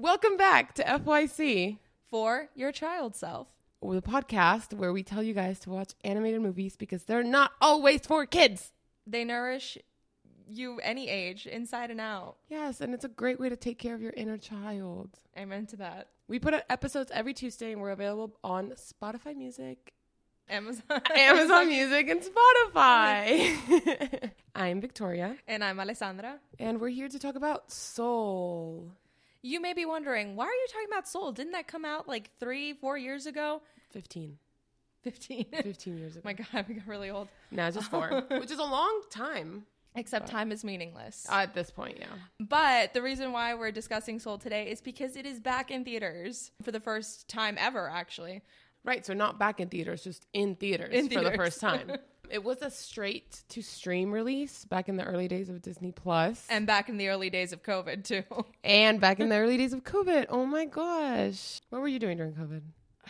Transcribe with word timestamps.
Welcome 0.00 0.38
back 0.38 0.72
to 0.76 0.82
FYC, 0.82 1.76
For 2.08 2.48
your 2.54 2.72
child 2.72 3.14
self. 3.14 3.48
the 3.82 4.00
podcast 4.00 4.72
where 4.72 4.94
we 4.94 5.02
tell 5.02 5.22
you 5.22 5.34
guys 5.34 5.60
to 5.60 5.70
watch 5.70 5.92
animated 6.02 6.40
movies 6.40 6.74
because 6.74 7.04
they're 7.04 7.22
not 7.22 7.52
always 7.60 8.06
for 8.06 8.24
kids. 8.24 8.72
They 9.06 9.24
nourish 9.24 9.76
you 10.48 10.78
any 10.80 11.10
age, 11.10 11.46
inside 11.46 11.90
and 11.90 12.00
out. 12.00 12.36
Yes, 12.48 12.80
and 12.80 12.94
it's 12.94 13.04
a 13.04 13.08
great 13.08 13.38
way 13.38 13.50
to 13.50 13.56
take 13.56 13.78
care 13.78 13.94
of 13.94 14.00
your 14.00 14.14
inner 14.16 14.38
child. 14.38 15.10
Amen 15.36 15.66
to 15.66 15.76
that. 15.76 16.08
We 16.28 16.38
put 16.38 16.54
out 16.54 16.62
episodes 16.70 17.10
every 17.12 17.34
Tuesday 17.34 17.72
and 17.72 17.82
we're 17.82 17.90
available 17.90 18.38
on 18.42 18.70
Spotify 18.70 19.36
Music, 19.36 19.92
Amazon. 20.48 20.82
Amazon 21.14 21.68
Music, 21.68 22.08
and 22.08 22.22
Spotify. 22.22 24.30
I'm 24.54 24.80
Victoria, 24.80 25.36
And 25.46 25.62
I'm 25.62 25.78
Alessandra. 25.78 26.38
and 26.58 26.80
we're 26.80 26.88
here 26.88 27.08
to 27.08 27.18
talk 27.18 27.34
about 27.34 27.70
Soul. 27.70 28.92
You 29.42 29.60
may 29.60 29.72
be 29.72 29.86
wondering, 29.86 30.36
why 30.36 30.44
are 30.44 30.52
you 30.52 30.66
talking 30.70 30.88
about 30.90 31.08
Soul? 31.08 31.32
Didn't 31.32 31.52
that 31.52 31.66
come 31.66 31.84
out 31.84 32.06
like 32.06 32.30
three, 32.38 32.74
four 32.74 32.98
years 32.98 33.26
ago? 33.26 33.62
15. 33.90 34.36
15. 35.02 35.46
15 35.62 35.98
years 35.98 36.12
ago. 36.16 36.22
My 36.24 36.34
God, 36.34 36.66
we 36.68 36.74
got 36.74 36.86
really 36.86 37.10
old. 37.10 37.28
Now 37.50 37.68
it's 37.68 37.76
just 37.76 37.90
four, 37.90 38.24
which 38.30 38.50
is 38.50 38.58
a 38.58 38.64
long 38.64 39.02
time 39.10 39.64
Except 39.96 40.28
time 40.28 40.52
is 40.52 40.62
meaningless. 40.62 41.26
at 41.28 41.52
this 41.52 41.70
point, 41.70 41.96
yeah. 41.98 42.06
But 42.38 42.94
the 42.94 43.02
reason 43.02 43.32
why 43.32 43.54
we're 43.54 43.72
discussing 43.72 44.20
Soul 44.20 44.38
today 44.38 44.70
is 44.70 44.80
because 44.80 45.16
it 45.16 45.26
is 45.26 45.40
back 45.40 45.70
in 45.70 45.84
theaters 45.84 46.52
for 46.62 46.70
the 46.70 46.78
first 46.78 47.26
time 47.28 47.56
ever, 47.58 47.88
actually. 47.88 48.42
Right, 48.84 49.04
so 49.04 49.12
not 49.12 49.38
back 49.38 49.60
in 49.60 49.68
theaters, 49.68 50.02
just 50.04 50.26
in 50.32 50.56
theaters 50.56 50.94
In 50.94 51.08
for 51.10 51.20
the 51.22 51.32
first 51.32 51.60
time. 51.60 51.92
it 52.30 52.42
was 52.42 52.62
a 52.62 52.70
straight 52.70 53.42
to 53.50 53.60
stream 53.62 54.10
release 54.10 54.64
back 54.64 54.88
in 54.88 54.96
the 54.96 55.04
early 55.04 55.28
days 55.28 55.48
of 55.50 55.60
Disney 55.60 55.92
Plus, 55.92 56.46
And 56.48 56.66
back 56.66 56.88
in 56.88 56.96
the 56.96 57.08
early 57.08 57.28
days 57.28 57.52
of 57.52 57.62
COVID, 57.62 58.04
too. 58.04 58.22
and 58.64 59.00
back 59.00 59.20
in 59.20 59.28
the 59.28 59.36
early 59.36 59.56
days 59.58 59.72
of 59.74 59.84
COVID. 59.84 60.26
Oh 60.30 60.46
my 60.46 60.64
gosh, 60.64 61.60
what 61.68 61.82
were 61.82 61.88
you 61.88 61.98
doing 61.98 62.16
during 62.16 62.32
COVID? 62.32 62.62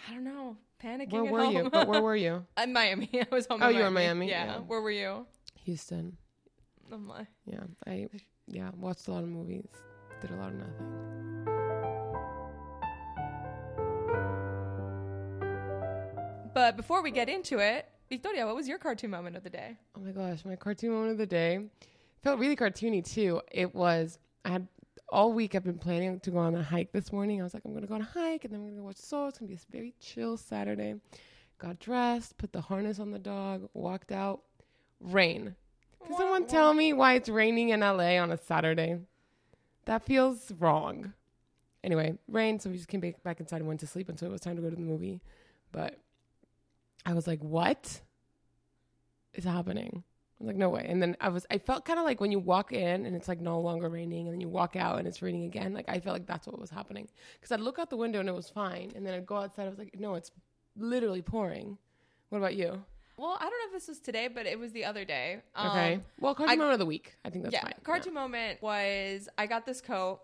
I 0.08 0.14
don't 0.14 0.24
know. 0.24 0.56
Panicking 0.82 1.12
Where 1.12 1.26
at 1.26 1.32
were 1.32 1.44
you? 1.44 1.70
But 1.70 1.88
where 1.88 2.00
were 2.08 2.16
you? 2.16 2.44
In 2.60 2.72
Miami. 2.72 3.10
I 3.14 3.26
was 3.30 3.46
home 3.46 3.62
Oh, 3.62 3.68
you 3.68 3.80
were 3.80 3.88
in 3.88 3.92
Miami? 3.92 4.28
Yeah. 4.28 4.46
Yeah. 4.46 4.58
Where 4.60 4.80
were 4.80 4.90
you? 4.90 5.26
Houston. 5.64 6.16
Oh 6.90 6.94
I'm 6.96 7.06
like, 7.06 7.26
Yeah, 7.44 7.60
I 7.86 8.08
yeah 8.48 8.70
watched 8.76 9.06
a 9.08 9.12
lot 9.12 9.22
of 9.22 9.28
movies, 9.28 9.68
did 10.22 10.30
a 10.30 10.36
lot 10.36 10.48
of 10.48 10.54
nothing. 10.54 11.49
But 16.52 16.76
before 16.76 17.02
we 17.02 17.10
get 17.10 17.28
into 17.28 17.58
it, 17.58 17.86
Victoria, 18.08 18.44
what 18.44 18.56
was 18.56 18.66
your 18.66 18.78
cartoon 18.78 19.10
moment 19.10 19.36
of 19.36 19.44
the 19.44 19.50
day? 19.50 19.76
Oh 19.96 20.00
my 20.00 20.10
gosh, 20.10 20.44
my 20.44 20.56
cartoon 20.56 20.90
moment 20.90 21.12
of 21.12 21.18
the 21.18 21.26
day 21.26 21.60
felt 22.22 22.40
really 22.40 22.56
cartoony 22.56 23.04
too. 23.04 23.40
It 23.52 23.72
was 23.74 24.18
I 24.44 24.50
had 24.50 24.68
all 25.08 25.32
week 25.32 25.54
I've 25.54 25.64
been 25.64 25.78
planning 25.78 26.18
to 26.18 26.30
go 26.30 26.38
on 26.38 26.56
a 26.56 26.62
hike 26.62 26.92
this 26.92 27.12
morning. 27.12 27.40
I 27.40 27.44
was 27.44 27.54
like, 27.54 27.64
I'm 27.64 27.72
gonna 27.72 27.86
go 27.86 27.94
on 27.94 28.00
a 28.00 28.04
hike 28.04 28.44
and 28.44 28.52
then 28.52 28.62
we're 28.62 28.70
gonna 28.70 28.82
watch 28.82 28.96
Soul. 28.96 29.28
It's 29.28 29.38
gonna 29.38 29.48
be 29.48 29.54
a 29.54 29.58
very 29.70 29.94
chill 30.00 30.36
Saturday. 30.36 30.96
Got 31.58 31.78
dressed, 31.78 32.36
put 32.36 32.52
the 32.52 32.60
harness 32.60 32.98
on 32.98 33.12
the 33.12 33.18
dog, 33.18 33.68
walked 33.74 34.10
out. 34.10 34.42
Rain. 35.00 35.54
Can 36.04 36.16
someone 36.16 36.46
tell 36.46 36.74
me 36.74 36.92
why 36.92 37.14
it's 37.14 37.28
raining 37.28 37.68
in 37.68 37.80
LA 37.80 38.16
on 38.16 38.32
a 38.32 38.36
Saturday? 38.36 38.98
That 39.84 40.02
feels 40.02 40.52
wrong. 40.58 41.12
Anyway, 41.84 42.18
rain, 42.28 42.58
so 42.58 42.70
we 42.70 42.76
just 42.76 42.88
came 42.88 43.00
back, 43.00 43.22
back 43.22 43.40
inside 43.40 43.58
and 43.58 43.68
went 43.68 43.80
to 43.80 43.86
sleep 43.86 44.08
until 44.08 44.28
it 44.28 44.32
was 44.32 44.40
time 44.40 44.56
to 44.56 44.62
go 44.62 44.68
to 44.68 44.76
the 44.76 44.82
movie. 44.82 45.20
But 45.72 45.98
I 47.06 47.12
was 47.14 47.26
like, 47.26 47.40
what 47.42 48.00
is 49.34 49.44
happening? 49.44 50.02
I 50.04 50.44
was 50.44 50.46
like, 50.48 50.56
no 50.56 50.70
way. 50.70 50.86
And 50.88 51.02
then 51.02 51.16
I 51.20 51.28
was, 51.28 51.44
I 51.50 51.58
felt 51.58 51.84
kind 51.84 51.98
of 51.98 52.04
like 52.04 52.20
when 52.20 52.32
you 52.32 52.38
walk 52.38 52.72
in 52.72 53.04
and 53.06 53.14
it's 53.14 53.28
like 53.28 53.40
no 53.40 53.60
longer 53.60 53.88
raining, 53.88 54.26
and 54.26 54.34
then 54.34 54.40
you 54.40 54.48
walk 54.48 54.74
out 54.76 54.98
and 54.98 55.06
it's 55.06 55.20
raining 55.22 55.44
again. 55.44 55.74
Like 55.74 55.86
I 55.88 56.00
felt 56.00 56.14
like 56.14 56.26
that's 56.26 56.46
what 56.46 56.58
was 56.58 56.70
happening 56.70 57.08
because 57.34 57.52
I'd 57.52 57.60
look 57.60 57.78
out 57.78 57.90
the 57.90 57.96
window 57.96 58.20
and 58.20 58.28
it 58.28 58.34
was 58.34 58.48
fine, 58.48 58.92
and 58.94 59.06
then 59.06 59.14
I'd 59.14 59.26
go 59.26 59.36
outside. 59.36 59.66
I 59.66 59.68
was 59.68 59.78
like, 59.78 59.98
no, 59.98 60.14
it's 60.14 60.30
literally 60.76 61.22
pouring. 61.22 61.76
What 62.30 62.38
about 62.38 62.54
you? 62.56 62.82
Well, 63.18 63.36
I 63.38 63.42
don't 63.42 63.50
know 63.50 63.66
if 63.66 63.72
this 63.72 63.88
was 63.88 63.98
today, 64.00 64.28
but 64.28 64.46
it 64.46 64.58
was 64.58 64.72
the 64.72 64.86
other 64.86 65.04
day. 65.04 65.42
Okay. 65.58 65.94
Um, 65.94 66.02
well, 66.20 66.34
cartoon 66.34 66.52
I- 66.54 66.56
moment 66.56 66.72
of 66.74 66.78
the 66.78 66.86
week. 66.86 67.16
I 67.24 67.28
think 67.28 67.44
that's 67.44 67.54
fine. 67.54 67.64
yeah, 67.66 67.74
fine. 67.74 67.84
cartoon 67.84 68.14
moment 68.14 68.62
was 68.62 69.28
I 69.36 69.44
got 69.46 69.66
this 69.66 69.82
coat. 69.82 70.20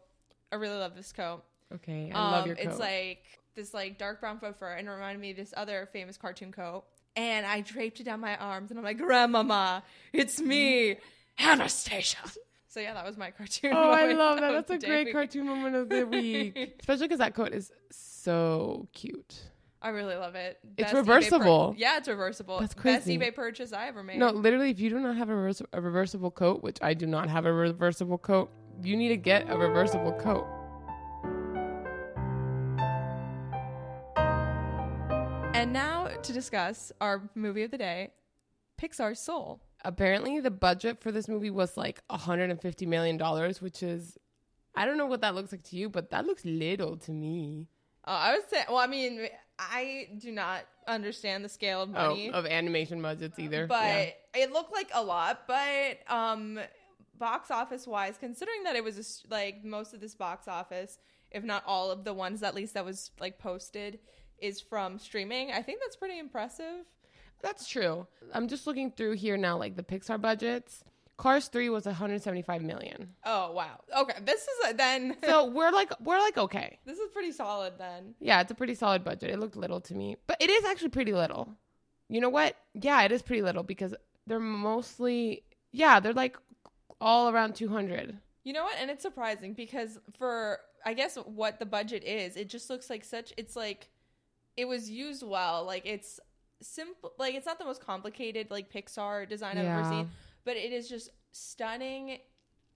I 0.51 0.57
really 0.57 0.79
love 0.79 0.95
this 0.95 1.13
coat. 1.13 1.43
Okay. 1.75 2.11
I 2.15 2.31
love 2.31 2.43
Um, 2.45 2.47
your 2.47 2.57
coat. 2.57 2.67
It's 2.69 2.79
like 2.79 3.23
this 3.57 3.75
like 3.75 3.99
dark 3.99 4.21
brown 4.21 4.39
faux 4.39 4.57
fur 4.59 4.73
and 4.75 4.87
it 4.87 4.91
reminded 4.91 5.21
me 5.21 5.33
of 5.33 5.37
this 5.37 5.53
other 5.57 5.89
famous 5.93 6.17
cartoon 6.17 6.53
coat. 6.53 6.85
And 7.17 7.45
I 7.47 7.63
draped 7.63 7.99
it 8.01 8.05
down 8.05 8.21
my 8.21 8.37
arms 8.37 8.71
and 8.71 8.79
I'm 8.79 8.85
like, 8.85 8.99
Grandmama, 8.99 9.83
it's 10.13 10.41
me, 10.41 10.99
Anastasia. 11.39 12.19
So 12.69 12.81
yeah, 12.81 12.93
that 12.95 13.07
was 13.07 13.17
my 13.17 13.31
cartoon. 13.31 13.73
Oh, 13.75 13.91
I 13.91 14.13
love 14.13 14.37
that. 14.41 14.55
of 14.55 14.67
That's 14.69 14.85
a 14.85 14.87
great 14.87 15.11
cartoon 15.13 15.47
moment 15.53 15.75
of 15.77 15.89
the 15.89 16.05
week. 16.07 16.77
Especially 16.81 17.07
because 17.07 17.19
that 17.21 17.35
coat 17.35 17.53
is 17.53 17.73
so 17.91 18.87
cute. 18.93 19.43
I 19.81 19.91
really 19.91 20.17
love 20.17 20.35
it. 20.35 20.59
It's 20.77 20.91
eBay 20.91 20.93
pur- 20.93 20.99
reversible. 20.99 21.75
yeah, 21.79 21.97
it's 21.99 22.09
reversible. 22.09 22.59
That's 22.61 22.75
crazy. 22.75 23.17
Best 23.17 23.31
eBay 23.31 23.35
purchase 23.35 23.73
I 23.73 23.87
ever 23.89 24.03
made. 24.03 24.19
No, 24.19 24.31
literally, 24.31 24.71
if 24.71 24.81
you 24.81 24.91
do 24.91 24.99
not 24.99 25.17
have 25.17 25.29
a, 25.31 25.35
reverse- 25.35 25.63
a 25.73 25.81
reversible 25.81 26.31
coat, 26.31 26.63
which 26.63 26.79
I 26.83 26.93
do 26.95 27.07
not 27.07 27.29
have 27.31 27.47
a 27.47 27.53
reversible 27.53 28.19
coat, 28.19 28.51
you 28.83 28.97
need 28.97 29.09
to 29.09 29.17
get 29.17 29.49
a 29.49 29.57
reversible 29.57 30.13
coat. 30.13 30.47
And 35.57 35.73
now 35.73 36.09
to 36.09 36.33
discuss 36.35 36.93
our 37.01 37.31
movie 37.35 37.63
of 37.63 37.71
the 37.71 37.79
day, 37.79 38.11
Pixar's 38.79 39.19
Soul. 39.19 39.63
Apparently, 39.87 40.39
the 40.39 40.51
budget 40.51 41.01
for 41.01 41.11
this 41.11 41.29
movie 41.29 41.49
was 41.49 41.79
like 41.79 42.07
$150 42.11 42.87
million, 42.87 43.19
which 43.61 43.83
is, 43.83 44.19
I 44.75 44.85
don't 44.85 44.99
know 44.99 45.07
what 45.07 45.23
that 45.23 45.35
looks 45.35 45.53
like 45.53 45.63
to 45.71 45.77
you, 45.77 45.89
but 45.89 46.11
that 46.11 46.27
looks 46.27 46.45
little 46.45 46.99
to 46.99 47.11
me. 47.11 47.69
Uh, 48.07 48.11
I 48.11 48.37
would 48.37 48.47
say, 48.51 48.65
well, 48.69 48.77
I 48.77 48.87
mean, 48.87 49.29
I 49.59 50.09
do 50.19 50.31
not 50.31 50.65
understand 50.87 51.43
the 51.43 51.49
scale 51.49 51.81
of 51.81 51.89
money. 51.89 52.31
Oh, 52.31 52.39
of 52.39 52.45
animation 52.45 53.01
budgets 53.01 53.39
either. 53.39 53.67
but 53.67 53.83
Yeah. 53.83 54.11
it 54.35 54.53
looked 54.53 54.75
like 54.75 54.91
a 54.93 55.03
lot 55.03 55.49
but 55.49 55.99
um 56.15 56.61
box 57.19 57.51
office 57.51 57.87
wise 57.87 58.17
considering 58.21 58.63
that 58.65 58.77
it 58.77 58.85
was 58.85 59.25
a 59.25 59.33
like 59.35 59.65
most 59.65 59.95
of 59.95 60.01
this 60.01 60.15
box 60.15 60.47
office 60.47 60.99
if 61.33 61.43
not 61.43 61.65
all 61.67 61.91
of 61.91 62.05
the 62.05 62.13
ones 62.13 62.43
at 62.45 62.55
least 62.55 62.75
that 62.75 62.85
was 62.85 63.11
like 63.19 63.39
posted 63.39 63.99
is 64.41 64.61
from 64.61 64.99
streaming 64.99 65.51
i 65.53 65.63
think 65.63 65.81
that's 65.81 65.97
pretty 65.97 66.19
impressive 66.19 66.85
That's 67.43 67.69
true. 67.69 68.07
I'm 68.33 68.49
just 68.49 68.67
looking 68.67 68.91
through 68.91 69.13
here 69.17 69.37
now, 69.37 69.59
like 69.59 69.77
the 69.77 69.83
Pixar 69.83 70.19
budgets. 70.19 70.83
Cars 71.19 71.49
3 71.49 71.69
was 71.69 71.85
175 71.85 72.63
million. 72.63 73.13
oh 73.25 73.53
wow 73.53 73.81
okay 74.01 74.19
this 74.25 74.43
is 74.43 74.71
a, 74.71 74.75
then 74.75 75.17
So 75.25 75.45
we're 75.47 75.71
like 75.71 75.93
we're 76.01 76.19
like 76.19 76.39
okay. 76.39 76.79
this 76.87 76.99
is 76.99 77.09
pretty 77.13 77.33
solid 77.33 77.75
then 77.79 78.15
Yeah, 78.21 78.41
it's 78.41 78.51
a 78.51 78.55
pretty 78.55 78.75
solid 78.75 79.05
budget. 79.05 79.31
It 79.31 79.39
looked 79.39 79.57
little 79.57 79.81
to 79.83 79.95
me, 79.95 80.17
but 80.27 80.37
it 80.41 80.49
is 80.51 80.65
actually 80.65 80.91
pretty 80.91 81.13
little. 81.13 81.45
You 82.09 82.21
know 82.23 82.31
what? 82.31 82.57
Yeah, 82.75 83.03
it 83.03 83.13
is 83.13 83.21
pretty 83.23 83.43
little 83.43 83.63
because 83.63 83.95
they're 84.27 84.41
mostly 84.41 85.43
yeah, 85.73 86.01
they're 86.01 86.15
like 86.25 86.37
all 87.01 87.29
around 87.29 87.55
200. 87.55 88.17
you 88.45 88.53
know 88.55 88.65
what 88.65 88.77
and 88.81 88.91
it's 88.91 89.03
surprising 89.03 89.53
because 89.53 89.99
for 90.19 90.59
i 90.87 90.95
guess 90.95 91.17
what 91.41 91.59
the 91.59 91.67
budget 91.67 92.03
is 92.05 92.37
it 92.37 92.49
just 92.49 92.71
looks 92.71 92.89
like 92.89 93.05
such 93.05 93.33
it's 93.37 93.57
like 93.57 93.89
it 94.57 94.67
was 94.67 94.91
used 94.91 95.23
well. 95.27 95.65
Like 95.65 95.87
it's 95.87 96.21
simple 96.63 97.13
like 97.19 97.35
it's 97.35 97.45
not 97.45 97.59
the 97.59 97.65
most 97.65 97.85
complicated 97.85 98.51
like 98.51 98.73
pixar 98.73 99.29
design 99.29 99.59
i've 99.59 99.67
ever 99.67 99.85
seen 99.91 100.09
but 100.47 100.57
it 100.57 100.73
is 100.73 100.89
just 100.89 101.11
stunning 101.33 102.19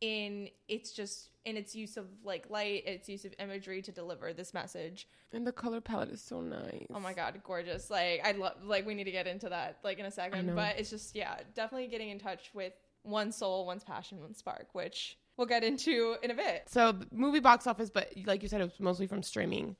in 0.00 0.48
its 0.68 0.92
just 0.92 1.30
in 1.44 1.56
its 1.56 1.74
use 1.74 1.96
of 1.96 2.06
like 2.24 2.48
light 2.50 2.86
its 2.86 3.08
use 3.08 3.24
of 3.24 3.34
imagery 3.38 3.80
to 3.80 3.92
deliver 3.92 4.32
this 4.32 4.52
message. 4.52 5.08
And 5.32 5.46
the 5.46 5.52
color 5.52 5.80
palette 5.80 6.10
is 6.10 6.20
so 6.20 6.40
nice. 6.40 6.86
oh 6.92 7.00
my 7.00 7.12
god 7.12 7.40
gorgeous. 7.44 7.90
Like 7.90 8.20
i 8.24 8.32
love 8.32 8.64
like 8.64 8.86
we 8.86 8.94
need 8.94 9.04
to 9.04 9.10
get 9.10 9.26
into 9.26 9.48
that 9.48 9.78
like 9.82 9.98
in 9.98 10.06
a 10.06 10.10
second 10.10 10.54
but 10.54 10.78
it's 10.78 10.90
just 10.90 11.14
yeah 11.14 11.36
definitely 11.54 11.88
getting 11.88 12.10
in 12.10 12.18
touch 12.18 12.50
with 12.54 12.72
one 13.02 13.32
soul 13.32 13.64
one's 13.64 13.84
passion 13.84 14.20
one 14.20 14.34
spark 14.34 14.68
which 14.72 15.18
we'll 15.36 15.46
get 15.46 15.64
into 15.64 16.16
in 16.22 16.30
a 16.30 16.34
bit. 16.34 16.64
So 16.68 16.98
movie 17.10 17.40
box 17.40 17.66
office, 17.66 17.88
but 17.88 18.12
like 18.26 18.42
you 18.42 18.48
said, 18.48 18.60
it 18.60 18.64
was 18.64 18.78
mostly 18.78 19.06
from 19.06 19.22
streaming. 19.22 19.76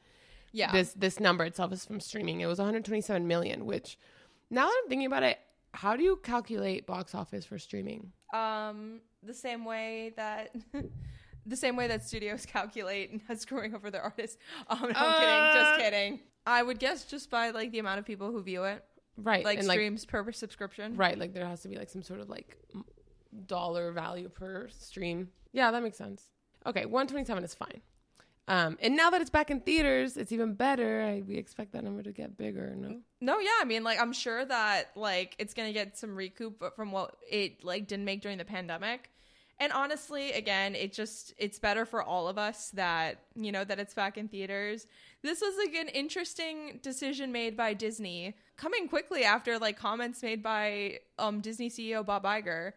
Yeah 0.53 0.73
This 0.73 0.93
this 0.95 1.21
number 1.21 1.45
itself 1.45 1.73
is 1.73 1.85
from 1.85 2.01
streaming. 2.01 2.41
It 2.41 2.47
was 2.47 2.59
127 2.59 3.27
million, 3.27 3.67
which 3.67 3.99
now 4.51 4.67
that 4.67 4.81
I'm 4.83 4.89
thinking 4.89 5.07
about 5.07 5.23
it, 5.23 5.39
how 5.73 5.97
do 5.97 6.03
you 6.03 6.17
calculate 6.23 6.87
box 6.87 7.15
office 7.15 7.45
for 7.45 7.59
streaming? 7.59 8.13
um 8.35 9.01
the 9.25 9.35
same 9.35 9.65
way 9.65 10.13
that 10.17 10.55
the 11.47 11.57
same 11.57 11.75
way 11.77 11.87
that 11.89 12.05
studios 12.07 12.47
calculate 12.57 13.21
and 13.29 13.41
screwing 13.41 13.75
over 13.75 13.91
their 13.91 14.03
artists 14.03 14.37
um 14.69 14.79
no, 14.83 14.89
I'm 14.95 15.21
kidding 15.21 15.61
just 15.61 15.73
Uh. 15.73 15.77
kidding 15.79 16.21
i 16.47 16.63
would 16.63 16.79
guess 16.79 17.05
just 17.05 17.29
by 17.29 17.51
like 17.51 17.73
the 17.73 17.81
amount 17.81 17.99
of 17.99 18.05
people 18.07 18.31
who 18.31 18.41
view 18.43 18.65
it 18.65 18.85
Right. 19.17 19.45
like 19.45 19.59
and 19.59 19.67
streams 19.67 20.05
per 20.05 20.31
subscription 20.33 20.97
Right, 20.97 21.19
like 21.19 21.35
there 21.35 21.45
has 21.47 21.61
to 21.63 21.69
be 21.69 21.77
like 21.77 21.91
some 21.91 22.03
sort 22.03 22.21
of 22.21 22.29
like 22.31 22.57
dollar 23.47 23.93
value 23.93 24.29
per 24.29 24.69
stream. 24.69 25.29
Yeah, 25.53 25.71
that 25.73 25.83
makes 25.83 25.97
sense. 25.99 26.29
Okay, 26.67 26.87
127 26.87 27.45
is 27.45 27.55
fine. 27.55 27.81
Um, 28.49 28.79
and 28.83 28.97
now 28.97 29.11
that 29.11 29.21
it's 29.21 29.31
back 29.31 29.51
in 29.51 29.61
theaters, 29.61 30.17
it's 30.17 30.33
even 30.33 30.55
better. 30.55 31.03
I, 31.03 31.23
we 31.27 31.37
expect 31.37 31.73
that 31.73 31.85
number 31.85 32.03
to 32.03 32.13
get 32.13 32.37
bigger. 32.37 32.75
No, 32.77 33.01
no 33.21 33.39
yeah 33.39 33.51
i 33.61 33.65
mean 33.65 33.85
like 33.85 34.01
i'm 34.01 34.13
sure 34.13 34.45
that 34.45 34.91
like 34.97 35.37
it's 35.39 35.55
gonna 35.55 35.73
get 35.73 35.97
some 35.99 36.17
recoup 36.17 36.75
from 36.75 36.91
what 36.91 37.17
it 37.31 37.63
like 37.63 37.87
didn't 37.87 38.05
make 38.05 38.23
during 38.23 38.39
the 38.39 38.45
pandemic 38.45 39.11
And 39.63 39.73
honestly, 39.75 40.33
again, 40.33 40.75
it 40.75 40.95
just 40.95 41.35
it's 41.37 41.59
better 41.59 41.85
for 41.85 42.03
all 42.03 42.29
of 42.29 42.39
us 42.39 42.71
that, 42.71 43.25
you 43.37 43.53
know, 43.53 43.63
that 43.65 43.79
it's 43.79 43.93
back 43.93 44.17
in 44.17 44.27
theaters. 44.27 44.87
This 45.23 45.43
was 45.43 45.55
like 45.59 45.75
an 45.75 45.89
interesting 45.89 46.81
decision 46.83 47.31
made 47.31 47.57
by 47.59 47.75
Disney, 47.75 48.35
coming 48.57 48.89
quickly 48.89 49.23
after 49.23 49.59
like 49.59 49.77
comments 49.79 50.23
made 50.23 50.43
by 50.43 51.01
um 51.19 51.43
Disney 51.43 51.69
CEO 51.69 52.05
Bob 52.05 52.25
Iger, 52.25 52.73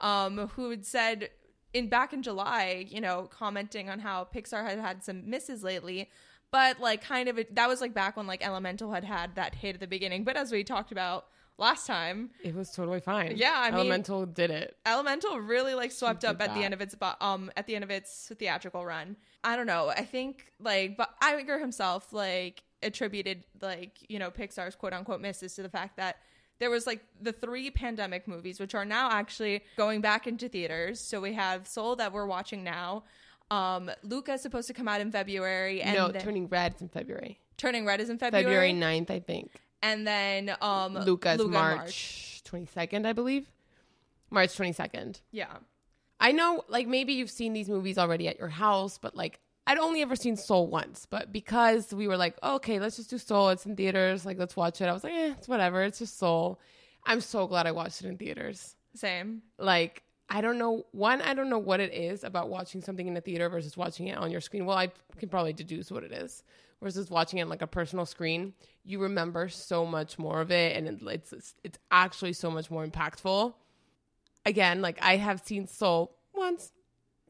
um, 0.00 0.46
who 0.54 0.70
had 0.70 0.86
said 0.86 1.30
in 1.72 1.88
back 1.88 2.12
in 2.12 2.22
July, 2.22 2.86
you 2.88 3.00
know, 3.00 3.28
commenting 3.30 3.88
on 3.90 3.98
how 3.98 4.26
Pixar 4.34 4.64
had 4.64 4.78
had 4.78 5.04
some 5.04 5.28
misses 5.28 5.62
lately, 5.62 6.08
but 6.50 6.80
like 6.80 7.02
kind 7.02 7.28
of 7.28 7.38
that 7.52 7.68
was 7.68 7.80
like 7.80 7.94
back 7.94 8.16
when 8.16 8.26
like 8.26 8.44
Elemental 8.44 8.92
had 8.92 9.04
had 9.04 9.34
that 9.36 9.54
hit 9.54 9.74
at 9.74 9.80
the 9.80 9.86
beginning. 9.86 10.24
But 10.24 10.36
as 10.36 10.50
we 10.50 10.64
talked 10.64 10.92
about 10.92 11.26
last 11.58 11.86
time, 11.86 12.30
It 12.42 12.54
was 12.54 12.70
totally 12.70 13.00
fine. 13.00 13.34
Yeah, 13.36 13.54
I 13.56 13.70
mean- 13.70 13.80
Elemental 13.80 14.26
did 14.26 14.50
it. 14.50 14.76
Elemental 14.86 15.38
really 15.40 15.74
like 15.74 15.92
swept 15.92 16.24
up 16.24 16.40
at 16.40 16.54
the 16.54 16.62
end 16.64 16.72
of 16.74 16.80
its 16.80 16.94
um 17.20 17.50
at 17.56 17.66
the 17.66 17.74
end 17.74 17.84
of 17.84 17.90
its 17.90 18.32
theatrical 18.38 18.84
run. 18.84 19.16
I 19.44 19.56
don't 19.56 19.66
know. 19.66 19.88
I 19.88 20.04
think 20.04 20.52
like 20.60 20.96
but 20.96 21.10
Iger 21.22 21.60
himself 21.60 22.12
like 22.12 22.62
attributed 22.82 23.44
like 23.60 23.98
you 24.08 24.18
know 24.18 24.30
Pixar's 24.30 24.74
quote 24.76 24.92
unquote 24.92 25.20
misses 25.20 25.54
to 25.56 25.62
the 25.62 25.68
fact 25.68 25.96
that 25.96 26.16
there 26.58 26.70
was 26.70 26.86
like 26.86 27.04
the 27.20 27.32
three 27.32 27.70
pandemic 27.70 28.26
movies 28.26 28.58
which 28.60 28.74
are 28.74 28.84
now 28.84 29.10
actually 29.10 29.62
going 29.76 30.00
back 30.00 30.26
into 30.26 30.48
theaters. 30.48 31.00
So 31.00 31.20
we 31.20 31.34
have 31.34 31.66
Soul 31.66 31.96
that 31.96 32.12
we're 32.12 32.26
watching 32.26 32.64
now. 32.64 33.04
Um, 33.50 33.90
Luca 34.02 34.34
is 34.34 34.42
supposed 34.42 34.68
to 34.68 34.74
come 34.74 34.88
out 34.88 35.00
in 35.00 35.10
February, 35.10 35.80
and 35.80 35.96
no, 35.96 36.10
turning 36.12 36.48
red 36.48 36.74
is 36.74 36.82
in 36.82 36.88
February. 36.88 37.40
Turning 37.56 37.84
Red 37.86 38.00
is 38.00 38.08
in 38.08 38.18
February 38.18 38.44
February, 38.44 38.72
9th, 38.72 39.10
I 39.10 39.18
think. 39.20 39.50
and 39.82 40.06
then 40.06 40.54
um, 40.60 40.94
Luca's 40.94 41.38
Luca 41.38 41.48
in 41.48 41.50
March 41.50 42.42
22nd, 42.44 43.04
I 43.06 43.12
believe. 43.12 43.50
March 44.30 44.50
22nd. 44.50 45.20
Yeah, 45.32 45.56
I 46.20 46.32
know, 46.32 46.62
like, 46.68 46.86
maybe 46.86 47.14
you've 47.14 47.30
seen 47.30 47.52
these 47.54 47.68
movies 47.68 47.96
already 47.98 48.28
at 48.28 48.38
your 48.38 48.48
house, 48.48 48.98
but 48.98 49.16
like, 49.16 49.40
I'd 49.68 49.78
only 49.78 50.02
ever 50.02 50.16
seen 50.16 50.34
Soul 50.36 50.66
once. 50.66 51.06
But 51.08 51.32
because 51.32 51.92
we 51.92 52.08
were 52.08 52.16
like, 52.16 52.36
oh, 52.42 52.56
okay, 52.56 52.80
let's 52.80 52.96
just 52.96 53.10
do 53.10 53.18
Soul. 53.18 53.50
It's 53.50 53.66
in 53.66 53.76
theaters. 53.76 54.24
Like, 54.26 54.38
let's 54.38 54.56
watch 54.56 54.80
it. 54.80 54.86
I 54.86 54.92
was 54.92 55.04
like, 55.04 55.12
eh, 55.12 55.34
it's 55.38 55.46
whatever. 55.46 55.82
It's 55.82 55.98
just 56.00 56.18
Soul. 56.18 56.58
I'm 57.04 57.20
so 57.20 57.46
glad 57.46 57.66
I 57.66 57.72
watched 57.72 58.02
it 58.02 58.08
in 58.08 58.16
theaters. 58.16 58.74
same. 58.94 59.42
Like, 59.58 60.02
I 60.30 60.40
don't 60.40 60.58
know. 60.58 60.84
One, 60.92 61.22
I 61.22 61.32
don't 61.34 61.48
know 61.50 61.58
what 61.58 61.80
it 61.80 61.92
is 61.94 62.24
about 62.24 62.48
watching 62.50 62.80
something 62.82 63.06
in 63.06 63.16
a 63.16 63.20
theater 63.20 63.48
versus 63.48 63.76
watching 63.76 64.08
it 64.08 64.18
on 64.18 64.30
your 64.30 64.40
screen. 64.40 64.66
Well, 64.66 64.76
I 64.76 64.90
can 65.18 65.28
probably 65.28 65.52
deduce 65.52 65.90
what 65.90 66.02
it 66.02 66.12
is. 66.12 66.42
Versus 66.82 67.10
watching 67.10 67.38
it 67.38 67.42
on 67.42 67.48
like 67.48 67.62
a 67.62 67.66
personal 67.66 68.06
screen, 68.06 68.52
you 68.84 69.00
remember 69.00 69.48
so 69.48 69.84
much 69.84 70.18
more 70.18 70.40
of 70.40 70.50
it, 70.52 70.76
and 70.76 70.86
it- 70.86 71.02
it's 71.32 71.54
it's 71.64 71.78
actually 71.90 72.32
so 72.32 72.50
much 72.52 72.70
more 72.70 72.86
impactful. 72.86 73.52
Again, 74.46 74.80
like 74.80 74.98
I 75.02 75.16
have 75.16 75.42
seen 75.44 75.66
Soul 75.66 76.14
once, 76.32 76.70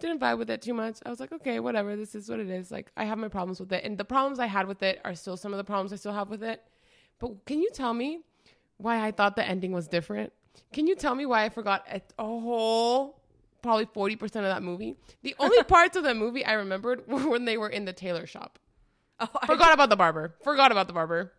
didn't 0.01 0.21
vibe 0.21 0.39
with 0.39 0.51
it 0.51 0.63
too 0.63 0.75
much. 0.75 0.99
I 1.05 1.11
was 1.11 1.21
like, 1.21 1.33
okay, 1.33 1.61
whatever. 1.61 1.97
This 1.97 2.15
is 2.15 2.29
what 2.29 2.41
it 2.41 2.49
is. 2.49 2.71
Like 2.71 2.91
I 2.97 3.05
have 3.05 3.19
my 3.19 3.29
problems 3.29 3.61
with 3.61 3.73
it, 3.73 3.85
and 3.85 3.99
the 3.99 4.05
problems 4.05 4.39
I 4.39 4.47
had 4.47 4.67
with 4.67 4.83
it 4.83 5.01
are 5.05 5.15
still 5.15 5.37
some 5.37 5.53
of 5.53 5.59
the 5.59 5.65
problems 5.65 5.93
I 5.93 5.97
still 5.97 6.13
have 6.13 6.29
with 6.29 6.43
it. 6.43 6.63
But 7.19 7.45
can 7.47 7.61
you 7.61 7.71
tell 7.73 7.95
me 7.95 8.21
why 8.77 9.05
I 9.05 9.11
thought 9.11 9.37
the 9.37 9.47
ending 9.47 9.73
was 9.73 9.89
different? 9.89 10.33
Can 10.73 10.87
you 10.87 10.95
tell 10.95 11.15
me 11.15 11.27
why 11.27 11.45
I 11.45 11.49
forgot 11.49 11.85
a, 11.91 12.01
a 12.19 12.25
whole 12.25 13.21
probably 13.63 13.87
40% 13.87 14.23
of 14.23 14.31
that 14.31 14.63
movie? 14.63 14.97
The 15.23 15.35
only 15.39 15.63
parts 15.65 15.97
of 15.97 16.05
the 16.05 16.15
movie 16.15 16.45
I 16.45 16.55
remembered 16.55 17.07
were 17.07 17.29
when 17.29 17.45
they 17.45 17.57
were 17.57 17.69
in 17.69 17.85
the 17.85 17.93
tailor 17.93 18.27
shop. 18.27 18.59
Oh, 19.21 19.29
I 19.43 19.47
Forgot 19.47 19.75
about 19.75 19.89
the 19.89 19.97
barber. 19.97 20.35
Forgot 20.43 20.71
about 20.71 20.87
the 20.87 20.93
barber. 20.93 21.33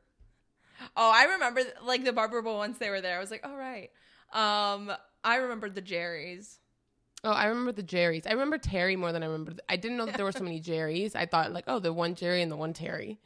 Oh, 0.96 1.12
I 1.14 1.26
remember 1.34 1.62
like 1.86 2.04
the 2.04 2.14
barber 2.14 2.42
once 2.42 2.78
they 2.78 2.90
were 2.90 3.02
there. 3.02 3.18
I 3.18 3.20
was 3.20 3.32
like, 3.32 3.46
all 3.46 3.56
right. 3.56 3.90
Um, 4.34 4.92
I 5.24 5.38
remembered 5.38 5.76
the 5.76 5.82
Jerry's. 5.82 6.60
Oh, 7.24 7.32
I 7.32 7.46
remember 7.46 7.72
the 7.72 7.84
Jerry's. 7.84 8.26
I 8.26 8.32
remember 8.32 8.58
Terry 8.58 8.96
more 8.96 9.12
than 9.12 9.24
I 9.24 9.26
remember. 9.26 9.54
I 9.68 9.76
didn't 9.76 9.98
know 9.98 10.06
that 10.06 10.16
there 10.16 10.26
were 10.26 10.32
so 10.32 10.44
many 10.44 10.60
Jerry's. 10.60 11.16
I 11.16 11.26
thought 11.26 11.52
like, 11.52 11.66
oh, 11.68 11.80
the 11.80 11.92
one 11.92 12.16
Jerry 12.16 12.42
and 12.42 12.52
the 12.52 12.56
one 12.56 12.74
Terry. 12.74 13.20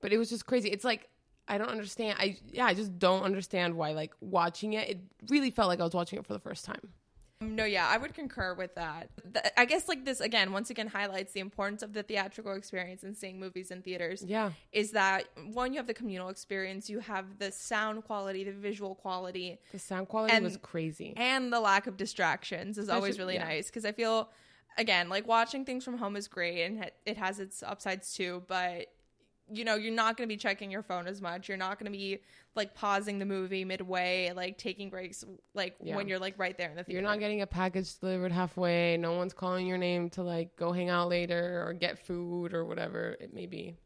But 0.00 0.12
it 0.12 0.18
was 0.18 0.30
just 0.30 0.46
crazy. 0.46 0.70
It's 0.70 0.84
like 0.84 1.08
I 1.48 1.58
don't 1.58 1.68
understand. 1.68 2.18
I 2.20 2.36
yeah, 2.52 2.66
I 2.66 2.74
just 2.74 2.98
don't 2.98 3.22
understand 3.22 3.74
why 3.74 3.92
like 3.92 4.12
watching 4.20 4.74
it. 4.74 4.88
It 4.88 5.00
really 5.28 5.50
felt 5.50 5.68
like 5.68 5.80
I 5.80 5.84
was 5.84 5.94
watching 5.94 6.18
it 6.18 6.26
for 6.26 6.32
the 6.32 6.38
first 6.38 6.64
time. 6.64 6.92
No, 7.42 7.66
yeah, 7.66 7.86
I 7.86 7.98
would 7.98 8.14
concur 8.14 8.54
with 8.54 8.74
that. 8.76 9.10
Th- 9.34 9.44
I 9.58 9.66
guess 9.66 9.88
like 9.88 10.06
this 10.06 10.20
again, 10.20 10.52
once 10.52 10.70
again 10.70 10.86
highlights 10.86 11.32
the 11.34 11.40
importance 11.40 11.82
of 11.82 11.92
the 11.92 12.02
theatrical 12.02 12.54
experience 12.54 13.02
and 13.02 13.14
seeing 13.14 13.38
movies 13.38 13.70
in 13.70 13.82
theaters. 13.82 14.24
Yeah. 14.26 14.52
Is 14.72 14.92
that 14.92 15.24
one 15.52 15.74
you 15.74 15.78
have 15.78 15.86
the 15.86 15.92
communal 15.92 16.30
experience, 16.30 16.88
you 16.88 17.00
have 17.00 17.38
the 17.38 17.52
sound 17.52 18.04
quality, 18.04 18.42
the 18.44 18.52
visual 18.52 18.94
quality, 18.94 19.58
The 19.72 19.78
sound 19.78 20.08
quality 20.08 20.32
And- 20.34 20.44
was 20.44 20.56
crazy. 20.56 21.12
and 21.16 21.52
the 21.52 21.60
lack 21.60 21.86
of 21.86 21.98
distractions 21.98 22.78
is 22.78 22.88
always 22.88 23.18
really 23.18 23.34
yeah. 23.34 23.44
nice 23.44 23.66
because 23.66 23.84
I 23.84 23.92
feel 23.92 24.30
again 24.78 25.10
like 25.10 25.26
watching 25.26 25.66
things 25.66 25.84
from 25.84 25.98
home 25.98 26.16
is 26.16 26.28
great 26.28 26.62
and 26.64 26.90
it 27.04 27.18
has 27.18 27.38
its 27.38 27.62
upsides 27.62 28.14
too, 28.14 28.44
but 28.48 28.86
you 29.52 29.62
know 29.64 29.74
you're 29.76 29.92
not 29.94 30.16
going 30.16 30.26
to 30.26 30.32
be 30.32 30.38
checking 30.38 30.70
your 30.70 30.82
phone 30.82 31.06
as 31.06 31.20
much. 31.20 31.48
You're 31.48 31.58
not 31.58 31.78
going 31.78 31.92
to 31.92 31.96
be 31.96 32.20
like 32.56 32.74
pausing 32.74 33.18
the 33.18 33.24
movie 33.24 33.64
midway, 33.64 34.32
like 34.34 34.58
taking 34.58 34.90
breaks, 34.90 35.24
like 35.54 35.76
Yeah. 35.82 35.96
when 35.96 36.08
you're 36.08 36.18
like 36.18 36.38
right 36.38 36.56
there 36.56 36.70
in 36.70 36.76
the 36.76 36.84
theater. 36.84 37.00
You're 37.00 37.08
not 37.08 37.18
getting 37.20 37.42
a 37.42 37.46
package 37.46 37.98
delivered 37.98 38.32
halfway. 38.32 38.96
No 38.96 39.12
one's 39.12 39.32
calling 39.34 39.66
your 39.66 39.78
name 39.78 40.10
to 40.10 40.22
like 40.22 40.56
go 40.56 40.72
hang 40.72 40.88
out 40.88 41.08
later 41.08 41.64
or 41.66 41.72
get 41.72 41.98
food 42.04 42.54
or 42.54 42.64
whatever 42.64 43.16
it 43.20 43.32
may 43.34 43.46
be. 43.46 43.76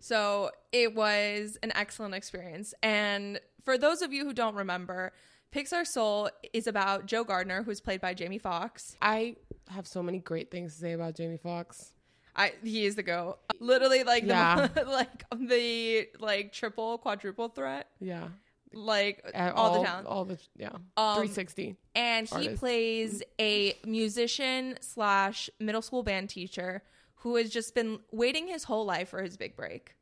So 0.00 0.50
it 0.72 0.94
was 0.94 1.58
an 1.62 1.72
excellent 1.74 2.14
experience. 2.14 2.74
And 2.82 3.40
for 3.64 3.76
those 3.76 4.02
of 4.02 4.12
you 4.12 4.24
who 4.24 4.32
don't 4.32 4.54
remember, 4.54 5.12
Pixar 5.52 5.86
Soul 5.86 6.30
is 6.52 6.66
about 6.66 7.06
Joe 7.06 7.24
Gardner, 7.24 7.62
who's 7.62 7.80
played 7.80 8.00
by 8.00 8.14
Jamie 8.14 8.38
Foxx. 8.38 8.96
I 9.02 9.36
have 9.70 9.86
so 9.86 10.02
many 10.02 10.18
great 10.18 10.50
things 10.50 10.74
to 10.74 10.80
say 10.80 10.92
about 10.92 11.14
Jamie 11.16 11.38
Foxx. 11.38 11.92
I 12.38 12.52
he 12.62 12.86
is 12.86 12.94
the 12.94 13.02
go. 13.02 13.38
Literally 13.60 14.04
like 14.04 14.22
Yeah. 14.24 14.68
the 14.68 14.84
like 14.88 15.24
the 15.36 16.08
like 16.20 16.52
triple 16.52 16.96
quadruple 16.98 17.48
threat. 17.48 17.88
Yeah. 18.00 18.28
Like 18.72 19.24
all, 19.34 19.50
all 19.52 19.80
the 19.80 19.86
town. 19.86 20.06
All 20.06 20.24
the 20.24 20.38
yeah. 20.56 20.68
Um, 20.96 21.16
360. 21.16 21.74
and 21.94 22.28
he 22.28 22.34
artist. 22.34 22.56
plays 22.56 23.22
a 23.40 23.74
musician 23.84 24.76
slash 24.80 25.50
middle 25.58 25.82
school 25.82 26.02
band 26.02 26.28
teacher 26.30 26.82
who 27.22 27.36
has 27.36 27.50
just 27.50 27.74
been 27.74 27.98
waiting 28.12 28.46
his 28.46 28.64
whole 28.64 28.84
life 28.84 29.08
for 29.08 29.22
his 29.22 29.36
big 29.36 29.56
break. 29.56 29.94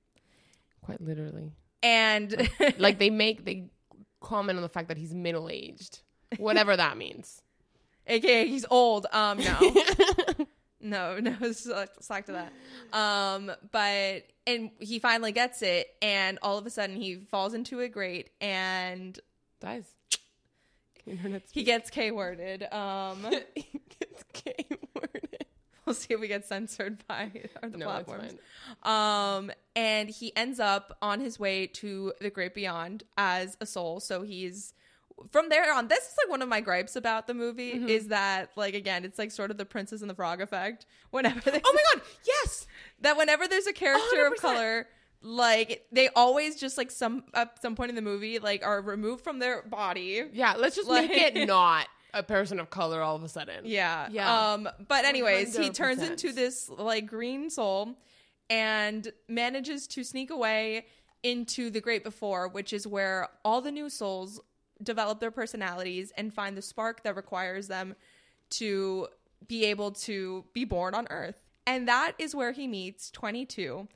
Quite 0.83 1.01
literally. 1.01 1.53
And 1.83 2.49
Like 2.79 2.99
they 3.03 3.11
make 3.11 3.45
they 3.45 3.71
comment 4.21 4.57
on 4.59 4.63
the 4.63 4.69
fact 4.69 4.89
that 4.89 4.99
he's 4.99 5.15
middle 5.15 5.49
aged. 5.49 6.01
Whatever 6.39 6.77
that 6.77 6.97
means. 6.99 7.41
aka 8.09 8.47
he's 8.49 8.67
old. 8.69 9.07
Um, 9.13 9.39
no, 9.39 9.57
no, 10.91 11.19
no, 11.21 11.53
slack, 11.53 11.91
slack 12.01 12.27
to 12.27 12.33
that. 12.33 12.53
Um, 12.97 13.53
but 13.73 14.25
and 14.47 14.71
he 14.79 14.99
finally 14.99 15.33
gets 15.33 15.63
it, 15.63 15.89
and 16.01 16.39
all 16.43 16.59
of 16.59 16.67
a 16.67 16.71
sudden 16.71 16.97
he 16.97 17.17
falls 17.17 17.55
into 17.55 17.81
a 17.81 17.89
grate, 17.89 18.31
and 18.41 19.19
Dies. 19.61 19.85
Internet 21.07 21.45
he 21.53 21.63
gets 21.63 21.91
K 21.91 22.11
worded. 22.11 22.65
Um, 22.73 23.25
he 23.55 23.81
gets 24.01 24.25
K 24.33 24.55
worded. 24.95 25.47
we'll 25.85 25.95
see 25.95 26.15
if 26.15 26.21
we 26.21 26.29
get 26.29 26.45
censored 26.45 27.07
by 27.07 27.31
the 27.63 27.79
No, 27.79 27.87
platforms. 27.87 28.35
Um, 28.83 29.53
and 29.77 30.09
he 30.11 30.35
ends 30.37 30.59
up 30.59 30.97
on 31.01 31.21
his 31.21 31.39
way 31.39 31.69
to 31.69 32.13
the 32.21 32.31
great 32.31 32.55
beyond 32.55 33.05
as 33.17 33.57
a 33.61 33.67
soul. 33.67 34.01
So 34.01 34.23
he's 34.23 34.75
from 35.31 35.49
there 35.49 35.73
on. 35.73 35.89
This 35.89 36.05
is 36.05 36.15
like 36.23 36.31
one 36.31 36.43
of 36.43 36.49
my 36.49 36.61
gripes 36.61 36.97
about 36.97 37.27
the 37.27 37.35
movie 37.35 37.73
Mm-hmm. 37.75 37.89
is 37.89 38.09
that 38.09 38.51
like 38.57 38.75
again, 38.75 39.05
it's 39.05 39.19
like 39.19 39.31
sort 39.31 39.51
of 39.51 39.57
the 39.59 39.65
Princess 39.65 40.01
and 40.01 40.11
the 40.11 40.15
Frog 40.15 40.41
effect. 40.41 40.87
Whenever 41.11 41.41
Oh 41.47 41.73
my 41.75 41.83
god, 41.95 42.03
yes. 42.27 42.67
that 43.01 43.17
whenever 43.17 43.49
there's 43.49 43.67
a 43.67 43.73
character 43.73 44.27
of 44.27 44.35
100%. 44.35 44.37
color. 44.41 44.87
Like 45.23 45.87
they 45.91 46.09
always 46.11 46.57
just 46.57 46.77
like 46.79 46.91
some 46.91 47.25
at 47.35 47.61
some 47.61 47.75
point 47.75 47.89
in 47.89 47.97
the 47.97 48.03
movie 48.03 48.39
like 48.39 48.65
are 48.65 48.81
removed 48.83 49.25
from 49.25 49.39
their 49.39 49.63
body. 49.63 50.23
Yeah, 50.33 50.55
let's 50.57 50.77
just 50.77 50.89
Like- 50.89 51.09
make 51.11 51.37
it 51.37 51.47
not 51.49 51.87
a 52.15 52.23
person 52.23 52.61
of 52.61 52.71
color 52.71 53.01
all 53.03 53.17
of 53.17 53.25
a 53.25 53.29
sudden. 53.29 53.63
Yeah. 53.65 54.09
Yeah. 54.11 54.53
Um, 54.53 54.69
but 54.89 55.05
anyways, 55.05 55.57
he 55.57 55.71
turns 55.71 56.03
into 56.03 56.33
this 56.33 56.69
like 56.69 57.07
green 57.07 57.51
soul 57.51 57.95
and 58.49 59.11
manages 59.29 59.87
to 59.89 60.05
sneak 60.05 60.31
away 60.31 60.87
into 61.23 61.71
the 61.71 61.81
great 61.81 62.05
before, 62.05 62.47
which 62.49 62.73
is 62.73 62.87
where 62.87 63.29
all 63.45 63.61
the 63.61 63.73
new 63.73 63.91
souls 63.91 64.41
develop 64.83 65.21
their 65.21 65.31
personalities 65.31 66.13
and 66.17 66.33
find 66.33 66.57
the 66.57 66.63
spark 66.63 67.03
that 67.05 67.17
requires 67.17 67.69
them 67.69 67.95
to 68.51 69.09
be 69.49 69.65
able 69.67 69.91
to 69.93 70.45
be 70.53 70.65
born 70.65 70.95
on 70.95 71.07
earth. 71.11 71.43
And 71.67 71.89
that 71.89 72.13
is 72.19 72.35
where 72.35 72.53
he 72.53 72.69
meets 72.69 73.11
22, 73.11 73.89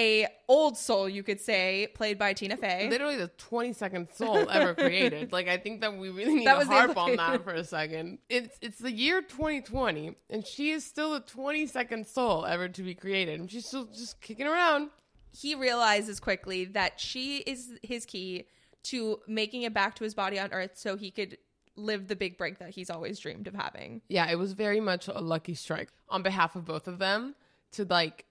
a 0.00 0.26
old 0.48 0.76
soul 0.76 1.08
you 1.08 1.22
could 1.22 1.40
say, 1.40 1.86
played 1.94 2.18
by 2.18 2.32
Tina 2.32 2.56
Fey. 2.56 2.88
Literally 2.90 3.16
the 3.16 3.30
22nd 3.38 4.12
soul 4.12 4.50
ever 4.50 4.74
created. 4.84 5.32
Like 5.32 5.46
I 5.46 5.56
think 5.56 5.80
that 5.82 5.96
we 5.96 6.10
really 6.10 6.34
need 6.34 6.46
That 6.46 6.58
to 6.60 6.66
harp 6.66 6.96
on 6.96 7.14
that 7.16 7.44
for 7.44 7.52
a 7.52 7.62
second. 7.64 8.18
It's 8.28 8.58
it's 8.60 8.78
the 8.78 8.90
year 8.90 9.22
2020 9.22 10.16
and 10.30 10.44
she 10.44 10.70
is 10.72 10.84
still 10.84 11.12
the 11.12 11.20
22nd 11.20 12.06
soul 12.06 12.44
ever 12.44 12.68
to 12.68 12.82
be 12.82 12.94
created. 12.94 13.38
And 13.38 13.48
she's 13.50 13.66
still 13.66 13.84
just 13.86 14.20
kicking 14.20 14.46
around. 14.48 14.90
he 15.30 15.54
realizes 15.54 16.18
quickly 16.18 16.64
that 16.64 16.98
she 16.98 17.38
is 17.38 17.74
his 17.82 18.04
key 18.06 18.46
to 18.84 19.20
making 19.26 19.62
it 19.62 19.74
back 19.74 19.94
to 19.96 20.04
his 20.04 20.14
body 20.14 20.38
on 20.38 20.52
earth 20.52 20.72
so 20.74 20.96
he 20.96 21.10
could 21.10 21.38
live 21.76 22.06
the 22.06 22.16
big 22.16 22.38
break 22.38 22.58
that 22.58 22.70
he's 22.70 22.90
always 22.90 23.18
dreamed 23.18 23.46
of 23.46 23.54
having. 23.54 24.00
Yeah, 24.08 24.30
it 24.30 24.36
was 24.36 24.52
very 24.52 24.80
much 24.80 25.08
a 25.08 25.20
lucky 25.20 25.54
strike 25.54 25.90
on 26.08 26.22
behalf 26.22 26.54
of 26.56 26.64
both 26.64 26.86
of 26.86 26.98
them 26.98 27.34
to 27.72 27.84
like 27.84 28.24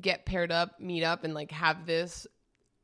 get 0.00 0.24
paired 0.24 0.50
up, 0.50 0.80
meet 0.80 1.02
up, 1.02 1.24
and 1.24 1.34
like 1.34 1.50
have 1.50 1.86
this 1.86 2.26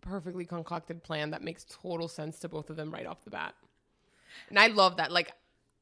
perfectly 0.00 0.44
concocted 0.44 1.02
plan 1.02 1.30
that 1.30 1.42
makes 1.42 1.64
total 1.64 2.08
sense 2.08 2.38
to 2.40 2.48
both 2.48 2.70
of 2.70 2.76
them 2.76 2.90
right 2.90 3.06
off 3.06 3.24
the 3.24 3.30
bat. 3.30 3.54
And 4.48 4.58
I 4.58 4.68
love 4.68 4.96
that. 4.96 5.12
Like, 5.12 5.32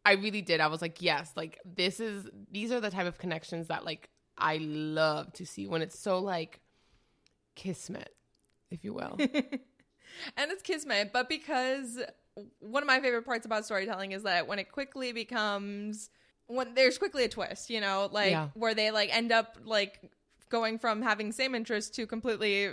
I 0.04 0.12
really 0.12 0.42
did. 0.42 0.60
I 0.60 0.68
was 0.68 0.80
like, 0.80 1.02
yes, 1.02 1.32
like 1.36 1.58
this 1.64 2.00
is 2.00 2.28
these 2.50 2.72
are 2.72 2.80
the 2.80 2.90
type 2.90 3.06
of 3.06 3.18
connections 3.18 3.68
that 3.68 3.84
like 3.84 4.08
I 4.38 4.58
love 4.58 5.32
to 5.34 5.46
see 5.46 5.66
when 5.66 5.82
it's 5.82 5.98
so 5.98 6.18
like 6.18 6.60
kismet, 7.54 8.14
if 8.70 8.84
you 8.84 8.94
will. 8.94 9.18
and 10.36 10.50
it's 10.50 10.62
kismet, 10.62 11.12
but 11.12 11.28
because 11.28 12.00
one 12.60 12.82
of 12.82 12.86
my 12.86 13.00
favorite 13.00 13.24
parts 13.24 13.44
about 13.46 13.64
storytelling 13.64 14.12
is 14.12 14.22
that 14.22 14.46
when 14.46 14.58
it 14.58 14.70
quickly 14.72 15.12
becomes 15.12 16.10
when 16.46 16.74
there's 16.74 16.98
quickly 16.98 17.24
a 17.24 17.28
twist, 17.28 17.70
you 17.70 17.80
know, 17.80 18.08
like 18.10 18.30
Yeah. 18.32 18.48
where 18.54 18.74
they 18.74 18.90
like 18.90 19.14
end 19.14 19.30
up 19.30 19.56
like 19.64 20.10
going 20.48 20.78
from 20.78 21.00
having 21.02 21.30
same 21.32 21.54
interests 21.54 21.90
to 21.96 22.06
completely 22.06 22.70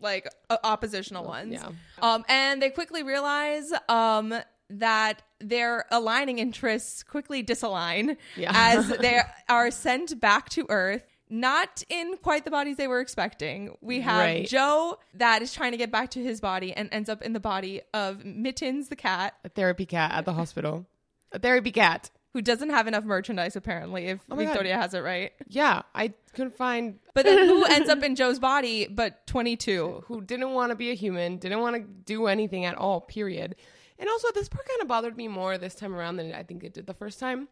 like 0.00 0.26
o- 0.50 0.58
oppositional 0.64 1.24
ones. 1.24 1.52
yeah. 1.52 1.68
Um, 2.00 2.24
and 2.28 2.62
they 2.62 2.70
quickly 2.70 3.02
realize 3.02 3.70
um, 3.88 4.34
that 4.70 5.22
their 5.40 5.84
aligning 5.90 6.38
interests 6.38 7.02
quickly 7.02 7.42
disalign 7.42 8.16
Yeah. 8.36 8.50
as 8.54 8.88
they 9.00 9.20
are 9.48 9.70
sent 9.70 10.18
back 10.20 10.48
to 10.50 10.64
Earth. 10.70 11.04
Not 11.32 11.82
in 11.88 12.18
quite 12.18 12.44
the 12.44 12.50
bodies 12.50 12.76
they 12.76 12.86
were 12.88 13.00
expecting. 13.00 13.74
We 13.80 14.02
have 14.02 14.18
Right. 14.18 14.46
Joe 14.46 14.98
that 15.14 15.40
is 15.40 15.54
trying 15.54 15.70
to 15.72 15.78
get 15.78 15.90
back 15.90 16.10
to 16.10 16.22
his 16.22 16.42
body 16.42 16.74
and 16.74 16.90
ends 16.92 17.08
up 17.08 17.22
in 17.22 17.32
the 17.32 17.40
body 17.40 17.80
of 17.94 18.22
Mittens 18.24 18.88
the 18.90 18.96
cat, 18.96 19.34
A 19.42 19.48
therapy 19.48 19.86
cat 19.86 20.12
at 20.12 20.26
the 20.26 20.34
hospital. 20.34 20.84
A 21.32 21.38
therapy 21.38 21.72
cat. 21.72 22.10
who 22.34 22.42
doesn't 22.42 22.68
have 22.70 22.86
enough 22.86 23.04
merchandise 23.04 23.56
apparently, 23.56 24.08
if 24.08 24.20
Oh 24.30 24.36
my 24.36 24.44
God. 24.44 24.48
Victoria 24.50 24.76
has 24.76 24.92
it 24.92 25.00
right. 25.00 25.32
Yeah, 25.48 25.82
I 25.94 26.12
couldn't 26.34 26.54
find 26.54 26.98
But 27.14 27.24
then 27.24 27.46
who 27.46 27.64
ends 27.70 27.88
up 27.88 28.02
in 28.02 28.14
Joe's 28.14 28.38
body 28.38 28.86
but 28.86 29.26
22? 29.26 30.04
who 30.06 30.20
didn't 30.20 30.52
want 30.52 30.68
to 30.70 30.76
be 30.76 30.90
a 30.90 30.94
human, 30.94 31.38
didn't 31.38 31.60
want 31.60 31.76
to 31.76 31.82
do 31.82 32.26
anything 32.26 32.66
at 32.66 32.74
all, 32.74 33.00
period. 33.00 33.56
And 33.98 34.08
also, 34.10 34.28
this 34.34 34.48
part 34.50 34.66
kind 34.68 34.82
of 34.82 34.88
bothered 34.88 35.16
me 35.16 35.28
more 35.28 35.56
this 35.56 35.74
time 35.74 35.94
around 35.94 36.16
than 36.16 36.34
I 36.34 36.42
think 36.42 36.62
it 36.64 36.74
did 36.74 36.86
the 36.86 36.94
first 36.94 37.18
time 37.20 37.48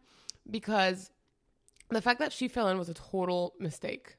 because 0.49 1.09
the 1.91 2.01
fact 2.01 2.19
that 2.19 2.31
she 2.33 2.47
fell 2.47 2.67
in 2.67 2.77
was 2.77 2.89
a 2.89 2.93
total 2.93 3.53
mistake. 3.59 4.17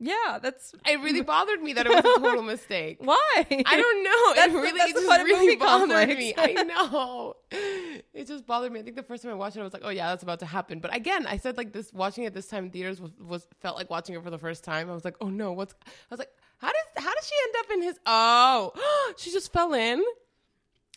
Yeah, 0.00 0.38
that's 0.40 0.72
It 0.86 1.00
really 1.00 1.22
bothered 1.22 1.60
me 1.60 1.72
that 1.72 1.84
it 1.86 1.88
was 1.90 1.98
a 1.98 2.20
total 2.20 2.42
mistake. 2.54 2.98
why. 3.00 3.16
I 3.50 3.76
don't 3.76 4.04
know. 4.04 4.34
That's 4.36 4.52
it 4.52 4.56
really, 4.56 4.78
that's 4.78 4.90
it 4.92 4.94
just 4.94 5.24
really 5.24 5.56
bothered 5.56 5.88
conflicts. 5.90 6.20
me. 6.20 6.34
I 6.36 6.52
know. 6.62 7.34
It 7.50 8.28
just 8.28 8.46
bothered 8.46 8.70
me. 8.70 8.78
I 8.78 8.82
think 8.84 8.94
the 8.94 9.02
first 9.02 9.24
time 9.24 9.32
I 9.32 9.34
watched 9.34 9.56
it, 9.56 9.60
I 9.60 9.64
was 9.64 9.72
like, 9.72 9.82
"Oh 9.84 9.88
yeah, 9.88 10.10
that's 10.10 10.22
about 10.22 10.38
to 10.38 10.46
happen." 10.46 10.78
But 10.78 10.94
again, 10.94 11.26
I 11.26 11.36
said 11.36 11.56
like 11.56 11.72
this, 11.72 11.92
watching 11.92 12.22
it 12.22 12.32
this 12.32 12.46
time 12.46 12.66
in 12.66 12.70
theaters 12.70 13.00
was, 13.00 13.10
was 13.18 13.44
felt 13.60 13.76
like 13.76 13.90
watching 13.90 14.14
it 14.14 14.22
for 14.22 14.30
the 14.30 14.38
first 14.38 14.62
time. 14.62 14.88
I 14.88 14.94
was 14.94 15.04
like, 15.04 15.16
"Oh 15.20 15.30
no, 15.30 15.52
what's?" 15.52 15.74
I 15.84 15.90
was 16.10 16.18
like, 16.20 16.30
"How 16.58 16.68
does 16.68 17.04
how 17.04 17.12
does 17.12 17.26
she 17.26 17.34
end 17.48 17.54
up 17.58 17.70
in 17.72 17.82
his?" 17.82 17.98
Oh, 18.06 19.12
she 19.16 19.32
just 19.32 19.52
fell 19.52 19.74
in. 19.74 20.00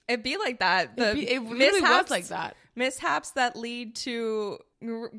It'd 0.08 0.22
be 0.24 0.38
like 0.38 0.60
that. 0.60 0.96
The 0.96 1.12
It, 1.12 1.16
be, 1.16 1.32
it 1.32 1.40
really 1.40 1.82
was 1.82 2.10
like 2.12 2.28
that. 2.28 2.56
Mishaps 2.76 3.32
that 3.32 3.56
lead 3.56 3.96
to 3.98 4.60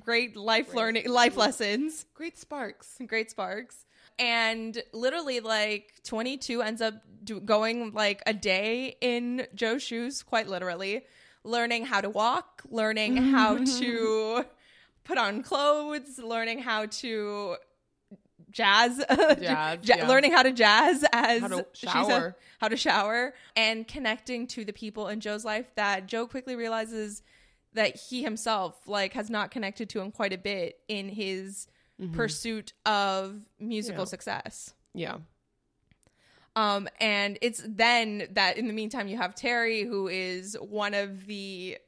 great 0.00 0.37
life 0.37 0.75
learning, 0.75 1.09
life 1.09 1.37
lessons, 1.37 2.06
Great 2.14 2.38
sparks. 2.38 2.97
great 3.06 3.30
sparks. 3.30 3.85
And 4.18 4.82
literally, 4.92 5.40
like 5.40 5.92
22 6.04 6.62
ends 6.62 6.80
up 6.80 6.94
do- 7.25 7.40
going 7.40 7.92
like 7.92 8.23
a 8.26 8.32
day 8.35 8.97
in 9.00 9.47
Joe's 9.54 9.82
shoes, 9.82 10.23
quite 10.23 10.49
literally, 10.49 11.04
learning 11.44 11.87
how 11.87 12.00
to 12.00 12.11
walk, 12.11 12.62
learning 12.71 13.16
how 13.16 13.56
to 13.78 14.44
put 15.04 15.18
on 15.18 15.42
clothes, 15.42 16.18
learning 16.18 16.61
how 16.61 16.87
to 16.87 17.56
jazz, 18.50 19.02
Jazz, 19.11 19.40
Ja- 19.40 19.97
yeah. 19.97 20.09
learning 20.09 20.32
how 20.32 20.42
to 20.42 20.52
jazz 20.52 21.04
as 21.12 21.40
How 21.40 21.49
to 21.49 21.66
she 21.73 21.87
said- 21.87 21.92
shower. 21.92 22.37
how 22.61 22.68
to 22.68 22.76
shower, 22.76 23.35
and 23.56 23.88
connecting 23.88 24.47
to 24.49 24.64
the 24.64 24.73
people 24.75 25.09
in 25.09 25.21
Joe's 25.21 25.44
life 25.44 25.66
that 25.76 26.06
Joe 26.06 26.26
quickly 26.26 26.54
realizes 26.54 27.23
that 27.75 27.97
he 27.97 28.23
himself 28.23 28.76
like 28.87 29.12
has 29.14 29.31
not 29.31 29.50
connected 29.50 29.88
to 29.91 30.00
him 30.00 30.11
quite 30.11 30.33
a 30.33 30.38
bit 30.38 30.79
in 30.88 31.09
his 31.09 31.67
pursuit 32.12 32.73
of 32.85 33.41
musical 33.61 34.05
Mm-hmm. 34.05 34.07
Yeah. 34.07 34.11
success. 34.11 34.75
Yeah. 34.95 35.17
Um, 36.55 36.88
and 37.00 37.38
it's 37.41 37.62
then 37.67 38.29
that 38.33 38.59
in 38.59 38.67
the 38.67 38.75
meantime 38.75 39.09
you 39.09 39.17
have 39.17 39.35
Terry, 39.35 39.85
who 39.85 40.09
is 40.09 40.55
one 40.61 40.93
of 40.95 41.26
the 41.26 41.79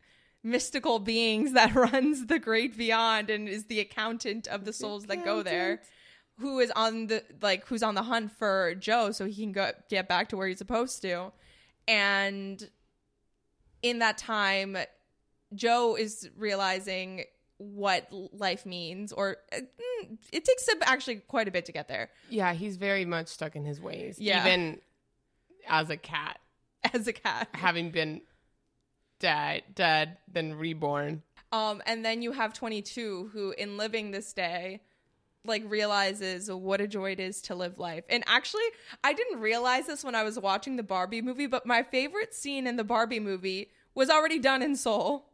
mystical 0.43 0.99
beings 1.01 1.53
that 1.53 1.75
runs 1.93 2.27
the 2.27 2.39
great 2.39 2.77
beyond 2.79 3.29
and 3.29 3.49
is 3.49 3.65
the 3.67 3.81
accountant 3.81 4.47
of 4.47 4.65
the 4.65 4.73
souls 4.73 5.05
that 5.07 5.25
go 5.25 5.43
there, 5.43 5.83
who 6.39 6.61
is 6.61 6.71
on 6.75 7.09
the 7.09 7.23
like 7.43 7.67
who's 7.67 7.83
on 7.83 7.95
the 7.95 8.03
hunt 8.05 8.33
for 8.39 8.75
Joe 8.77 9.11
so 9.11 9.27
he 9.27 9.43
can 9.43 9.53
go 9.53 9.73
get 9.91 10.09
back 10.09 10.29
to 10.31 10.37
where 10.37 10.49
he's 10.49 10.59
supposed 10.59 11.03
to. 11.03 11.33
And 11.87 12.67
in 13.83 13.99
that 13.99 14.17
time, 14.17 14.79
Joe 15.55 15.97
is 15.97 16.29
realizing 16.37 17.25
what 17.59 18.09
life 18.11 18.67
means, 18.67 19.13
or 19.13 19.37
uh, 19.53 19.57
mm, 19.57 20.19
it 20.33 20.45
takes 20.45 20.69
him 20.69 20.79
actually 20.83 21.17
quite 21.17 21.49
a 21.49 21.51
bit 21.51 21.67
to 21.67 21.73
get 21.73 21.89
there 21.89 22.11
Yeah, 22.29 22.53
he's 22.53 22.77
very 22.77 23.05
much 23.05 23.29
stuck 23.29 23.57
in 23.57 23.65
his 23.65 23.81
ways. 23.81 24.19
Yeah. 24.19 24.41
Even 24.47 24.81
as 25.69 25.91
a 25.91 25.97
cat, 25.97 26.39
as 26.95 27.07
a 27.07 27.13
cat. 27.13 27.49
having 27.53 27.91
been 27.91 28.21
dead, 29.19 29.63
dead, 29.75 30.19
then 30.31 30.55
reborn. 30.55 31.23
Um, 31.53 31.83
and 31.87 32.05
then 32.05 32.21
you 32.21 32.33
have 32.33 32.53
22 32.53 33.31
who, 33.33 33.55
in 33.57 33.77
living 33.77 34.11
this 34.11 34.33
day, 34.33 34.81
like 35.45 35.63
realizes 35.71 36.51
what 36.51 36.81
a 36.81 36.89
joy 36.89 37.13
it 37.13 37.21
is 37.21 37.43
to 37.43 37.55
live 37.55 37.79
life. 37.79 38.05
And 38.09 38.25
actually, 38.27 38.65
I 39.05 39.13
didn't 39.13 39.41
realize 39.41 39.87
this 39.87 40.03
when 40.03 40.15
I 40.15 40.25
was 40.25 40.39
watching 40.39 40.77
the 40.77 40.83
Barbie 40.83 41.23
movie, 41.23 41.47
but 41.47 41.67
my 41.67 41.83
favorite 41.83 42.35
scene 42.35 42.67
in 42.67 42.77
the 42.77 42.85
Barbie 42.85 43.21
movie 43.21 43.71
was 43.95 44.11
already 44.11 44.39
done 44.39 44.63
in 44.63 44.75
Soul. 44.75 45.29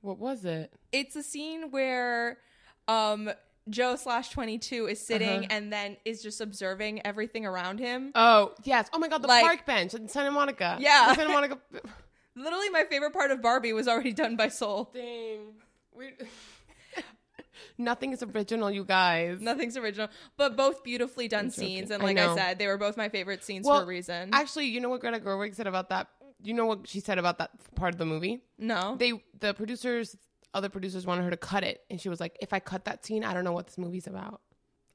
What 0.00 0.18
was 0.18 0.44
it? 0.44 0.72
It's 0.92 1.16
a 1.16 1.22
scene 1.22 1.70
where 1.70 2.38
um 2.86 3.30
Joe 3.68 3.96
slash 3.96 4.30
22 4.30 4.86
is 4.86 5.04
sitting 5.06 5.28
Uh-huh. 5.40 5.46
and 5.50 5.70
then 5.72 5.96
is 6.06 6.22
just 6.22 6.40
observing 6.40 7.04
everything 7.06 7.44
around 7.44 7.78
him. 7.80 8.12
Oh 8.14 8.54
yes! 8.64 8.88
Oh 8.92 8.98
my 8.98 9.08
god, 9.08 9.22
the 9.22 9.28
Like- 9.28 9.44
park 9.44 9.66
bench 9.66 9.92
in 9.94 10.08
Santa 10.08 10.30
Monica. 10.30 10.78
Yeah. 10.80 11.12
Santa 11.14 11.30
Monica. 11.32 11.58
Literally, 12.36 12.70
my 12.70 12.84
favorite 12.84 13.12
part 13.12 13.30
of 13.32 13.42
Barbie 13.42 13.72
was 13.72 13.88
already 13.88 14.12
done 14.12 14.36
by 14.36 14.48
Soul. 14.48 14.90
Dang, 14.94 15.54
we. 15.92 16.12
Nothing 17.76 18.12
is 18.12 18.22
original, 18.22 18.70
you 18.70 18.84
guys. 18.84 19.40
Nothing's 19.40 19.76
original, 19.76 20.08
but 20.36 20.56
both 20.56 20.82
beautifully 20.82 21.28
done 21.28 21.50
scenes. 21.50 21.90
And 21.90 22.02
like 22.02 22.18
I, 22.18 22.26
know. 22.26 22.36
said, 22.36 22.58
they 22.58 22.66
were 22.66 22.78
both 22.78 22.96
my 22.96 23.08
favorite 23.08 23.44
scenes 23.44 23.66
Well, 23.66 23.78
for 23.78 23.84
a 23.84 23.86
reason. 23.86 24.30
Actually, 24.32 24.66
you 24.66 24.80
know 24.80 24.88
what 24.88 25.00
Greta 25.00 25.18
Gerwig 25.20 25.54
said 25.54 25.66
about 25.66 25.88
that? 25.90 26.08
You 26.42 26.54
know 26.54 26.66
what 26.66 26.86
she 26.86 27.00
said 27.00 27.18
about 27.18 27.38
that 27.38 27.50
part 27.74 27.94
of 27.94 27.98
the 27.98 28.06
movie? 28.06 28.40
no. 28.58 28.96
They, 28.96 29.12
the 29.40 29.54
producers, 29.54 30.16
other 30.54 30.68
producers 30.68 31.06
wanted 31.06 31.24
her 31.24 31.30
to 31.30 31.36
cut 31.36 31.64
it, 31.64 31.82
and 31.90 32.00
she 32.00 32.08
was 32.08 32.20
like, 32.20 32.36
"If 32.40 32.52
I 32.52 32.60
cut 32.60 32.84
that 32.84 33.04
scene, 33.04 33.24
I 33.24 33.34
don't 33.34 33.44
know 33.44 33.52
what 33.52 33.66
this 33.66 33.78
movie's 33.78 34.06
about." 34.06 34.40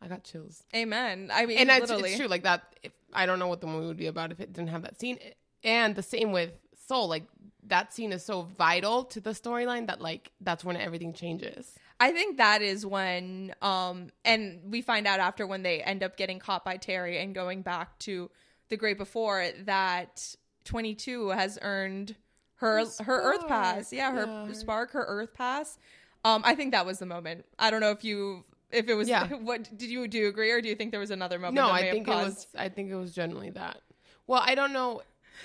I 0.02 0.08
got 0.08 0.24
chills. 0.24 0.64
Amen. 0.76 1.32
I 1.34 1.46
mean, 1.46 1.58
and 1.60 1.70
it's, 1.70 1.90
it's 1.90 2.18
true 2.18 2.28
like 2.28 2.44
that 2.44 2.76
if 2.84 2.92
i 3.14 3.26
don't 3.26 3.40
know 3.40 3.48
what 3.48 3.62
the 3.62 3.68
movie 3.68 3.88
would 3.88 3.96
be 3.96 4.08
about 4.08 4.32
if 4.32 4.40
it 4.40 4.52
didn't 4.52 4.70
have 4.70 4.82
that 4.82 5.00
scene 5.00 5.18
and 5.64 5.96
the 5.96 6.04
same 6.04 6.32
with 6.32 6.52
soul 6.88 7.08
like 7.08 7.24
that 7.68 7.94
scene 7.94 8.12
is 8.12 8.26
so 8.26 8.42
vital 8.42 9.06
to 9.06 9.22
the 9.22 9.30
storyline 9.30 9.88
that 9.88 10.02
like 10.02 10.32
that's 10.42 10.66
when 10.66 10.76
everything 10.76 11.14
changes 11.14 11.76
I 12.00 12.12
think 12.12 12.38
that 12.38 12.62
is 12.62 12.86
when, 12.86 13.54
um, 13.62 14.10
and 14.26 14.60
we 14.66 14.82
find 14.82 15.08
out 15.08 15.22
after 15.22 15.48
when 15.48 15.64
they 15.64 15.82
end 15.82 16.04
up 16.04 16.18
getting 16.18 16.38
caught 16.38 16.66
by 16.66 16.76
Terry 16.76 17.18
and 17.20 17.34
going 17.34 17.62
back 17.62 17.98
to 18.00 18.30
the 18.68 18.76
great 18.76 18.98
before 18.98 19.48
that 19.66 20.36
22 20.66 21.30
has 21.30 21.60
earned 21.62 22.16
her 22.56 22.80
Her 22.80 23.04
her 23.04 23.22
Earth 23.34 23.48
pass. 23.48 23.92
Yeah, 23.92 24.12
her 24.12 24.26
Yeah, 24.48 24.54
spark, 24.54 24.92
her 24.92 25.04
Earth 25.08 25.34
pass. 25.34 25.78
Um, 26.26 26.42
I 26.46 26.56
think 26.56 26.72
that 26.72 26.86
was 26.86 27.00
the 27.00 27.06
moment. 27.06 27.46
I 27.60 27.70
don't 27.72 27.82
know 27.82 27.92
if 27.92 28.04
you. 28.04 28.46
If 28.72 28.88
it 28.88 28.96
was, 28.96 29.08
Yeah. 29.10 29.28
what 29.50 29.70
did 29.78 29.90
you 29.90 30.08
do? 30.08 30.18
You 30.20 30.28
agree, 30.30 30.50
or 30.52 30.62
do 30.62 30.70
you 30.70 30.76
think 30.76 30.92
there 30.92 31.00
was 31.00 31.12
another 31.12 31.38
moment? 31.38 31.56
no 31.56 31.70
i 31.70 31.92
think 31.92 32.08
it 32.08 32.12
was 32.12 32.48
i 32.58 32.70
think 32.70 32.90
it 32.90 32.96
was 32.96 33.14
generally 33.14 33.50
that 33.52 33.82
well 34.28 34.42
i 34.46 34.56
don't 34.56 34.74
know 34.74 35.02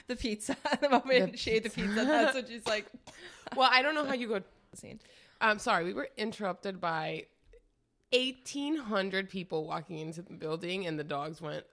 the 0.07 0.17
pizza. 0.17 0.57
the 0.81 0.89
moment 0.89 1.33
The 1.33 1.39
she 1.39 1.51
ate 1.53 1.65
the 1.65 1.71
pizza. 1.71 1.89
pizza, 1.89 2.05
that's 2.07 2.35
what 2.35 2.49
she's 2.49 2.67
like. 2.67 2.87
well 3.57 3.69
i 3.73 3.83
don't 3.83 3.95
know 3.95 4.05
how 4.07 4.15
you 4.15 4.29
go 4.29 4.41
Scene. 4.75 5.01
i'm 5.41 5.59
sorry 5.59 5.85
we 5.85 5.93
were 5.93 6.09
interrupted 6.17 6.81
by 6.81 7.25
1800 8.13 9.29
people 9.29 9.67
walking 9.67 9.99
into 9.99 10.23
the 10.23 10.33
building 10.33 10.87
and 10.87 10.99
the 10.99 11.05
dogs 11.05 11.41
went 11.43 11.65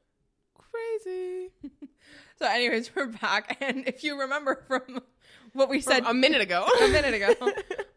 crazy 0.75 1.49
So, 2.37 2.45
anyways, 2.47 2.93
we're 2.93 3.07
back, 3.07 3.57
and 3.61 3.87
if 3.87 4.03
you 4.03 4.19
remember 4.19 4.61
from 4.67 5.01
what 5.53 5.69
we 5.69 5.79
said 5.79 6.03
From 6.03 6.17
a 6.17 6.19
minute 6.19 6.41
ago 6.41 6.67
a 6.81 6.87
minute 6.89 7.13
ago. 7.13 7.51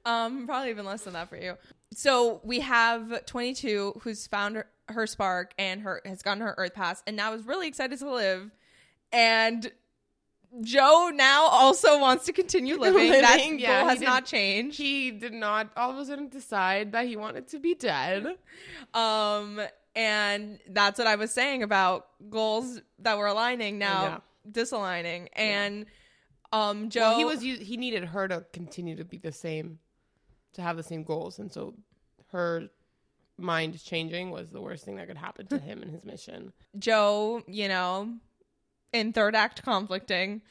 um, 0.05 0.47
probably 0.47 0.71
even 0.71 0.85
less 0.85 1.03
than 1.03 1.15
that 1.15 1.29
for 1.29 1.37
you. 1.37 1.57
So 1.93 2.41
we 2.45 2.61
have 2.61 3.27
22 3.27 4.01
who's 4.03 4.29
found 4.29 4.55
her, 4.55 4.67
her 4.91 5.09
spark 5.09 5.55
and 5.59 5.81
her 5.81 6.01
has 6.05 6.23
gotten 6.23 6.41
her 6.45 6.55
Earth 6.57 6.75
pass, 6.75 7.03
and 7.05 7.17
now 7.17 7.33
is 7.33 7.45
really 7.47 7.67
excited 7.67 7.99
to 7.99 8.09
live. 8.09 8.53
And 9.11 9.73
Joe 10.63 11.11
now 11.13 11.47
also 11.49 11.99
wants 11.99 12.27
to 12.27 12.33
continue 12.33 12.79
living. 12.79 13.11
that 13.11 13.45
yeah, 13.59 13.81
goal 13.81 13.89
has 13.89 14.01
not 14.01 14.25
changed. 14.25 14.79
He 14.79 15.11
did 15.11 15.33
not 15.33 15.71
all 15.77 15.91
of 15.91 15.99
a 15.99 16.05
sudden 16.05 16.29
decide 16.29 16.93
that 16.93 17.07
he 17.07 17.17
wanted 17.17 17.49
to 17.49 17.59
be 17.59 17.75
dead. 17.75 18.37
Um, 18.95 19.61
and 19.99 20.61
that's 20.69 20.97
what 20.99 21.09
I 21.09 21.17
was 21.17 21.33
saying 21.33 21.63
about 21.65 22.07
goals 22.31 22.81
that 23.01 23.19
were 23.19 23.27
aligning 23.27 23.79
now 23.79 24.03
Yeah. 24.03 24.19
disaligning. 24.63 25.29
And 25.33 25.87
um, 26.53 26.89
Joe, 26.89 27.01
Well, 27.01 27.19
he 27.19 27.25
was 27.25 27.41
he 27.43 27.77
needed 27.77 28.05
her 28.05 28.29
to 28.29 28.47
continue 28.53 28.95
to 28.97 29.05
be 29.05 29.19
the 29.19 29.33
same, 29.33 29.81
to 30.55 30.63
have 30.63 30.77
the 30.77 30.83
same 30.83 31.03
goals, 31.03 31.39
and 31.41 31.53
so 31.53 31.75
her 32.33 32.69
mind 33.37 33.83
changing 33.83 34.31
was 34.31 34.51
the 34.51 34.61
worst 34.61 34.85
thing 34.85 34.97
that 34.97 35.09
could 35.09 35.19
happen 35.19 35.47
to 35.49 35.59
him 35.69 35.83
and 35.83 35.91
his 35.91 36.05
mission. 36.05 36.53
Joe, 36.79 37.43
you 37.47 37.69
know, 37.69 38.15
in 38.93 39.13
third 39.13 39.35
act 39.35 39.63
conflicting, 39.63 40.43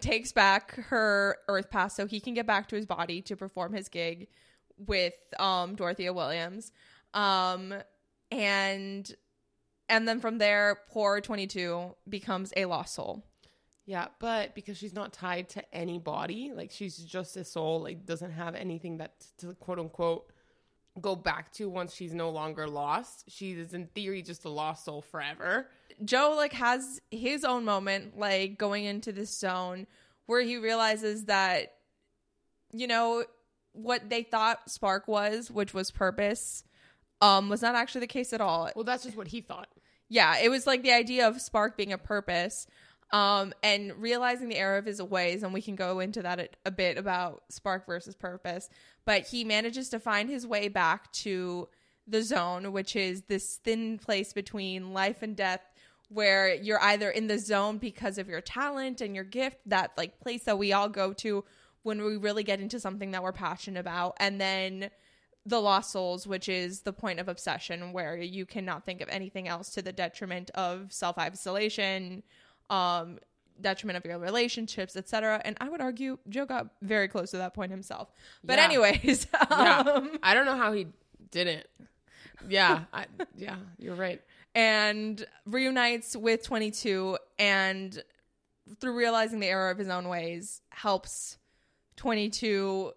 takes 0.00 0.32
back 0.32 0.74
her 0.90 1.36
Earth 1.48 1.70
Pass 1.70 1.94
so 1.96 2.06
he 2.06 2.20
can 2.20 2.34
get 2.34 2.46
back 2.46 2.68
to 2.68 2.76
his 2.76 2.86
body 2.86 3.22
to 3.22 3.36
perform 3.36 3.72
his 3.72 3.88
gig 3.88 4.26
with 4.76 5.14
um 5.38 5.74
Dorothea 5.76 6.12
Williams. 6.12 6.72
Um 7.14 7.74
and 8.30 9.12
and 9.88 10.06
then 10.06 10.20
from 10.20 10.38
there, 10.38 10.78
poor 10.90 11.20
22 11.20 11.94
becomes 12.08 12.52
a 12.56 12.64
lost 12.66 12.94
soul. 12.94 13.24
Yeah, 13.86 14.06
but 14.20 14.54
because 14.54 14.78
she's 14.78 14.94
not 14.94 15.12
tied 15.12 15.48
to 15.50 15.74
any 15.74 15.98
body, 15.98 16.52
like 16.54 16.70
she's 16.70 16.96
just 16.96 17.36
a 17.36 17.44
soul, 17.44 17.82
like 17.82 18.06
doesn't 18.06 18.30
have 18.30 18.54
anything 18.54 18.98
that 18.98 19.14
to 19.38 19.52
quote 19.54 19.80
unquote 19.80 20.32
go 21.00 21.16
back 21.16 21.52
to 21.52 21.68
once 21.68 21.94
she's 21.94 22.14
no 22.14 22.30
longer 22.30 22.68
lost. 22.68 23.24
She 23.28 23.52
is 23.52 23.74
in 23.74 23.86
theory 23.88 24.22
just 24.22 24.44
a 24.44 24.48
lost 24.48 24.84
soul 24.84 25.02
forever. 25.02 25.68
Joe 26.04 26.34
like 26.36 26.52
has 26.52 27.00
his 27.10 27.44
own 27.44 27.64
moment 27.64 28.18
like 28.18 28.58
going 28.58 28.84
into 28.84 29.12
this 29.12 29.36
zone 29.36 29.86
where 30.26 30.42
he 30.42 30.56
realizes 30.56 31.24
that 31.24 31.74
you 32.72 32.86
know 32.86 33.24
what 33.72 34.08
they 34.08 34.22
thought 34.22 34.70
spark 34.70 35.06
was 35.06 35.50
which 35.50 35.74
was 35.74 35.90
purpose 35.90 36.64
um 37.20 37.48
was 37.48 37.62
not 37.62 37.74
actually 37.74 38.00
the 38.00 38.06
case 38.06 38.32
at 38.32 38.40
all 38.40 38.70
Well, 38.74 38.84
that's 38.84 39.04
just 39.04 39.16
what 39.16 39.28
he 39.28 39.40
thought. 39.40 39.68
yeah 40.08 40.38
it 40.38 40.48
was 40.48 40.66
like 40.66 40.82
the 40.82 40.92
idea 40.92 41.26
of 41.28 41.40
spark 41.40 41.76
being 41.76 41.92
a 41.92 41.98
purpose 41.98 42.66
um 43.12 43.52
and 43.62 43.92
realizing 44.00 44.48
the 44.48 44.56
error 44.56 44.78
of 44.78 44.84
his 44.86 45.02
ways 45.02 45.42
and 45.42 45.52
we 45.52 45.62
can 45.62 45.74
go 45.76 46.00
into 46.00 46.22
that 46.22 46.38
a, 46.40 46.48
a 46.66 46.70
bit 46.70 46.96
about 46.98 47.42
spark 47.48 47.86
versus 47.86 48.14
purpose 48.14 48.68
but 49.04 49.26
he 49.26 49.44
manages 49.44 49.88
to 49.88 49.98
find 49.98 50.28
his 50.30 50.46
way 50.46 50.68
back 50.68 51.10
to 51.12 51.68
the 52.06 52.22
zone 52.22 52.72
which 52.72 52.96
is 52.96 53.22
this 53.22 53.56
thin 53.64 53.98
place 53.98 54.32
between 54.32 54.92
life 54.92 55.22
and 55.22 55.36
death 55.36 55.60
where 56.08 56.52
you're 56.54 56.82
either 56.82 57.08
in 57.10 57.28
the 57.28 57.38
zone 57.38 57.78
because 57.78 58.18
of 58.18 58.28
your 58.28 58.40
talent 58.40 59.00
and 59.00 59.14
your 59.14 59.22
gift 59.24 59.58
that 59.66 59.92
like 59.96 60.18
place 60.20 60.42
that 60.44 60.58
we 60.58 60.72
all 60.72 60.88
go 60.88 61.12
to 61.12 61.44
when 61.82 62.02
we 62.04 62.16
really 62.16 62.42
get 62.42 62.60
into 62.60 62.80
something 62.80 63.12
that 63.12 63.22
we're 63.22 63.30
passionate 63.32 63.78
about 63.80 64.16
and 64.18 64.40
then 64.40 64.90
the 65.50 65.60
lost 65.60 65.90
souls 65.92 66.26
which 66.26 66.48
is 66.48 66.80
the 66.82 66.92
point 66.92 67.20
of 67.20 67.28
obsession 67.28 67.92
where 67.92 68.16
you 68.16 68.46
cannot 68.46 68.84
think 68.86 69.00
of 69.02 69.08
anything 69.10 69.46
else 69.48 69.70
to 69.70 69.82
the 69.82 69.92
detriment 69.92 70.50
of 70.54 70.92
self-isolation 70.92 72.22
um 72.70 73.18
detriment 73.60 73.96
of 73.98 74.04
your 74.06 74.18
relationships 74.18 74.96
etc 74.96 75.40
and 75.44 75.56
i 75.60 75.68
would 75.68 75.80
argue 75.82 76.16
joe 76.28 76.46
got 76.46 76.68
very 76.82 77.08
close 77.08 77.30
to 77.32 77.36
that 77.36 77.52
point 77.52 77.70
himself 77.70 78.10
but 78.42 78.56
Yeah. 78.58 78.64
anyways 78.64 79.26
Yeah, 79.50 79.78
um, 79.80 80.18
I 80.22 80.32
don't 80.34 80.46
know 80.46 80.56
how 80.56 80.72
he 80.72 80.86
didn't. 81.30 81.66
Yeah, 82.48 82.84
I, 82.92 83.04
yeah, 83.36 83.56
you're 83.78 83.94
right. 83.94 84.20
and 84.54 85.22
reunites 85.44 86.16
with 86.16 86.42
22 86.42 87.18
and 87.38 88.02
through 88.80 88.96
realizing 88.96 89.40
the 89.40 89.46
error 89.48 89.68
of 89.70 89.76
his 89.78 89.88
own 89.88 90.08
ways 90.08 90.62
helps 90.70 91.36
22 91.96 92.92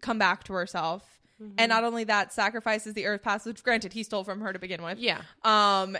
come 0.00 0.18
back 0.18 0.44
to 0.44 0.52
herself 0.52 1.17
and 1.56 1.68
not 1.70 1.84
only 1.84 2.04
that 2.04 2.32
sacrifices 2.32 2.94
the 2.94 3.06
earth 3.06 3.22
pass 3.22 3.44
which 3.46 3.62
granted 3.62 3.92
he 3.92 4.02
stole 4.02 4.24
from 4.24 4.40
her 4.40 4.52
to 4.52 4.58
begin 4.58 4.82
with 4.82 4.98
Yeah, 4.98 5.20
um 5.44 5.96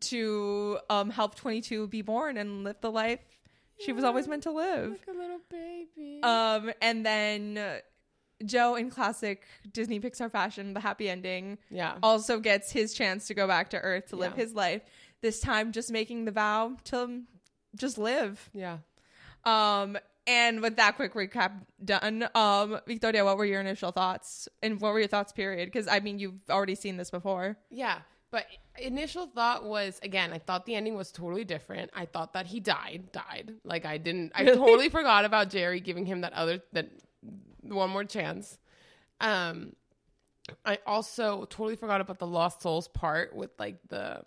to 0.00 0.78
um 0.88 1.10
help 1.10 1.34
22 1.34 1.88
be 1.88 2.02
born 2.02 2.36
and 2.36 2.64
live 2.64 2.76
the 2.80 2.90
life 2.90 3.20
she 3.78 3.92
was 3.92 4.04
always 4.04 4.28
meant 4.28 4.42
to 4.44 4.50
live 4.50 4.90
like 4.90 5.06
a 5.08 5.18
little 5.18 5.40
baby. 5.50 6.20
um 6.22 6.70
and 6.80 7.04
then 7.04 7.58
uh, 7.58 7.78
joe 8.44 8.74
in 8.76 8.90
classic 8.90 9.44
disney 9.72 9.98
pixar 10.00 10.30
fashion 10.30 10.74
the 10.74 10.80
happy 10.80 11.08
ending 11.10 11.58
yeah, 11.70 11.96
also 12.02 12.38
gets 12.38 12.70
his 12.72 12.94
chance 12.94 13.26
to 13.26 13.34
go 13.34 13.46
back 13.46 13.70
to 13.70 13.78
Earth 13.78 14.06
to 14.08 14.16
live 14.16 14.32
Yeah. 14.36 14.42
his 14.42 14.54
life. 14.54 14.82
This 15.22 15.38
time, 15.40 15.70
just 15.72 15.90
making 15.90 16.24
the 16.24 16.30
vow 16.32 16.76
to 16.84 17.20
just 17.76 17.98
live. 17.98 18.48
yeah. 18.54 18.78
Um, 19.44 19.98
and 20.26 20.60
with 20.60 20.76
that 20.76 20.96
quick 20.96 21.14
recap 21.14 21.52
done, 21.84 22.28
um, 22.34 22.80
Victoria, 22.86 23.24
what 23.24 23.36
were 23.36 23.44
your 23.44 23.60
initial 23.60 23.92
thoughts? 23.92 24.48
And 24.62 24.80
what 24.80 24.92
were 24.92 24.98
your 24.98 25.08
thoughts? 25.08 25.32
Period. 25.32 25.66
Because 25.66 25.88
I 25.88 26.00
mean, 26.00 26.18
you've 26.18 26.40
already 26.48 26.74
seen 26.74 26.96
this 26.96 27.10
before. 27.10 27.56
Yeah, 27.70 27.98
but 28.30 28.46
initial 28.78 29.26
thought 29.26 29.64
was 29.64 29.98
again, 30.02 30.32
I 30.32 30.38
thought 30.38 30.66
the 30.66 30.74
ending 30.74 30.94
was 30.94 31.10
totally 31.10 31.44
different. 31.44 31.90
I 31.94 32.06
thought 32.06 32.34
that 32.34 32.46
he 32.46 32.60
died, 32.60 33.10
died. 33.12 33.54
Like 33.64 33.84
I 33.84 33.98
didn't. 33.98 34.32
I 34.34 34.44
totally 34.44 34.88
forgot 34.88 35.24
about 35.24 35.50
Jerry 35.50 35.80
giving 35.80 36.06
him 36.06 36.20
that 36.20 36.32
other 36.32 36.60
that 36.72 36.90
one 37.62 37.90
more 37.90 38.04
chance. 38.04 38.58
Um, 39.20 39.74
I 40.64 40.78
also 40.86 41.44
totally 41.44 41.76
forgot 41.76 42.00
about 42.00 42.18
the 42.18 42.26
lost 42.26 42.62
souls 42.62 42.88
part 42.88 43.34
with 43.34 43.50
like 43.58 43.76
the 43.88 44.22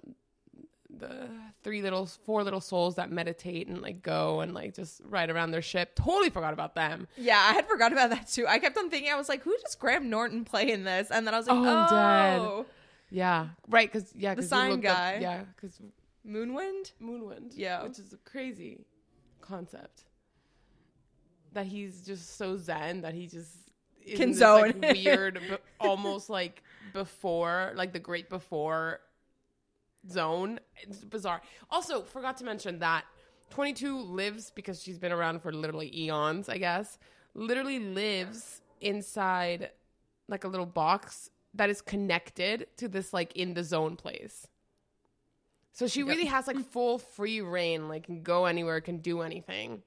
the 0.97 1.27
three 1.63 1.82
little 1.82 2.06
four 2.06 2.43
little 2.43 2.62
souls 2.62 2.95
that 2.95 3.12
meditate 3.12 3.67
and 3.67 3.82
like 3.82 4.01
go 4.01 4.41
and 4.41 4.53
like 4.53 4.73
just 4.75 5.01
ride 5.06 5.29
around 5.29 5.51
their 5.51 5.62
ship. 5.62 5.95
Totally 5.95 6.29
forgot 6.29 6.53
about 6.53 6.75
them. 6.75 7.08
Yeah, 7.17 7.38
I 7.39 7.53
had 7.53 7.67
forgot 7.67 7.91
about 7.91 8.10
that 8.12 8.27
too. 8.27 8.45
I 8.47 8.60
kept 8.60 8.77
on 8.77 8.89
thinking, 8.89 9.12
I 9.12 9.15
was 9.15 9.29
like, 9.29 9.43
who 9.43 9.56
does 9.63 9.75
Graham 9.75 10.10
Norton 10.10 10.45
play 10.45 10.71
in 10.71 10.84
this? 10.84 11.10
And 11.12 11.25
then 11.25 11.34
I 11.34 11.38
was 11.38 11.47
like, 11.47 11.58
Oh, 11.58 11.63
oh, 11.65 11.67
I'm 11.77 11.89
dead. 11.89 12.39
Oh. 12.41 12.65
Yeah, 13.10 13.47
right. 13.69 13.91
Because 13.91 14.13
yeah, 14.15 14.34
The 14.36 14.43
sign 14.43 14.71
looked 14.71 14.86
up- 14.86 14.95
guy. 14.97 15.17
yeah, 15.21 15.43
because 15.56 15.79
Moonwind. 16.27 16.93
Moonwind. 17.01 17.51
Yeah. 17.53 17.84
Which 17.84 17.99
is 17.99 18.13
a 18.13 18.17
crazy 18.17 18.86
concept. 19.41 20.03
That 21.53 21.67
he's 21.67 22.01
just 22.06 22.38
so 22.38 22.58
zen 22.58 23.01
that 23.01 23.13
he 23.13 23.27
just 23.27 23.51
Can 24.15 24.34
zone. 24.34 24.73
like, 24.82 24.93
weird, 24.95 25.39
but 25.49 25.62
almost 25.79 26.29
like 26.29 26.63
before, 26.93 27.73
like 27.75 27.93
the 27.93 27.99
great 27.99 28.29
before 28.29 28.99
zone. 30.10 30.60
It's 30.78 31.04
bizarre. 31.04 31.42
Also, 31.70 32.02
forgot 32.02 32.38
to 32.38 32.44
mention 32.44 32.80
that 32.80 33.06
22 33.50 34.00
lives 34.00 34.52
because 34.56 34.82
she's 34.82 34.98
been 34.98 35.12
around 35.12 35.42
for 35.42 35.54
literally 35.54 35.96
eons, 35.96 36.50
I 36.50 36.58
guess. 36.58 36.98
Literally 37.36 37.80
lives 37.80 38.62
inside 38.82 39.72
like 40.28 40.44
a 40.44 40.48
little 40.48 40.66
box 40.66 41.30
that 41.54 41.70
is 41.70 41.82
connected 41.82 42.68
to 42.78 42.88
this 42.88 43.13
like 43.13 43.36
in 43.36 43.54
the 43.54 43.63
zone 43.63 43.96
place. 43.96 44.48
So 45.74 45.88
she 45.88 46.04
really 46.04 46.26
has 46.26 46.46
like 46.46 46.60
full 46.60 47.00
free 47.00 47.42
reign, 47.42 47.88
like 47.88 48.04
can 48.04 48.22
go 48.22 48.46
anywhere, 48.46 48.80
can 48.82 48.98
do 48.98 49.22
anything. 49.22 49.82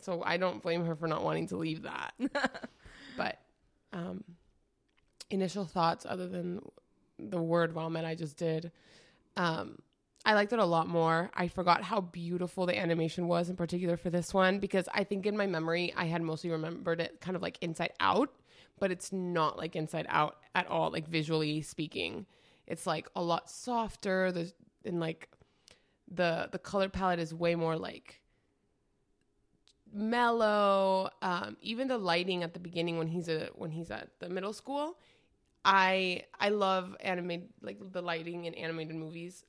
So 0.00 0.22
I 0.24 0.36
don't 0.36 0.62
blame 0.62 0.84
her 0.84 0.94
for 0.94 1.08
not 1.08 1.24
wanting 1.24 1.48
to 1.48 1.56
leave 1.56 1.82
that. 1.82 2.14
but 3.16 3.38
um 3.92 4.22
initial 5.30 5.64
thoughts 5.64 6.06
other 6.08 6.28
than 6.28 6.60
the 7.18 7.40
word 7.40 7.72
vomit 7.72 8.04
I 8.04 8.14
just 8.14 8.36
did. 8.36 8.70
Um 9.36 9.78
I 10.26 10.32
liked 10.32 10.54
it 10.54 10.58
a 10.58 10.64
lot 10.64 10.88
more. 10.88 11.30
I 11.34 11.48
forgot 11.48 11.82
how 11.82 12.00
beautiful 12.00 12.64
the 12.64 12.78
animation 12.78 13.28
was 13.28 13.50
in 13.50 13.56
particular 13.56 13.98
for 13.98 14.08
this 14.08 14.32
one 14.32 14.58
because 14.58 14.88
I 14.94 15.04
think 15.04 15.26
in 15.26 15.36
my 15.36 15.46
memory 15.46 15.92
I 15.94 16.06
had 16.06 16.22
mostly 16.22 16.50
remembered 16.50 17.00
it 17.00 17.20
kind 17.20 17.36
of 17.36 17.42
like 17.42 17.58
inside 17.60 17.92
out, 18.00 18.30
but 18.78 18.90
it's 18.90 19.12
not 19.12 19.58
like 19.58 19.76
inside 19.76 20.06
out 20.08 20.36
at 20.54 20.66
all, 20.66 20.90
like 20.90 21.08
visually 21.08 21.60
speaking. 21.60 22.24
It's 22.66 22.86
like 22.86 23.06
a 23.14 23.22
lot 23.22 23.50
softer. 23.50 24.32
There's 24.32 24.54
and 24.84 24.98
like 24.98 25.28
the 26.10 26.48
the 26.50 26.58
color 26.58 26.88
palette 26.88 27.18
is 27.18 27.34
way 27.34 27.54
more 27.54 27.76
like 27.76 28.22
mellow. 29.92 31.10
Um, 31.20 31.58
even 31.60 31.88
the 31.88 31.98
lighting 31.98 32.42
at 32.42 32.54
the 32.54 32.60
beginning 32.60 32.96
when 32.96 33.08
he's 33.08 33.28
a 33.28 33.50
when 33.54 33.70
he's 33.70 33.90
at 33.90 34.08
the 34.20 34.30
middle 34.30 34.54
school, 34.54 34.98
I 35.64 36.24
I 36.38 36.50
love 36.50 36.96
animated 37.00 37.48
like 37.62 37.78
the 37.92 38.02
lighting 38.02 38.44
in 38.44 38.54
animated 38.54 38.96
movies, 38.96 39.44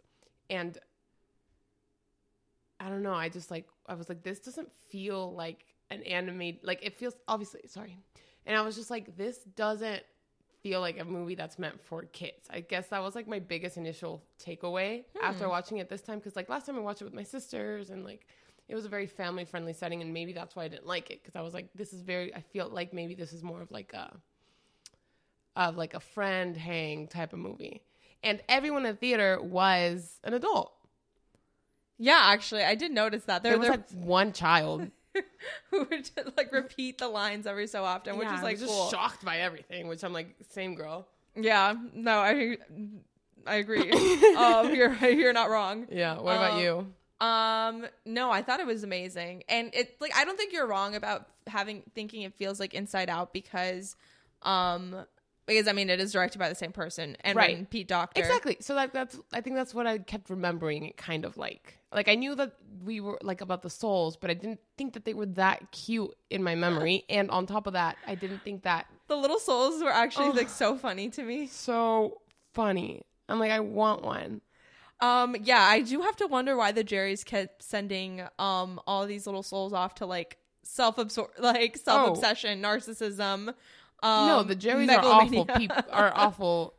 and 0.50 0.78
I 2.80 2.90
don't 2.90 3.04
know. 3.04 3.14
I 3.14 3.30
just 3.30 3.52
like 3.52 3.68
I 3.88 3.96
was 3.96 4.10
like 4.10 4.24
this 4.24 4.40
doesn't 4.40 4.72
feel 4.90 5.34
like 5.34 5.66
an 5.92 6.04
animated 6.04 6.62
like 6.64 6.80
it 6.82 6.98
feels 6.98 7.16
obviously 7.28 7.62
sorry, 7.68 7.98
and 8.46 8.58
I 8.58 8.62
was 8.62 8.76
just 8.76 8.90
like 8.90 9.18
this 9.18 9.40
doesn't 9.56 10.04
feel 10.66 10.80
like 10.80 11.00
a 11.00 11.06
movie 11.06 11.36
that's 11.36 11.60
meant 11.60 11.80
for 11.80 12.04
kids. 12.04 12.48
I 12.50 12.62
guess 12.62 12.88
that 12.88 13.04
was 13.04 13.14
like 13.14 13.28
my 13.28 13.40
biggest 13.40 13.78
initial 13.78 14.24
takeaway 14.44 15.04
hmm. 15.16 15.24
after 15.24 15.48
watching 15.48 15.78
it 15.78 15.90
this 15.90 16.02
time 16.02 16.18
because 16.18 16.36
like 16.36 16.50
last 16.50 16.66
time 16.66 16.76
I 16.76 16.80
watched 16.80 17.02
it 17.02 17.06
with 17.06 17.14
my 17.14 17.24
sisters 17.24 17.92
and 17.92 18.04
like 18.04 18.26
it 18.68 18.74
was 18.74 18.86
a 18.86 18.90
very 18.90 19.06
family 19.06 19.46
friendly 19.46 19.74
setting 19.74 20.02
and 20.02 20.12
maybe 20.12 20.34
that's 20.34 20.56
why 20.56 20.64
I 20.64 20.68
didn't 20.68 20.88
like 20.88 21.12
it 21.12 21.22
because 21.22 21.36
I 21.36 21.42
was 21.42 21.54
like 21.54 21.70
this 21.76 21.94
is 21.94 22.02
very 22.02 22.34
I 22.34 22.42
feel 22.42 22.68
like 22.68 22.94
maybe 22.94 23.14
this 23.14 23.32
is 23.32 23.44
more 23.44 23.62
of 23.62 23.70
like 23.70 23.94
a 23.94 24.12
of 25.56 25.78
like 25.78 25.94
a 25.94 26.00
friend 26.00 26.56
hang 26.58 27.08
type 27.08 27.34
of 27.34 27.40
movie. 27.40 27.82
And 28.24 28.42
everyone 28.50 28.86
in 28.86 28.92
the 28.94 28.98
theater 28.98 29.40
was 29.42 30.20
an 30.24 30.34
adult. 30.34 30.74
Yeah, 31.98 32.20
actually, 32.24 32.64
I 32.64 32.76
did 32.76 32.92
notice 32.92 33.24
that. 33.26 33.44
There 33.44 33.52
There, 33.52 33.60
was 33.60 33.68
there, 33.70 33.78
like 33.78 33.92
one 33.92 34.34
child. 34.34 34.90
who 35.72 35.88
would 35.90 36.10
like 36.36 36.52
repeat 36.52 36.98
the 36.98 37.08
lines 37.08 37.48
every 37.48 37.68
so 37.68 37.84
often, 37.86 38.18
which 38.18 38.28
Yeah, 38.28 38.38
is 38.38 38.44
like 38.44 38.60
was 38.60 38.64
cool. 38.64 38.76
just 38.86 38.92
shocked 38.92 39.24
by 39.24 39.38
everything, 39.40 39.88
which 39.88 40.04
I'm 40.04 40.12
like, 40.12 40.36
same 40.50 40.76
girl. 40.76 41.08
Yeah, 41.36 41.76
no, 41.94 42.20
I 42.20 42.58
I 43.48 43.56
agree. 43.56 43.92
um, 44.38 44.74
you're 44.74 44.94
you're 45.08 45.34
not 45.34 45.50
wrong. 45.50 45.88
Yeah. 45.90 46.20
What 46.20 46.36
about 46.36 46.54
Um, 46.54 46.60
you? 46.60 46.94
Um, 47.26 47.88
no, 48.06 48.30
I 48.30 48.42
thought 48.42 48.60
it 48.60 48.66
was 48.66 48.84
amazing, 48.84 49.44
and 49.48 49.74
it 49.74 49.96
like 50.02 50.14
I 50.16 50.26
don't 50.26 50.38
think 50.38 50.52
you're 50.52 50.68
wrong 50.68 50.96
about 50.96 51.28
having 51.48 51.84
thinking 51.94 52.24
it 52.24 52.34
feels 52.34 52.60
like 52.60 52.74
Inside 52.74 53.10
Out 53.10 53.32
because, 53.32 53.96
um, 54.42 55.06
because 55.46 55.68
I 55.68 55.72
mean 55.74 55.90
it 55.90 56.00
is 56.00 56.12
directed 56.12 56.40
by 56.40 56.50
the 56.50 56.56
same 56.56 56.72
person 56.72 57.16
and 57.22 57.36
Right. 57.36 57.70
Pete 57.70 57.88
Docter 57.88 58.20
Exactly. 58.22 58.58
So 58.62 58.74
like 58.74 58.94
that's 58.94 59.20
I 59.34 59.42
think 59.42 59.56
that's 59.56 59.74
what 59.74 59.88
I 59.88 59.98
kept 60.00 60.30
remembering 60.30 60.84
it 60.86 60.98
kind 60.98 61.26
of 61.26 61.38
like. 61.38 61.80
Like 61.94 62.08
I 62.10 62.16
knew 62.16 62.36
that 62.36 62.54
we 62.84 63.00
were 63.00 63.18
like 63.22 63.42
about 63.42 63.62
the 63.62 63.70
souls, 63.70 64.18
but 64.18 64.30
I 64.30 64.34
didn't 64.34 64.60
think 64.78 64.94
that 64.94 65.06
they 65.06 65.14
were 65.14 65.28
that 65.28 65.72
cute 65.72 66.12
in 66.30 66.44
my 66.44 66.56
memory. 66.56 67.06
and 67.10 67.30
on 67.32 67.46
top 67.46 67.68
of 67.68 67.74
that, 67.74 67.96
I 68.06 68.16
didn't 68.16 68.44
think 68.44 68.64
that 68.64 68.88
The 69.08 69.16
little 69.16 69.40
souls 69.40 69.82
were 69.84 69.92
actually 69.92 70.28
Oh. 70.28 70.32
like 70.32 70.50
so 70.50 70.76
funny 70.76 71.10
to 71.12 71.24
me. 71.24 71.48
so 71.48 72.22
funny. 72.54 73.04
I'm 73.30 73.40
like, 73.40 73.52
I 73.52 73.60
want 73.60 74.04
one. 74.04 74.42
Um, 75.02 75.36
yeah, 75.44 75.62
I 75.62 75.82
do 75.82 76.02
have 76.02 76.16
to 76.18 76.28
wonder 76.28 76.56
why 76.56 76.72
the 76.72 76.84
Jerrys 76.84 77.26
kept 77.26 77.62
sending 77.64 78.22
um 78.40 78.80
all 78.88 79.06
these 79.06 79.26
little 79.26 79.44
souls 79.44 79.74
off 79.74 79.96
to 79.96 80.06
like 80.06 80.38
self 80.64 80.96
absor 80.96 81.28
like 81.40 81.78
self 81.78 82.10
obsession, 82.10 82.62
narcissism. 82.62 83.54
Um, 84.06 84.28
no, 84.28 84.44
the 84.44 84.56
Jerrys 84.56 84.90
are 84.90 85.04
awful 85.04 85.46
people 85.46 85.78
are 85.92 86.12
awful 86.16 86.76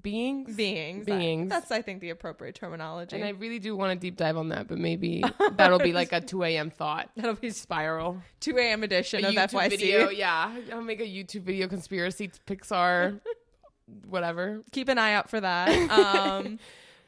beings. 0.00 0.54
beings. 0.54 1.06
Beings. 1.06 1.48
That's 1.48 1.70
I 1.70 1.82
think 1.82 2.00
the 2.00 2.10
appropriate 2.10 2.54
terminology. 2.54 3.16
And 3.16 3.24
I 3.24 3.30
really 3.30 3.58
do 3.58 3.74
want 3.76 3.92
to 3.92 3.98
deep 3.98 4.16
dive 4.16 4.36
on 4.36 4.50
that, 4.50 4.68
but 4.68 4.78
maybe 4.78 5.24
that'll 5.56 5.78
be 5.78 5.92
like 5.92 6.12
a 6.12 6.20
2 6.20 6.42
a.m. 6.44 6.70
thought 6.70 7.10
That'll 7.16 7.34
be 7.34 7.50
spiral. 7.50 8.22
2 8.40 8.58
a.m. 8.58 8.82
edition 8.82 9.24
A 9.24 9.28
of 9.28 9.34
YouTube 9.34 9.50
FYC. 9.50 9.70
video, 9.70 10.08
yeah. 10.10 10.54
I'll 10.72 10.82
make 10.82 11.00
a 11.00 11.04
YouTube 11.04 11.42
video 11.42 11.66
conspiracy 11.68 12.30
Pixar, 12.46 13.20
whatever. 14.08 14.62
Keep 14.72 14.88
an 14.88 14.98
eye 14.98 15.14
out 15.14 15.30
for 15.30 15.40
that. 15.40 15.70
Um, 15.90 16.58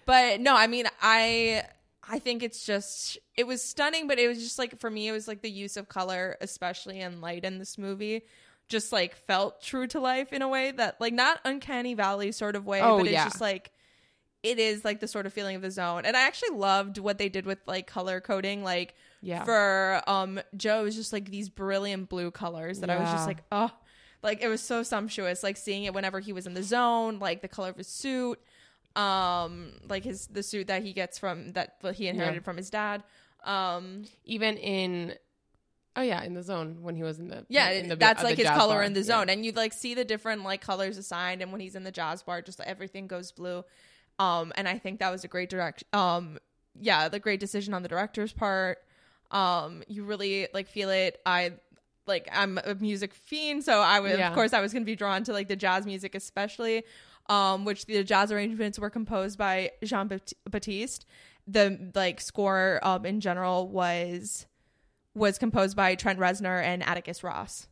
but 0.07 0.41
no, 0.41 0.57
I 0.57 0.67
mean, 0.67 0.87
I 1.03 1.65
I 2.09 2.19
think 2.19 2.43
it's 2.43 2.65
just 2.65 3.19
it 3.37 3.47
was 3.47 3.63
stunning, 3.63 4.07
but 4.09 4.19
it 4.19 4.29
was 4.29 4.39
just 4.39 4.59
like 4.59 4.81
for 4.81 4.91
me, 4.91 5.09
it 5.09 5.13
was 5.13 5.29
like 5.29 5.43
the 5.43 5.51
use 5.51 5.77
of 5.77 5.89
color, 5.89 6.37
especially 6.41 7.01
in 7.01 7.21
light 7.21 7.45
in 7.45 7.59
this 7.59 7.77
movie. 7.77 8.23
Just 8.69 8.93
like 8.93 9.17
felt 9.17 9.63
true 9.63 9.87
to 9.89 10.01
life 10.01 10.33
in 10.33 10.43
a 10.43 10.49
way 10.49 10.71
that, 10.73 11.01
like, 11.01 11.15
not 11.15 11.41
uncanny 11.45 11.95
valley 11.95 12.33
sort 12.33 12.55
of 12.57 12.67
way, 12.67 12.81
Oh, 12.83 12.99
but 12.99 13.07
it's 13.07 13.13
yeah. 13.13 13.25
just 13.25 13.41
like 13.41 13.73
it 14.43 14.59
is 14.61 14.85
like 14.85 15.01
the 15.01 15.09
sort 15.09 15.27
of 15.27 15.33
feeling 15.33 15.57
of 15.57 15.63
the 15.63 15.71
zone. 15.71 16.05
And 16.05 16.17
I 16.17 16.21
actually 16.23 16.57
loved 16.57 16.99
what 16.99 17.19
they 17.19 17.29
did 17.29 17.45
with 17.47 17.59
like 17.67 17.87
color 17.89 18.21
coding, 18.21 18.63
like 18.63 18.95
Yeah. 19.21 19.43
for 19.45 20.01
um 20.07 20.39
Joe 20.57 20.81
it 20.81 20.85
was 20.85 20.95
just 20.97 21.13
like 21.13 21.31
these 21.31 21.49
brilliant 21.49 22.09
blue 22.09 22.31
colors 22.31 22.79
that 22.81 22.89
I 22.91 22.99
was 22.99 23.11
just 23.11 23.27
like, 23.27 23.43
oh 23.51 23.71
like 24.23 24.41
it 24.43 24.49
was 24.49 24.61
so 24.61 24.83
sumptuous. 24.85 25.43
Like 25.43 25.57
seeing 25.57 25.85
it 25.85 25.95
whenever 25.95 26.21
he 26.21 26.33
was 26.33 26.47
in 26.47 26.55
the 26.55 26.63
zone, 26.63 27.19
like 27.19 27.41
the 27.43 27.49
color 27.49 27.71
of 27.71 27.77
his 27.77 27.89
suit, 27.89 28.39
um, 28.97 29.73
like 29.89 30.05
his 30.05 30.27
the 30.29 30.43
suit 30.43 30.67
that 30.69 30.83
he 30.83 30.93
gets 30.93 31.19
from 31.19 31.53
that 31.53 31.77
he 31.95 32.07
inherited 32.09 32.37
Yeah. 32.41 32.45
from 32.45 32.57
his 32.59 32.71
dad. 32.71 33.03
Um 33.45 34.05
Even 34.25 34.57
in, 34.57 35.15
oh 35.97 36.03
yeah, 36.03 36.23
in 36.23 36.35
the 36.35 36.43
zone 36.43 36.79
when 36.83 36.95
he 36.97 37.03
was 37.03 37.19
in 37.19 37.29
the 37.29 37.45
yeah, 37.49 37.71
in 37.71 37.89
the, 37.89 37.97
that's 37.97 38.23
like 38.23 38.37
his 38.37 38.49
color 38.49 38.77
bar. 38.77 38.83
in 38.85 38.93
the 38.93 39.01
Yeah. 39.01 39.05
zone, 39.07 39.29
and 39.29 39.45
you 39.45 39.53
like 39.53 39.73
see 39.73 39.95
the 39.95 40.05
different 40.05 40.45
like 40.45 40.61
colors 40.61 40.97
assigned. 40.99 41.43
And 41.43 41.51
when 41.53 41.61
he's 41.61 41.75
in 41.75 41.85
the 41.85 41.91
jazz 41.93 42.23
bar, 42.23 42.43
just 42.43 42.61
everything 42.61 43.07
goes 43.07 43.33
blue. 43.33 43.65
Um, 44.19 44.53
and 44.57 44.69
I 44.69 44.79
think 44.79 44.99
that 45.01 45.11
was 45.11 45.25
a 45.25 45.29
great 45.29 45.49
direct. 45.51 45.85
Um, 45.93 46.39
yeah, 46.81 47.09
the 47.09 47.19
great 47.21 47.41
decision 47.41 47.75
on 47.75 47.83
the 47.83 47.89
director's 47.89 48.33
part. 48.33 48.79
Um, 49.31 49.83
you 49.89 50.05
really 50.05 50.49
like 50.55 50.69
feel 50.69 50.91
it. 50.91 51.21
I 51.27 51.53
like 52.07 52.29
I'm 52.33 52.59
a 52.65 52.75
music 52.75 53.13
fiend, 53.15 53.65
so 53.65 53.81
I 53.81 54.01
was 54.01 54.19
Yeah. 54.19 54.29
of 54.29 54.35
course 54.35 54.53
I 54.53 54.61
was 54.61 54.73
gonna 54.73 54.85
be 54.85 54.97
drawn 54.97 55.25
to 55.25 55.33
like 55.33 55.49
the 55.49 55.57
jazz 55.57 55.85
music, 55.87 56.15
especially. 56.15 56.85
Um, 57.31 57.67
which 57.67 57.85
the 57.85 58.03
jazz 58.05 58.33
arrangements 58.33 58.79
were 58.79 58.89
composed 58.89 59.37
by 59.37 59.73
Jon 59.85 60.09
Batiste. 60.51 61.05
The 61.47 61.91
like 61.95 62.21
score 62.23 62.81
um 62.83 63.05
in 63.05 63.21
general 63.21 63.69
was 63.69 64.47
was 65.19 65.39
composed 65.39 65.77
by 65.77 65.95
Trent 65.95 66.19
Reznor 66.19 66.63
and 66.63 66.83
Atticus 66.83 67.23
Ross. 67.23 67.67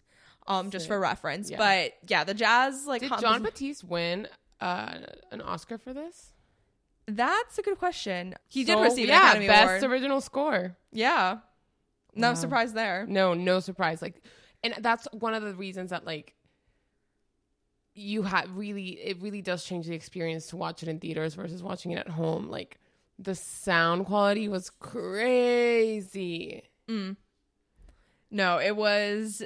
Um, 0.48 0.70
just 0.70 0.86
for 0.86 1.00
reference. 1.00 1.50
Yeah. 1.50 1.56
But 1.58 1.94
yeah, 2.08 2.22
the 2.22 2.34
jazz 2.34 2.86
like 2.86 3.00
Did 3.00 3.10
compos- 3.10 3.22
Jon 3.22 3.42
Batiste 3.42 3.82
win 3.84 4.28
uh, 4.60 4.94
an 5.32 5.40
Oscar 5.40 5.76
for 5.78 5.92
this? 5.92 6.32
That's 7.08 7.58
a 7.58 7.62
good 7.62 7.78
question. 7.78 8.34
He 8.48 8.62
did 8.64 8.74
So, 8.74 8.82
receive 8.82 9.04
an 9.08 9.14
yeah, 9.14 9.20
Academy 9.30 9.46
best 9.48 9.82
Award. 9.82 9.92
original 9.92 10.20
score. 10.20 10.76
yeah. 10.92 11.38
No 12.14 12.28
Wow. 12.28 12.34
surprise 12.34 12.72
there. 12.72 13.04
No, 13.08 13.34
no 13.34 13.60
surprise. 13.60 14.00
Like, 14.00 14.22
and 14.64 14.74
that's 14.80 15.06
one 15.12 15.34
of 15.34 15.42
the 15.42 15.54
reasons 15.54 15.90
that 15.90 16.06
like 16.06 16.34
you 17.94 18.22
have 18.22 18.50
really 18.56 18.90
it 18.90 19.20
really 19.20 19.42
does 19.42 19.64
change 19.64 19.86
the 19.86 19.94
experience 19.94 20.46
to 20.48 20.56
watch 20.56 20.82
it 20.82 20.88
in 20.88 20.98
theaters 21.00 21.34
versus 21.34 21.62
watching 21.62 21.90
it 21.92 21.98
at 21.98 22.08
home. 22.08 22.48
Like 22.48 22.78
the 23.18 23.34
sound 23.34 24.06
quality 24.06 24.48
was 24.48 24.70
crazy. 24.70 26.62
No, 28.30 28.58
it 28.58 28.76
was 28.76 29.42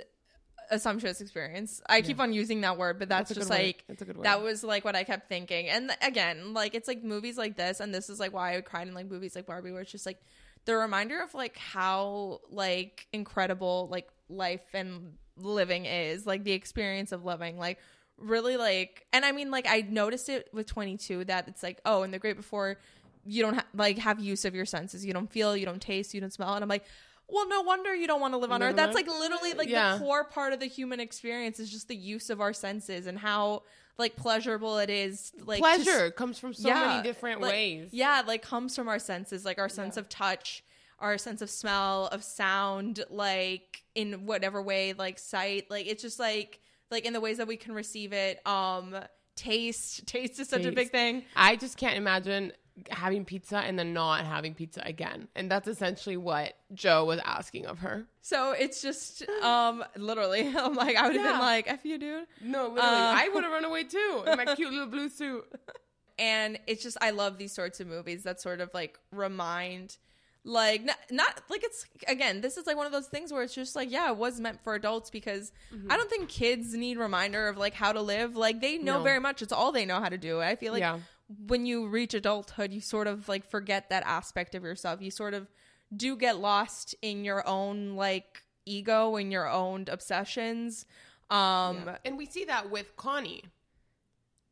a 0.70 0.78
sumptuous 0.78 1.20
experience. 1.20 1.82
I 1.88 2.00
keep 2.00 2.20
on 2.20 2.32
using 2.32 2.60
that 2.60 2.78
word, 2.78 2.98
but 2.98 3.08
that's, 3.08 3.30
a 3.30 3.34
just 3.34 3.50
like 3.50 3.84
That's 3.88 4.02
a 4.02 4.04
good 4.04 4.16
word. 4.16 4.24
that 4.24 4.40
was 4.40 4.62
like 4.62 4.84
what 4.84 4.94
I 4.94 5.04
kept 5.04 5.28
thinking. 5.28 5.68
And 5.68 5.90
again, 6.00 6.54
like 6.54 6.74
it's 6.74 6.86
like 6.88 7.02
movies 7.02 7.36
like 7.36 7.56
this, 7.56 7.80
and 7.80 7.94
this 7.94 8.08
is 8.08 8.20
like 8.20 8.32
why 8.32 8.56
I 8.56 8.60
cried 8.60 8.88
in 8.88 8.94
like 8.94 9.10
movies 9.10 9.34
like 9.34 9.46
Barbie, 9.46 9.72
where 9.72 9.82
it's 9.82 9.90
just 9.90 10.06
like 10.06 10.20
the 10.64 10.76
reminder 10.76 11.20
of 11.22 11.34
like 11.34 11.56
how 11.58 12.40
like 12.50 13.08
incredible 13.12 13.88
like 13.90 14.08
life 14.28 14.62
and 14.72 15.14
living 15.36 15.86
is, 15.86 16.26
like 16.26 16.44
the 16.44 16.52
experience 16.52 17.10
of 17.12 17.24
living, 17.24 17.58
like 17.58 17.78
really 18.16 18.56
like. 18.56 19.06
And 19.12 19.24
I 19.24 19.32
mean, 19.32 19.50
like 19.50 19.66
I 19.68 19.80
noticed 19.88 20.28
it 20.28 20.48
with 20.52 20.66
Twenty 20.66 20.96
Two 20.96 21.24
that 21.24 21.48
it's 21.48 21.62
like 21.62 21.80
oh, 21.84 22.04
in 22.04 22.12
the 22.12 22.18
Great 22.20 22.36
Before, 22.36 22.78
you 23.24 23.42
don't 23.42 23.54
ha- 23.54 23.66
like 23.74 23.98
have 23.98 24.20
use 24.20 24.44
of 24.44 24.54
your 24.54 24.66
senses. 24.66 25.04
You 25.04 25.12
don't 25.12 25.30
feel, 25.30 25.56
you 25.56 25.66
don't 25.66 25.82
taste, 25.82 26.14
you 26.14 26.20
don't 26.20 26.32
smell, 26.32 26.54
and 26.54 26.62
I'm 26.62 26.68
like. 26.68 26.84
Well, 27.32 27.48
no 27.48 27.62
wonder 27.62 27.94
you 27.94 28.06
don't 28.06 28.20
want 28.20 28.34
to 28.34 28.38
live 28.38 28.52
on 28.52 28.62
Earth. 28.62 28.76
That's 28.76 28.94
like 28.94 29.06
literally 29.06 29.54
like 29.54 29.68
Yeah. 29.68 29.94
the 29.94 30.00
core 30.00 30.24
part 30.24 30.52
of 30.52 30.60
the 30.60 30.66
human 30.66 31.00
experience 31.00 31.58
is 31.60 31.70
just 31.70 31.88
the 31.88 31.96
use 31.96 32.30
of 32.30 32.40
our 32.40 32.52
senses 32.52 33.06
and 33.06 33.18
how 33.18 33.62
like 33.98 34.16
pleasurable 34.16 34.78
it 34.78 34.90
is. 34.90 35.32
Like 35.44 35.58
to 35.58 35.62
pleasure 35.62 36.10
comes 36.10 36.38
from 36.38 36.54
so 36.54 36.68
Yeah, 36.68 36.86
many 36.86 37.02
different 37.02 37.40
like- 37.40 37.52
ways. 37.52 37.88
Yeah, 37.92 38.22
like 38.26 38.42
comes 38.42 38.74
from 38.74 38.88
our 38.88 38.98
senses, 38.98 39.44
like 39.44 39.58
our 39.58 39.68
sense 39.68 39.96
of 39.96 40.08
touch, 40.08 40.64
our 40.98 41.16
sense 41.18 41.42
of 41.42 41.50
smell, 41.50 42.06
of 42.08 42.22
sound, 42.24 43.04
like 43.10 43.82
in 43.94 44.26
whatever 44.26 44.62
way, 44.62 44.92
like 44.92 45.18
sight. 45.18 45.70
Like 45.70 45.86
it's 45.86 46.02
just 46.02 46.18
like 46.18 46.60
like 46.90 47.04
in 47.04 47.12
the 47.12 47.20
ways 47.20 47.36
that 47.38 47.46
we 47.46 47.56
can 47.56 47.72
receive 47.72 48.12
it. 48.12 48.44
Um, 48.46 48.96
taste, 49.36 50.06
taste 50.06 50.40
is 50.40 50.48
such 50.48 50.64
a 50.64 50.72
big 50.72 50.90
thing. 50.90 51.24
I 51.36 51.56
just 51.56 51.76
can't 51.76 51.96
imagine 51.96 52.52
having 52.90 53.24
pizza 53.24 53.58
and 53.58 53.78
then 53.78 53.92
not 53.92 54.24
having 54.24 54.54
pizza 54.54 54.82
again. 54.84 55.28
And 55.34 55.50
that's 55.50 55.68
essentially 55.68 56.16
what 56.16 56.54
Joe 56.72 57.04
was 57.04 57.20
asking 57.24 57.66
of 57.66 57.80
her. 57.80 58.06
So 58.22 58.52
it's 58.52 58.80
just 58.80 59.28
um 59.42 59.84
literally, 59.96 60.48
I'm 60.56 60.74
like 60.74 60.96
I 60.96 61.06
would 61.08 61.16
have 61.16 61.24
Yeah. 61.24 61.32
been 61.32 61.40
like, 61.40 61.68
"F 61.68 61.84
you, 61.84 61.98
dude." 61.98 62.26
No, 62.40 62.68
literally, 62.68 62.78
Uh, 62.80 63.12
I 63.14 63.28
would 63.32 63.42
have 63.44 63.52
run 63.52 63.64
away 63.64 63.84
too 63.84 64.24
in 64.26 64.36
my 64.36 64.54
cute 64.54 64.70
little 64.72 64.86
blue 64.86 65.08
suit. 65.08 65.44
and 66.18 66.58
it's 66.66 66.82
just 66.82 66.98
i 67.00 67.10
love 67.10 67.38
these 67.38 67.52
sorts 67.54 67.80
of 67.80 67.86
movies 67.86 68.24
that 68.24 68.38
sort 68.42 68.60
of 68.60 68.68
like 68.74 68.98
remind 69.10 69.96
like 70.44 70.82
not, 70.82 70.96
not 71.10 71.40
like 71.48 71.62
it's 71.64 71.86
again 72.08 72.40
this 72.42 72.56
is 72.58 72.66
like 72.66 72.76
one 72.76 72.84
of 72.86 72.92
those 72.92 73.06
things 73.06 73.32
where 73.32 73.42
it's 73.42 73.54
just 73.54 73.74
like 73.76 73.90
yeah 73.90 74.10
it 74.10 74.16
was 74.18 74.38
meant 74.40 74.58
for 74.62 74.74
adults 74.74 75.08
because 75.10 75.50
i 75.88 75.96
don't 75.96 76.10
think 76.10 76.28
kids 76.28 76.74
need 76.74 76.98
reminder 76.98 77.48
of 77.48 77.56
like 77.56 77.72
how 77.74 77.92
to 77.92 78.02
live 78.02 78.36
like 78.36 78.60
they 78.60 78.76
know 78.76 78.98
No. 78.98 79.02
very 79.02 79.18
much 79.20 79.40
it's 79.42 79.52
all 79.52 79.70
they 79.72 79.86
know 79.86 79.98
how 80.00 80.08
to 80.10 80.18
do 80.18 80.40
i 80.40 80.56
feel 80.56 80.72
like 80.72 80.80
Yeah. 80.80 80.98
When 81.46 81.64
you 81.66 81.86
reach 81.86 82.14
adulthood 82.14 82.72
you 82.72 82.80
sort 82.80 83.06
of 83.06 83.28
like 83.28 83.48
forget 83.48 83.88
that 83.90 84.02
aspect 84.06 84.54
of 84.54 84.62
yourself 84.64 85.00
you 85.00 85.10
sort 85.10 85.32
of 85.34 85.48
do 85.96 86.16
get 86.16 86.38
lost 86.38 86.94
in 87.02 87.24
your 87.24 87.46
own 87.46 87.94
like 87.96 88.42
ego 88.66 89.16
and 89.16 89.30
your 89.32 89.48
own 89.48 89.84
obsessions 89.88 90.84
um 91.30 91.82
Yeah. 91.86 91.96
And 92.04 92.18
we 92.18 92.26
see 92.26 92.44
that 92.46 92.70
with 92.70 92.96
Connie. 92.96 93.44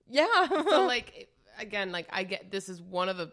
yeah, 0.08 0.46
So 0.48 0.84
like 0.86 1.28
again, 1.58 1.90
like 1.92 2.06
I 2.10 2.22
get 2.24 2.50
this 2.50 2.68
is 2.68 2.80
one 2.80 3.08
of 3.08 3.16
the 3.16 3.32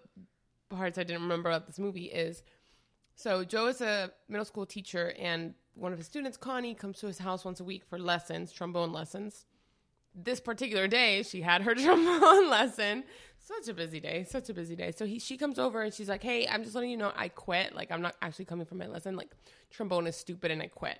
parts 0.70 0.98
I 0.98 1.04
didn't 1.04 1.22
remember 1.22 1.50
about 1.50 1.68
this 1.68 1.78
movie 1.80 2.06
is 2.06 2.42
so 3.16 3.44
Joe 3.46 3.68
is 3.68 3.82
a 3.82 4.12
middle 4.28 4.46
school 4.46 4.66
teacher 4.66 5.14
and 5.20 5.54
one 5.76 5.92
of 5.92 5.98
his 5.98 6.08
students, 6.08 6.38
Connie, 6.38 6.74
comes 6.74 7.00
to 7.00 7.08
his 7.08 7.20
house 7.20 7.44
once 7.46 7.60
a 7.60 7.64
week 7.64 7.84
for 7.86 8.00
lessons, 8.00 8.52
trombone 8.52 8.92
lessons. 8.94 9.46
This 10.16 10.40
particular 10.40 10.88
day, 10.88 11.22
she 11.24 11.42
had 11.42 11.62
her 11.64 11.76
trombone 11.84 12.50
lesson. 12.50 13.04
Such 13.46 13.68
a 13.68 13.76
busy 13.76 14.00
day, 14.00 14.26
such 14.28 14.50
a 14.50 14.56
busy 14.56 14.76
day. 14.76 14.92
So 14.92 15.06
he, 15.06 15.20
she 15.20 15.38
comes 15.38 15.60
over 15.60 15.84
and 15.84 15.94
she's 15.94 16.10
like, 16.10 16.24
"Hey, 16.24 16.48
I'm 16.48 16.64
just 16.64 16.74
letting 16.74 16.90
you 16.90 16.98
know 16.98 17.12
I 17.16 17.30
quit. 17.30 17.76
Like 17.76 17.92
I'm 17.92 18.02
not 18.02 18.16
actually 18.22 18.46
coming 18.46 18.66
for 18.66 18.74
my 18.74 18.88
lesson. 18.88 19.16
Like 19.16 19.30
trombone 19.70 20.08
is 20.08 20.16
stupid 20.16 20.50
and 20.50 20.64
I 20.64 20.68
quit." 20.68 21.00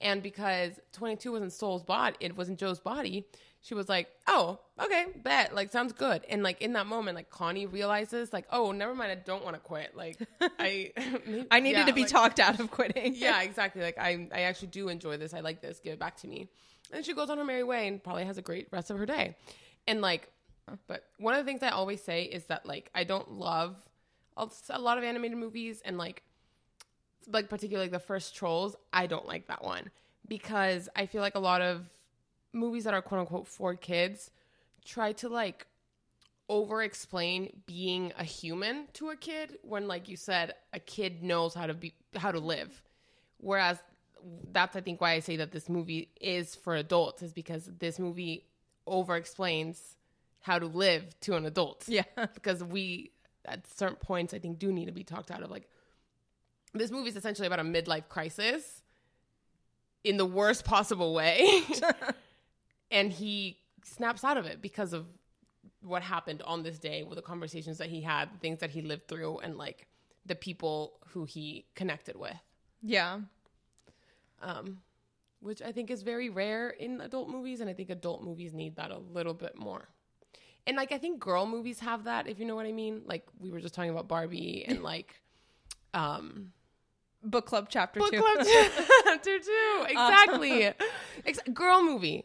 And 0.00 0.22
because 0.22 0.72
22 0.92 1.32
wasn't 1.32 1.52
Soul's 1.52 1.84
body, 1.84 2.16
it 2.20 2.36
wasn't 2.36 2.58
Joe's 2.58 2.80
body, 2.80 3.24
she 3.62 3.74
was 3.74 3.88
like, 3.88 4.08
"Oh, 4.26 4.58
okay, 4.80 5.06
bet. 5.22 5.54
Like, 5.54 5.70
sounds 5.70 5.92
good." 5.92 6.24
And 6.28 6.42
like 6.42 6.60
in 6.60 6.72
that 6.74 6.86
moment, 6.86 7.14
like 7.14 7.30
Connie 7.30 7.66
realizes, 7.66 8.32
like, 8.32 8.46
"Oh, 8.50 8.72
never 8.72 8.94
mind. 8.94 9.12
I 9.12 9.16
don't 9.16 9.44
want 9.44 9.54
to 9.54 9.60
quit. 9.60 9.96
Like, 9.96 10.18
I, 10.40 10.92
I 11.50 11.60
needed 11.60 11.78
yeah, 11.78 11.86
to 11.86 11.92
be 11.92 12.02
like- 12.02 12.10
talked 12.10 12.40
out 12.40 12.60
of 12.60 12.70
quitting. 12.70 13.14
yeah, 13.16 13.42
exactly. 13.42 13.82
Like, 13.82 13.98
I, 13.98 14.28
I 14.32 14.42
actually 14.42 14.68
do 14.68 14.88
enjoy 14.88 15.16
this. 15.16 15.34
I 15.34 15.40
like 15.40 15.62
this. 15.62 15.80
Give 15.80 15.92
it 15.92 15.98
back 15.98 16.16
to 16.18 16.28
me." 16.28 16.48
And 16.92 17.04
she 17.04 17.14
goes 17.14 17.30
on 17.30 17.38
her 17.38 17.44
merry 17.44 17.64
way 17.64 17.88
and 17.88 18.02
probably 18.02 18.24
has 18.24 18.38
a 18.38 18.42
great 18.42 18.68
rest 18.70 18.90
of 18.90 18.98
her 18.98 19.06
day. 19.06 19.36
And 19.88 20.00
like, 20.00 20.30
but 20.86 21.04
one 21.18 21.34
of 21.34 21.44
the 21.44 21.50
things 21.50 21.62
I 21.62 21.70
always 21.70 22.02
say 22.02 22.24
is 22.24 22.44
that 22.46 22.66
like 22.66 22.90
I 22.94 23.04
don't 23.04 23.32
love 23.32 23.76
a 24.70 24.78
lot 24.78 24.98
of 24.98 25.04
animated 25.04 25.38
movies 25.38 25.82
and 25.84 25.96
like 25.96 26.22
like 27.28 27.48
particularly 27.48 27.88
the 27.88 27.98
first 27.98 28.36
trolls 28.36 28.76
i 28.92 29.06
don't 29.06 29.26
like 29.26 29.46
that 29.48 29.64
one 29.64 29.90
because 30.28 30.90
i 30.94 31.06
feel 31.06 31.22
like 31.22 31.34
a 31.34 31.40
lot 31.40 31.62
of 31.62 31.88
movies 32.52 32.84
that 32.84 32.92
are 32.92 33.00
quote 33.00 33.20
unquote 33.20 33.48
for 33.48 33.74
kids 33.74 34.30
try 34.84 35.10
to 35.10 35.28
like 35.28 35.66
over 36.48 36.82
explain 36.82 37.50
being 37.66 38.12
a 38.18 38.24
human 38.24 38.86
to 38.92 39.10
a 39.10 39.16
kid 39.16 39.58
when 39.62 39.88
like 39.88 40.08
you 40.08 40.16
said 40.16 40.54
a 40.72 40.78
kid 40.78 41.22
knows 41.22 41.54
how 41.54 41.66
to 41.66 41.74
be 41.74 41.92
how 42.14 42.30
to 42.30 42.38
live. 42.38 42.82
Whereas 43.38 43.78
that's 44.52 44.74
i 44.74 44.80
think 44.80 45.00
why 45.00 45.12
i 45.12 45.20
say 45.20 45.36
that 45.36 45.52
this 45.52 45.68
movie 45.68 46.08
is 46.20 46.54
for 46.54 46.74
adults 46.74 47.22
is 47.22 47.32
because 47.32 47.70
this 47.78 47.98
movie 47.98 48.44
over 48.86 49.14
explains 49.14 49.95
how 50.46 50.58
to 50.60 50.66
live 50.66 51.02
to 51.20 51.34
an 51.34 51.44
adult 51.44 51.84
Yeah. 51.88 52.04
because 52.34 52.62
we 52.62 53.10
at 53.44 53.66
certain 53.72 53.96
points 53.96 54.32
I 54.32 54.38
think 54.38 54.58
do 54.58 54.70
need 54.72 54.86
to 54.86 54.92
be 54.92 55.02
talked 55.04 55.30
out 55.32 55.42
of 55.42 55.50
like 55.50 55.68
this 56.72 56.90
movie 56.90 57.08
is 57.08 57.16
essentially 57.16 57.46
about 57.46 57.58
a 57.58 57.64
midlife 57.64 58.08
crisis 58.08 58.82
in 60.04 60.16
the 60.18 60.24
worst 60.26 60.64
possible 60.64 61.14
way 61.14 61.62
and 62.92 63.10
he 63.12 63.58
snaps 63.84 64.22
out 64.22 64.36
of 64.36 64.46
it 64.46 64.62
because 64.62 64.92
of 64.92 65.06
what 65.82 66.02
happened 66.02 66.42
on 66.42 66.62
this 66.62 66.78
day 66.78 67.02
with 67.02 67.16
the 67.16 67.22
conversations 67.22 67.78
that 67.78 67.88
he 67.88 68.00
had 68.00 68.32
the 68.32 68.38
things 68.38 68.60
that 68.60 68.70
he 68.70 68.82
lived 68.82 69.08
through 69.08 69.38
and 69.40 69.56
like 69.56 69.86
the 70.26 70.34
people 70.34 71.00
who 71.08 71.24
he 71.24 71.64
connected 71.74 72.16
with 72.16 72.36
Yeah. 72.82 73.20
um 74.42 74.78
which 75.40 75.60
I 75.62 75.70
think 75.70 75.90
is 75.90 76.02
very 76.02 76.28
rare 76.30 76.70
in 76.70 77.00
adult 77.00 77.28
movies 77.28 77.60
and 77.60 77.68
I 77.70 77.74
think 77.74 77.90
adult 77.90 78.22
movies 78.22 78.52
need 78.54 78.76
that 78.76 78.90
a 78.90 78.98
little 78.98 79.34
bit 79.34 79.56
more. 79.56 79.88
And 80.66 80.76
like 80.76 80.92
I 80.92 80.98
think 80.98 81.20
girl 81.20 81.46
movies 81.46 81.80
have 81.80 82.04
that 82.04 82.26
if 82.26 82.38
you 82.38 82.44
know 82.44 82.56
what 82.56 82.66
I 82.66 82.72
mean. 82.72 83.02
Like 83.06 83.26
we 83.38 83.50
were 83.50 83.60
just 83.60 83.74
talking 83.74 83.90
about 83.90 84.08
Barbie 84.08 84.64
and 84.66 84.82
like 84.82 85.20
um 85.94 86.52
Book 87.22 87.46
club 87.46 87.66
chapter 87.68 88.00
Book 88.00 88.12
two. 88.12 88.18
Club 88.20 88.38
chapter 89.04 89.38
2. 89.38 89.86
Exactly. 89.88 90.72
Ex- 91.24 91.40
girl 91.52 91.82
movie, 91.82 92.24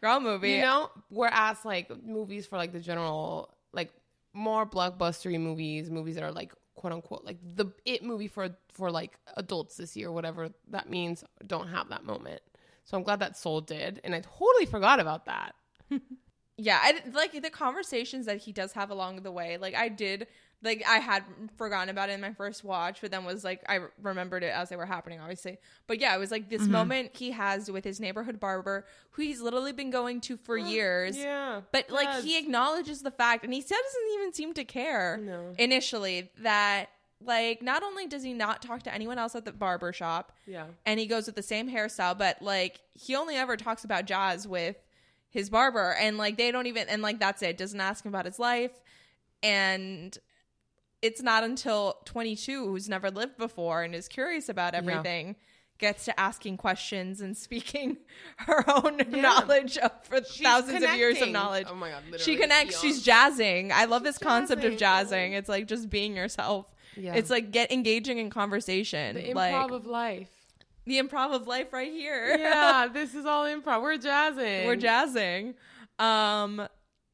Girl 0.00 0.20
movie. 0.20 0.52
you 0.52 0.60
know? 0.60 0.90
Whereas 1.08 1.64
like 1.64 1.90
movies 2.04 2.46
for 2.46 2.56
like 2.56 2.72
the 2.72 2.80
general 2.80 3.54
like 3.72 3.90
more 4.32 4.66
blockbustery 4.66 5.40
movies, 5.40 5.90
movies 5.90 6.14
that 6.16 6.22
are 6.24 6.32
like 6.32 6.52
quote 6.74 6.92
unquote 6.92 7.24
like 7.24 7.38
the 7.42 7.66
it 7.84 8.04
movie 8.04 8.28
for 8.28 8.50
for 8.72 8.90
like 8.90 9.18
adults 9.36 9.76
this 9.76 9.96
year, 9.96 10.12
whatever 10.12 10.50
that 10.68 10.88
means, 10.90 11.24
don't 11.46 11.68
have 11.68 11.88
that 11.88 12.04
moment. 12.04 12.42
So 12.84 12.96
I'm 12.96 13.02
glad 13.02 13.20
that 13.20 13.36
Soul 13.36 13.62
did, 13.62 14.00
and 14.04 14.14
I 14.14 14.20
totally 14.20 14.66
forgot 14.66 15.00
about 15.00 15.24
that. 15.26 15.54
yeah 16.58 16.78
I, 16.82 17.02
like 17.12 17.40
the 17.42 17.50
conversations 17.50 18.26
that 18.26 18.38
he 18.38 18.52
does 18.52 18.72
have 18.72 18.90
along 18.90 19.22
the 19.22 19.30
way 19.32 19.58
like 19.58 19.74
i 19.74 19.88
did 19.88 20.26
like 20.62 20.82
i 20.88 20.96
had 20.98 21.22
forgotten 21.58 21.90
about 21.90 22.08
it 22.08 22.12
in 22.12 22.20
my 22.22 22.32
first 22.32 22.64
watch 22.64 23.00
but 23.02 23.10
then 23.10 23.24
was 23.26 23.44
like 23.44 23.62
i 23.68 23.80
remembered 24.02 24.42
it 24.42 24.52
as 24.54 24.70
they 24.70 24.76
were 24.76 24.86
happening 24.86 25.20
obviously 25.20 25.58
but 25.86 26.00
yeah 26.00 26.14
it 26.14 26.18
was 26.18 26.30
like 26.30 26.48
this 26.48 26.62
Mm-hmm. 26.62 26.72
moment 26.72 27.10
he 27.16 27.30
has 27.32 27.70
with 27.70 27.84
his 27.84 28.00
neighborhood 28.00 28.40
barber 28.40 28.86
who 29.10 29.22
he's 29.22 29.40
literally 29.42 29.72
been 29.72 29.90
going 29.90 30.20
to 30.22 30.36
for 30.38 30.56
years 30.74 31.16
Yeah, 31.18 31.60
but 31.72 31.90
like 31.90 32.06
does. 32.08 32.24
he 32.24 32.38
acknowledges 32.38 33.02
the 33.02 33.10
fact 33.10 33.44
and 33.44 33.52
he 33.52 33.60
still 33.60 33.78
doesn't 33.82 34.14
even 34.20 34.32
seem 34.32 34.54
to 34.54 34.64
care 34.64 35.18
No. 35.18 35.52
initially 35.58 36.30
that 36.42 36.86
like 37.22 37.60
not 37.62 37.82
only 37.82 38.06
does 38.06 38.22
he 38.22 38.32
not 38.32 38.60
talk 38.62 38.82
to 38.84 38.94
anyone 38.94 39.18
else 39.18 39.34
at 39.34 39.44
the 39.44 39.52
barber 39.52 39.92
shop 39.92 40.32
yeah, 40.46 40.66
and 40.86 40.98
he 41.00 41.06
goes 41.06 41.26
with 41.26 41.34
the 41.34 41.42
same 41.42 41.68
hairstyle, 41.70 42.16
but 42.16 42.40
like 42.42 42.80
he 42.94 43.14
only 43.16 43.36
ever 43.36 43.56
talks 43.56 43.84
about 43.84 44.04
jazz 44.06 44.46
with 44.46 44.76
his 45.36 45.50
barber, 45.50 45.92
and 46.00 46.18
like 46.18 46.36
they 46.36 46.50
don't 46.50 46.66
even 46.66 46.88
and 46.88 47.02
like 47.02 47.20
that's 47.20 47.42
it. 47.42 47.56
Doesn't 47.58 47.80
ask 47.80 48.04
him 48.04 48.08
about 48.10 48.24
his 48.24 48.38
life, 48.38 48.72
and 49.42 50.16
it's 51.02 51.22
not 51.22 51.44
until 51.44 51.98
22, 52.06 52.66
who's 52.66 52.88
never 52.88 53.10
lived 53.10 53.36
before 53.36 53.82
and 53.82 53.94
is 53.94 54.08
curious 54.08 54.48
about 54.48 54.74
everything, 54.74 55.36
gets 55.78 56.06
to 56.06 56.18
asking 56.18 56.56
questions 56.56 57.20
and 57.20 57.36
speaking 57.46 57.98
her 58.38 58.64
own 58.68 58.98
Yeah. 59.10 59.20
knowledge 59.20 59.76
of 59.78 59.92
for 60.04 60.24
She's 60.24 60.42
thousands 60.42 60.82
of 60.82 60.94
years 60.96 61.20
of 61.20 61.28
knowledge. 61.28 61.66
Oh 61.70 61.74
my 61.74 61.90
god, 61.90 62.02
literally. 62.10 62.24
She 62.24 62.36
connects. 62.36 62.80
She's 62.80 63.02
jazzing. 63.02 63.72
I 63.72 63.84
love 63.84 64.02
She's 64.02 64.14
this 64.14 64.18
concept 64.18 64.64
of 64.64 64.76
jazzing. 64.76 64.78
jazzing. 64.78 65.32
It's 65.34 65.48
like 65.48 65.66
just 65.68 65.90
being 65.90 66.16
yourself. 66.16 66.74
Yeah. 66.96 67.14
It's 67.14 67.28
like 67.30 67.50
get 67.50 67.70
engaging 67.70 68.16
in 68.18 68.30
conversation. 68.30 69.14
the 69.16 69.22
improv 69.22 69.34
like 69.34 69.70
of 69.70 69.86
life. 69.86 70.30
The 70.86 70.98
improv 71.00 71.34
of 71.34 71.46
life 71.46 71.72
right 71.72 71.90
here. 71.92 72.36
Yeah, 72.38 72.88
this 72.92 73.14
is 73.14 73.26
all 73.26 73.44
improv. 73.44 73.82
We're 73.82 73.98
jazzing. 73.98 74.66
We're 74.66 74.76
jazzing. 74.76 75.54
Um 75.98 76.66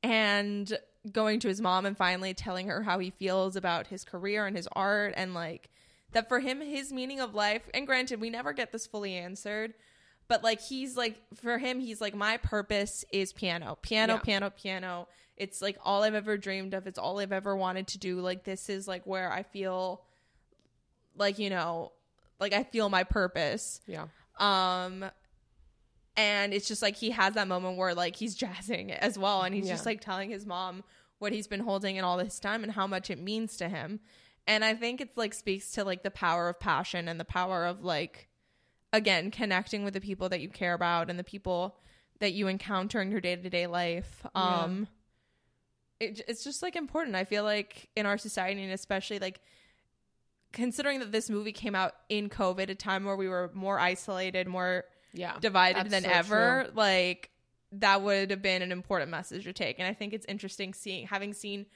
and 0.03 0.79
going 1.11 1.41
to 1.41 1.49
his 1.49 1.61
mom 1.61 1.85
and 1.87 1.97
finally 1.97 2.35
telling 2.35 2.69
her 2.69 2.83
how 2.83 2.99
he 2.99 3.11
feels 3.11 3.57
about 3.57 3.89
his 3.89 4.05
career 4.05 4.47
and 4.47 4.57
his 4.57 4.69
art 4.73 5.15
and 5.17 5.35
like 5.35 5.69
that 6.13 6.29
for 6.29 6.39
him 6.41 6.61
his 6.61 6.93
meaning 6.93 7.19
of 7.21 7.35
life 7.35 7.63
and 7.75 7.87
granted 7.87 8.21
we 8.21 8.31
never 8.31 8.53
get 8.53 8.71
this 8.71 8.87
fully 8.87 9.15
answered 9.15 9.75
but 10.29 10.45
like 10.45 10.61
he's 10.61 10.97
like 10.97 11.21
for 11.35 11.59
him 11.59 11.81
he's 11.81 12.01
like 12.01 12.15
my 12.15 12.37
purpose 12.37 13.05
is 13.13 13.33
piano 13.33 13.77
piano 13.83 14.15
Yeah. 14.15 14.21
piano 14.21 14.51
piano 14.51 15.09
it's 15.37 15.61
like 15.61 15.77
all 15.85 16.05
i've 16.05 16.15
ever 16.15 16.37
dreamed 16.37 16.73
of 16.75 16.87
it's 16.87 16.99
all 17.01 17.19
i've 17.19 17.33
ever 17.33 17.57
wanted 17.57 17.89
to 17.89 17.99
do 17.99 18.21
like 18.21 18.45
this 18.45 18.69
is 18.69 18.87
like 18.87 19.05
where 19.05 19.33
i 19.33 19.43
feel 19.43 20.03
like 21.17 21.39
you 21.41 21.51
know 21.51 21.91
like 22.43 22.53
i 22.53 22.63
feel 22.63 22.91
my 22.91 23.05
purpose. 23.05 23.81
Yeah. 23.87 24.09
um 24.39 25.07
and 26.15 26.53
it's 26.53 26.69
just 26.69 26.83
like 26.83 26.97
he 26.97 27.11
has 27.11 27.33
that 27.35 27.49
moment 27.49 27.79
where 27.79 27.95
like 27.95 28.17
he's 28.17 28.35
jazzing 28.43 28.93
as 28.93 29.19
well 29.19 29.43
and 29.43 29.55
he's 29.55 29.69
just 29.69 29.87
like 29.87 30.03
telling 30.03 30.29
his 30.29 30.45
mom 30.45 30.85
what 31.19 31.33
he's 31.33 31.47
been 31.47 31.61
holding 31.61 31.97
in 31.97 32.05
all 32.05 32.19
this 32.19 32.39
time 32.39 32.63
and 32.65 32.73
how 32.73 32.87
much 32.87 33.09
it 33.09 33.19
means 33.19 33.57
to 33.57 33.69
him. 33.69 34.01
And 34.47 34.65
i 34.65 34.75
think 34.75 35.01
it's 35.01 35.17
like 35.17 35.33
speaks 35.33 35.71
to 35.73 35.85
like 35.85 36.03
the 36.03 36.11
power 36.11 36.49
of 36.51 36.61
passion 36.61 37.09
and 37.09 37.19
the 37.19 37.25
power 37.25 37.65
of 37.65 37.85
like 37.85 38.29
again 38.93 39.31
connecting 39.31 39.85
with 39.85 39.95
the 39.95 40.01
people 40.01 40.29
that 40.29 40.41
you 40.41 40.49
care 40.51 40.75
about 40.75 41.09
and 41.09 41.19
the 41.19 41.25
people 41.25 41.79
that 42.19 42.33
you 42.33 42.49
encounter 42.49 43.01
in 43.01 43.11
your 43.11 43.21
day-to-day 43.21 43.67
life. 43.67 44.27
Um 44.35 44.89
it, 46.01 46.21
it's 46.27 46.43
just 46.43 46.63
like 46.63 46.75
important. 46.75 47.15
I 47.15 47.25
feel 47.25 47.45
like 47.45 47.89
in 47.95 48.07
our 48.07 48.19
society 48.19 48.63
and 48.65 48.73
especially 48.73 49.21
like 49.21 49.41
considering 50.53 51.01
that 51.01 51.13
this 51.13 51.29
movie 51.31 51.53
came 51.53 51.75
out 51.75 51.93
in 52.09 52.29
covid 52.29 52.69
a 52.69 52.75
time 52.75 53.05
where 53.05 53.17
we 53.17 53.29
were 53.29 53.51
more 53.55 53.79
isolated 53.79 54.47
more 54.47 54.85
Yeah. 55.15 55.39
divided 55.41 55.91
than 55.91 56.03
so 56.05 56.11
ever 56.11 56.65
true. 56.67 56.73
like 56.77 57.31
that 57.73 58.03
would 58.03 58.31
have 58.31 58.43
been 58.43 58.61
an 58.63 58.71
important 58.73 59.11
message 59.11 59.45
to 59.45 59.53
take 59.53 59.79
and 59.79 59.89
i 59.89 59.95
think 59.95 60.13
it's 60.13 60.27
interesting 60.27 60.75
seeing 60.75 61.07
having 61.07 61.33
seen 61.33 61.67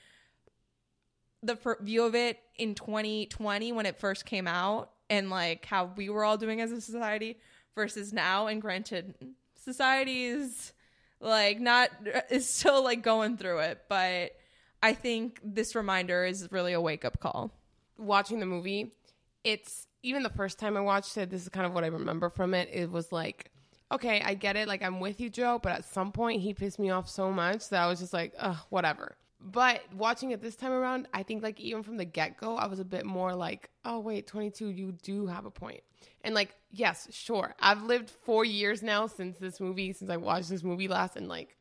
the 1.42 1.56
fir- 1.56 1.78
view 1.80 2.04
of 2.04 2.14
it 2.14 2.38
in 2.56 2.74
2020 2.74 3.72
when 3.72 3.86
it 3.86 3.98
first 3.98 4.24
came 4.24 4.46
out 4.48 4.90
and 5.08 5.30
like 5.30 5.64
how 5.66 5.90
we 5.96 6.08
were 6.08 6.24
all 6.24 6.36
doing 6.36 6.60
as 6.60 6.72
a 6.72 6.80
society 6.80 7.38
versus 7.74 8.12
now 8.12 8.46
and 8.46 8.60
granted 8.60 9.14
society 9.62 10.24
is 10.24 10.72
like 11.20 11.60
not 11.60 11.90
is 12.30 12.48
still 12.48 12.82
like 12.82 13.02
going 13.02 13.36
through 13.36 13.58
it 13.58 13.82
but 13.88 14.32
i 14.82 14.92
think 14.92 15.40
this 15.44 15.74
reminder 15.74 16.24
is 16.24 16.48
really 16.50 16.72
a 16.72 16.80
wake-up 16.80 17.20
call 17.20 17.52
watching 17.98 18.40
the 18.40 18.46
movie, 18.46 18.92
it's 19.44 19.86
even 20.02 20.22
the 20.22 20.30
first 20.30 20.58
time 20.58 20.76
I 20.76 20.80
watched 20.80 21.16
it, 21.16 21.30
this 21.30 21.42
is 21.42 21.48
kind 21.48 21.66
of 21.66 21.72
what 21.72 21.84
I 21.84 21.88
remember 21.88 22.28
from 22.28 22.54
it. 22.54 22.68
It 22.72 22.90
was 22.90 23.12
like, 23.12 23.50
okay, 23.92 24.20
I 24.24 24.34
get 24.34 24.56
it. 24.56 24.68
Like, 24.68 24.82
I'm 24.82 25.00
with 25.00 25.20
you, 25.20 25.30
Joe, 25.30 25.58
but 25.62 25.72
at 25.72 25.84
some 25.84 26.12
point 26.12 26.42
he 26.42 26.54
pissed 26.54 26.78
me 26.78 26.90
off 26.90 27.08
so 27.08 27.30
much 27.30 27.68
that 27.68 27.82
I 27.82 27.86
was 27.86 28.00
just 28.00 28.12
like, 28.12 28.34
ugh, 28.38 28.56
whatever. 28.70 29.16
But 29.40 29.82
watching 29.94 30.32
it 30.32 30.40
this 30.40 30.56
time 30.56 30.72
around, 30.72 31.08
I 31.14 31.22
think 31.22 31.42
like 31.42 31.60
even 31.60 31.82
from 31.82 31.96
the 31.96 32.04
get 32.04 32.36
go, 32.38 32.56
I 32.56 32.66
was 32.66 32.80
a 32.80 32.84
bit 32.84 33.04
more 33.04 33.34
like, 33.34 33.70
oh, 33.84 34.00
wait, 34.00 34.26
22, 34.26 34.68
you 34.68 34.92
do 35.02 35.26
have 35.26 35.44
a 35.44 35.50
point. 35.50 35.82
And 36.22 36.34
like, 36.34 36.54
yes, 36.72 37.06
sure. 37.12 37.54
I've 37.60 37.82
lived 37.82 38.10
four 38.10 38.44
years 38.44 38.82
now 38.82 39.06
since 39.06 39.38
this 39.38 39.60
movie, 39.60 39.92
since 39.92 40.10
I 40.10 40.16
watched 40.16 40.48
this 40.48 40.64
movie 40.64 40.88
last, 40.88 41.16
and 41.16 41.28
like, 41.28 41.56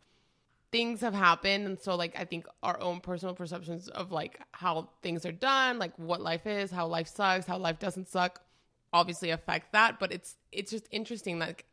things 0.75 1.01
have 1.01 1.13
happened. 1.13 1.65
And 1.65 1.77
so 1.79 1.95
like 1.95 2.13
i 2.19 2.25
think 2.25 2.43
our 2.61 2.77
own 2.81 2.99
personal 2.99 3.35
perceptions 3.41 3.87
of 3.87 4.11
like 4.11 4.39
how 4.51 4.89
things 5.01 5.25
are 5.25 5.31
done 5.31 5.79
like 5.79 5.93
what 5.97 6.21
life 6.21 6.45
is 6.45 6.69
how 6.69 6.85
life 6.97 7.07
sucks 7.07 7.45
how 7.45 7.57
life 7.57 7.79
doesn't 7.79 8.09
suck 8.09 8.41
obviously 8.95 9.29
affect 9.29 9.73
that. 9.73 9.99
But 9.99 10.11
it's 10.11 10.35
it's 10.51 10.71
just 10.71 10.87
interesting 10.89 11.37
like 11.37 11.65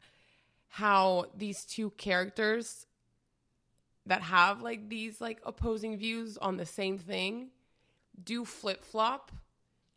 how 0.69 1.27
these 1.37 1.65
two 1.65 1.91
characters 1.91 2.87
that 4.07 4.23
have 4.23 4.63
like 4.63 4.89
these 4.89 5.21
like 5.21 5.41
opposing 5.47 5.97
views 5.97 6.37
on 6.37 6.57
the 6.57 6.67
same 6.67 6.99
thing 6.99 7.51
do 8.23 8.45
flip-flop. 8.45 9.31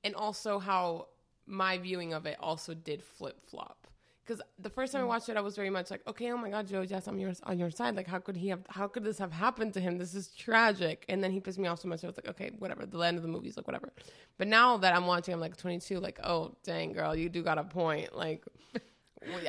And 0.03 0.13
also 0.13 0.59
how 0.59 1.07
my 1.47 1.79
viewing 1.79 2.13
of 2.13 2.27
it 2.27 2.37
also 2.39 2.75
did 2.75 3.03
flip-flop 3.03 3.87
because 4.25 4.41
the 4.57 4.69
first 4.69 4.91
time 4.91 5.01
I 5.01 5.05
watched 5.05 5.29
it, 5.29 5.37
I 5.37 5.41
was 5.41 5.55
very 5.55 5.69
much 5.69 5.91
like, 5.91 6.01
okay, 6.07 6.31
oh 6.31 6.37
my 6.37 6.49
god, 6.49 6.67
Joe 6.67 6.85
Jess, 6.85 7.07
I'm 7.07 7.19
your, 7.19 7.33
on 7.43 7.59
your 7.59 7.69
side. 7.69 7.95
Like, 7.95 8.07
how 8.07 8.19
could 8.19 8.35
he 8.35 8.49
have? 8.49 8.61
How 8.69 8.87
could 8.87 9.03
this 9.03 9.19
have 9.19 9.31
happened 9.31 9.73
to 9.75 9.79
him? 9.79 9.97
This 9.97 10.15
is 10.15 10.29
tragic. 10.29 11.05
And 11.09 11.23
then 11.23 11.31
he 11.31 11.39
pissed 11.39 11.59
me 11.59 11.67
off 11.67 11.81
so 11.81 11.87
much. 11.87 12.03
I 12.03 12.07
was 12.07 12.17
like, 12.17 12.29
okay, 12.29 12.51
whatever. 12.57 12.85
The 12.85 12.99
end 12.99 13.17
of 13.17 13.23
the 13.23 13.29
movie's 13.29 13.55
like 13.55 13.67
whatever. 13.67 13.91
But 14.37 14.47
now 14.47 14.77
that 14.77 14.95
I'm 14.95 15.05
watching, 15.05 15.33
I'm 15.33 15.39
like 15.39 15.57
22. 15.57 15.99
Like, 15.99 16.19
oh 16.23 16.55
dang, 16.63 16.93
girl, 16.93 17.15
you 17.15 17.29
do 17.29 17.43
got 17.43 17.57
a 17.57 17.63
point. 17.63 18.15
Like. 18.15 18.43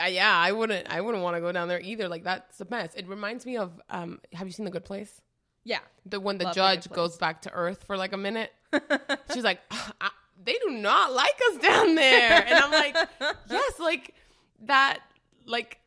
yeah, 0.09 0.37
I 0.37 0.53
wouldn't. 0.53 0.89
I 0.91 1.01
wouldn't 1.01 1.23
want 1.23 1.37
to 1.37 1.41
go 1.41 1.53
down 1.53 1.69
there 1.69 1.81
either. 1.81 2.09
Like 2.09 2.25
that's 2.25 2.59
the 2.59 2.67
mess. 2.69 2.95
It 2.95 3.09
reminds 3.09 3.47
me 3.47 3.57
of. 3.57 3.81
Um, 3.89 4.21
have 4.33 4.47
you 4.47 4.53
seen 4.53 4.65
The 4.65 4.71
Good 4.71 4.85
Place? 4.85 5.23
Yeah. 5.65 5.81
The 6.05 6.21
when 6.21 6.39
the 6.39 6.45
Love 6.45 6.55
judge 6.55 6.91
goes 6.91 7.17
back 7.17 7.43
to 7.43 7.53
Earth 7.53 7.85
for 7.85 7.97
like 7.97 8.13
a 8.13 8.19
minute. 8.19 8.53
She's 9.33 9.45
like, 9.45 9.61
"Ah, 9.71 9.93
I, 10.01 10.11
they 10.45 10.57
do 10.65 10.71
not 10.71 11.13
like 11.13 11.39
us 11.51 11.59
down 11.59 11.95
there, 11.95 12.45
and 12.47 12.59
I'm 12.59 12.71
like, 12.71 12.97
yes, 13.51 13.79
like 13.79 14.15
that, 14.63 15.01
like. 15.47 15.81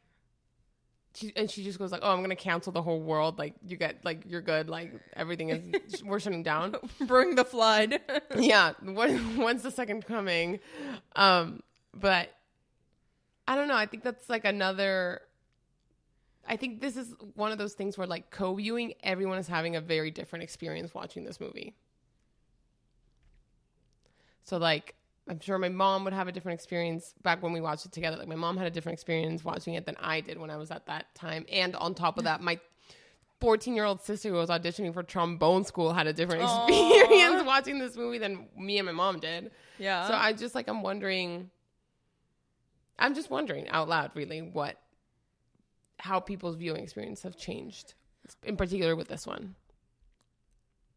She, 1.15 1.33
and 1.35 1.49
she 1.49 1.63
just 1.63 1.79
goes 1.79 1.91
like, 1.91 2.01
"Oh, 2.03 2.11
I'm 2.13 2.21
gonna 2.21 2.35
cancel 2.35 2.71
the 2.71 2.83
whole 2.83 3.01
world. 3.01 3.39
Like, 3.39 3.55
you 3.67 3.75
get 3.75 4.05
like 4.05 4.21
you're 4.25 4.41
good. 4.41 4.69
Like 4.69 4.93
everything 5.15 5.49
is 5.49 6.03
we're 6.05 6.19
shutting 6.19 6.43
down." 6.43 6.75
Bring 7.01 7.35
the 7.35 7.43
flood. 7.43 7.99
yeah 8.37 8.73
when, 8.83 9.37
when's 9.37 9.63
the 9.63 9.71
second 9.71 10.05
coming 10.05 10.59
um 11.15 11.61
but 11.93 12.29
i 13.47 13.55
don't 13.55 13.67
know 13.67 13.75
i 13.75 13.85
think 13.85 14.03
that's 14.03 14.29
like 14.29 14.45
another 14.45 15.21
i 16.47 16.55
think 16.55 16.81
this 16.81 16.95
is 16.95 17.13
one 17.35 17.51
of 17.51 17.57
those 17.57 17.73
things 17.73 17.97
where 17.97 18.07
like 18.07 18.29
co-viewing 18.29 18.93
everyone 19.03 19.37
is 19.37 19.47
having 19.47 19.75
a 19.75 19.81
very 19.81 20.11
different 20.11 20.43
experience 20.43 20.93
watching 20.93 21.23
this 21.23 21.39
movie 21.39 21.75
so 24.43 24.57
like 24.57 24.95
i'm 25.29 25.39
sure 25.39 25.57
my 25.57 25.69
mom 25.69 26.03
would 26.03 26.13
have 26.13 26.27
a 26.27 26.31
different 26.31 26.59
experience 26.59 27.13
back 27.23 27.41
when 27.41 27.53
we 27.53 27.61
watched 27.61 27.85
it 27.85 27.91
together 27.91 28.17
like 28.17 28.27
my 28.27 28.35
mom 28.35 28.57
had 28.57 28.67
a 28.67 28.71
different 28.71 28.93
experience 28.93 29.43
watching 29.45 29.75
it 29.75 29.85
than 29.85 29.95
i 30.01 30.19
did 30.19 30.37
when 30.37 30.49
i 30.49 30.57
was 30.57 30.71
at 30.71 30.85
that 30.87 31.13
time 31.15 31.45
and 31.51 31.75
on 31.77 31.93
top 31.95 32.17
of 32.17 32.25
that 32.25 32.41
my 32.41 32.59
14 33.39 33.73
year 33.73 33.85
old 33.85 34.01
sister 34.01 34.29
who 34.29 34.35
was 34.35 34.49
auditioning 34.49 34.93
for 34.93 35.01
trombone 35.03 35.63
school 35.63 35.93
had 35.93 36.07
a 36.07 36.13
different 36.13 36.43
Aw. 36.43 36.65
experience 36.67 37.43
watching 37.45 37.79
this 37.79 37.95
movie 37.95 38.17
than 38.17 38.47
me 38.57 38.77
and 38.79 38.85
my 38.85 38.91
mom 38.91 39.19
did. 39.19 39.51
yeah. 39.77 40.07
So 40.07 40.13
I 40.13 40.33
just 40.33 40.55
like, 40.55 40.67
I'm 40.67 40.81
wondering, 40.81 41.49
I'm 42.97 43.15
just 43.15 43.29
wondering 43.29 43.69
out 43.69 43.87
loud, 43.87 44.11
really, 44.13 44.41
what, 44.41 44.77
how 45.99 46.19
people's 46.19 46.57
viewing 46.57 46.83
experience 46.83 47.23
have 47.23 47.37
changed, 47.37 47.93
in 48.43 48.57
particular 48.57 48.93
with 48.97 49.07
this 49.07 49.25
one. 49.25 49.55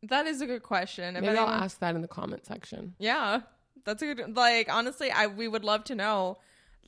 that 0.02 0.26
is 0.26 0.40
a 0.40 0.46
good 0.46 0.64
question. 0.64 1.14
Maybe 1.14 1.28
I'll 1.28 1.48
ask 1.48 1.78
that 1.78 1.94
in 1.94 2.02
the 2.02 2.08
comment 2.08 2.44
section. 2.44 2.96
Yeah, 2.98 3.42
that's 3.84 4.02
a 4.02 4.14
good. 4.14 4.36
Like 4.36 4.72
honestly, 4.72 5.10
I 5.10 5.26
we 5.26 5.48
would 5.48 5.64
love 5.64 5.84
to 5.84 5.94
know, 5.94 6.38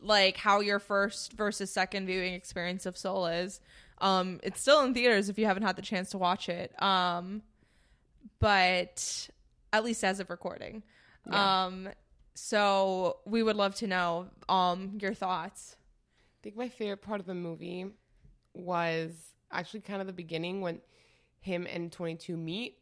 like 0.01 0.37
how 0.37 0.61
your 0.61 0.79
first 0.79 1.33
versus 1.33 1.71
second 1.71 2.07
viewing 2.07 2.35
experience 2.35 2.87
of 2.87 2.97
Soul 2.97 3.27
is. 3.27 3.61
Um, 3.99 4.41
it's 4.43 4.61
still 4.61 4.83
in 4.83 4.93
theaters 4.93 5.29
if 5.29 5.39
you 5.39 5.47
haven't 5.47 5.63
had 5.63 5.77
the 5.77 5.83
chance 5.83 6.11
to 6.11 6.19
watch 6.19 6.49
it. 6.49 6.81
Um, 6.83 7.43
but 8.39 9.29
at 9.73 9.85
least 9.85 10.05
as 10.05 10.21
of 10.21 10.31
recording. 10.31 10.83
Yeah. 11.31 11.65
Um, 11.65 11.89
so 12.35 13.19
we 13.25 13.43
would 13.43 13.57
love 13.57 13.75
to 13.77 13.87
know 13.87 14.29
um 14.49 14.99
your 15.01 15.15
thoughts. 15.15 15.77
I 15.77 16.39
think 16.43 16.57
my 16.57 16.69
favorite 16.69 17.03
part 17.03 17.21
of 17.21 17.27
the 17.27 17.35
movie 17.35 17.87
was 18.53 19.13
actually 19.51 19.81
kind 19.81 20.01
of 20.01 20.07
the 20.07 20.13
beginning 20.13 20.61
when 20.61 20.81
him 21.41 21.67
and 21.71 21.93
22 21.93 22.37
meet 22.37 22.79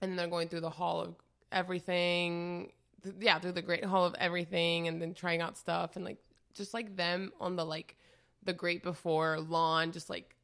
and 0.00 0.10
then 0.10 0.16
they're 0.16 0.28
going 0.28 0.48
through 0.48 0.60
the 0.60 0.70
hall 0.70 1.00
of 1.00 1.14
everything 1.52 2.72
th- 3.02 3.14
yeah 3.20 3.38
through 3.38 3.52
the 3.52 3.62
great 3.62 3.84
hall 3.84 4.04
of 4.04 4.14
everything 4.18 4.88
and 4.88 5.00
then 5.00 5.14
trying 5.14 5.40
out 5.40 5.56
stuff 5.56 5.96
and 5.96 6.04
like 6.04 6.18
just 6.54 6.74
like 6.74 6.96
them 6.96 7.32
on 7.40 7.56
the 7.56 7.64
like 7.64 7.96
the 8.44 8.52
great 8.52 8.82
before 8.82 9.38
lawn 9.40 9.92
just 9.92 10.08
like 10.10 10.34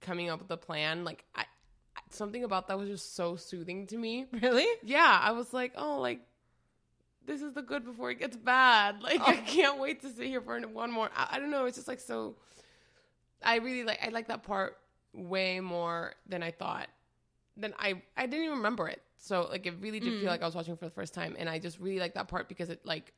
coming 0.00 0.28
up 0.30 0.38
with 0.40 0.50
a 0.50 0.56
plan 0.56 1.04
like 1.04 1.24
I, 1.34 1.42
I 1.96 2.00
something 2.10 2.44
about 2.44 2.68
that 2.68 2.78
was 2.78 2.88
just 2.88 3.14
so 3.16 3.36
soothing 3.36 3.86
to 3.88 3.96
me 3.96 4.26
Really? 4.32 4.66
yeah, 4.84 5.18
I 5.22 5.32
was 5.32 5.52
like, 5.52 5.72
oh, 5.76 5.98
like 6.00 6.20
this 7.26 7.42
is 7.42 7.52
the 7.52 7.62
good 7.62 7.84
before 7.84 8.10
it 8.10 8.18
gets 8.18 8.36
bad. 8.36 8.96
Like 9.02 9.20
I 9.20 9.34
Oh. 9.34 9.42
can't 9.46 9.78
wait 9.78 10.00
to 10.02 10.08
sit 10.08 10.26
here 10.26 10.40
for 10.40 10.58
one 10.60 10.90
more. 10.90 11.10
I, 11.14 11.28
I 11.32 11.38
don't 11.38 11.50
know. 11.50 11.66
It's 11.66 11.76
just 11.76 11.88
like 11.88 12.00
so. 12.00 12.36
I 13.42 13.56
really 13.56 13.84
like. 13.84 13.98
I 14.02 14.08
like 14.08 14.28
that 14.28 14.42
part 14.44 14.78
way 15.12 15.60
more 15.60 16.14
than 16.26 16.42
I 16.42 16.50
thought. 16.52 16.88
Than 17.56 17.74
I 17.78 18.00
I 18.16 18.24
didn't 18.26 18.46
even 18.46 18.56
remember 18.58 18.88
it. 18.88 19.02
So 19.18 19.48
like 19.50 19.66
it 19.66 19.74
really 19.80 20.00
did 20.00 20.14
Mm. 20.14 20.20
feel 20.20 20.30
like 20.30 20.42
I 20.42 20.46
was 20.46 20.54
watching 20.54 20.76
for 20.76 20.84
the 20.86 20.90
first 20.90 21.12
time, 21.14 21.36
and 21.38 21.48
I 21.48 21.58
just 21.58 21.78
really 21.80 21.98
like 21.98 22.14
that 22.14 22.28
part 22.28 22.48
because 22.48 22.70
it 22.70 22.84
like 22.86 23.12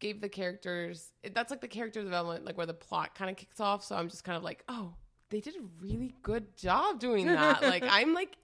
gave 0.00 0.20
the 0.20 0.28
characters. 0.28 1.12
It, 1.22 1.34
that's 1.34 1.50
like 1.50 1.60
the 1.60 1.68
character 1.68 2.02
development, 2.02 2.44
like 2.44 2.56
where 2.56 2.66
the 2.66 2.74
plot 2.74 3.14
kind 3.14 3.30
of 3.30 3.36
kicks 3.36 3.60
off. 3.60 3.82
So 3.84 3.96
I'm 3.96 4.08
just 4.08 4.24
kind 4.24 4.36
of 4.36 4.42
like, 4.42 4.64
oh, 4.68 4.94
they 5.30 5.40
did 5.40 5.56
a 5.56 5.64
really 5.80 6.14
good 6.22 6.56
job 6.56 6.98
doing 7.00 7.26
that. 7.32 7.62
like 7.62 7.84
I'm 7.88 8.12
like 8.12 8.36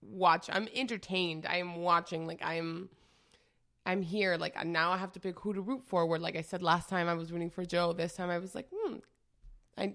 watch 0.00 0.48
i'm 0.52 0.68
entertained 0.76 1.44
i 1.44 1.56
am 1.56 1.74
watching 1.82 2.24
like 2.24 2.38
i'm 2.40 2.88
i'm 3.84 4.00
here 4.00 4.36
like 4.36 4.54
now 4.64 4.92
i 4.92 4.96
have 4.96 5.10
to 5.10 5.18
pick 5.18 5.36
who 5.40 5.52
to 5.52 5.60
root 5.60 5.82
for 5.84 6.06
where 6.06 6.20
like 6.20 6.36
i 6.36 6.40
said 6.40 6.62
last 6.62 6.88
time 6.88 7.08
i 7.08 7.14
was 7.14 7.32
rooting 7.32 7.50
for 7.50 7.64
joe 7.64 7.92
this 7.92 8.14
time 8.14 8.30
i 8.30 8.38
was 8.38 8.54
like 8.54 8.68
hmm 8.72 8.94
i 9.76 9.92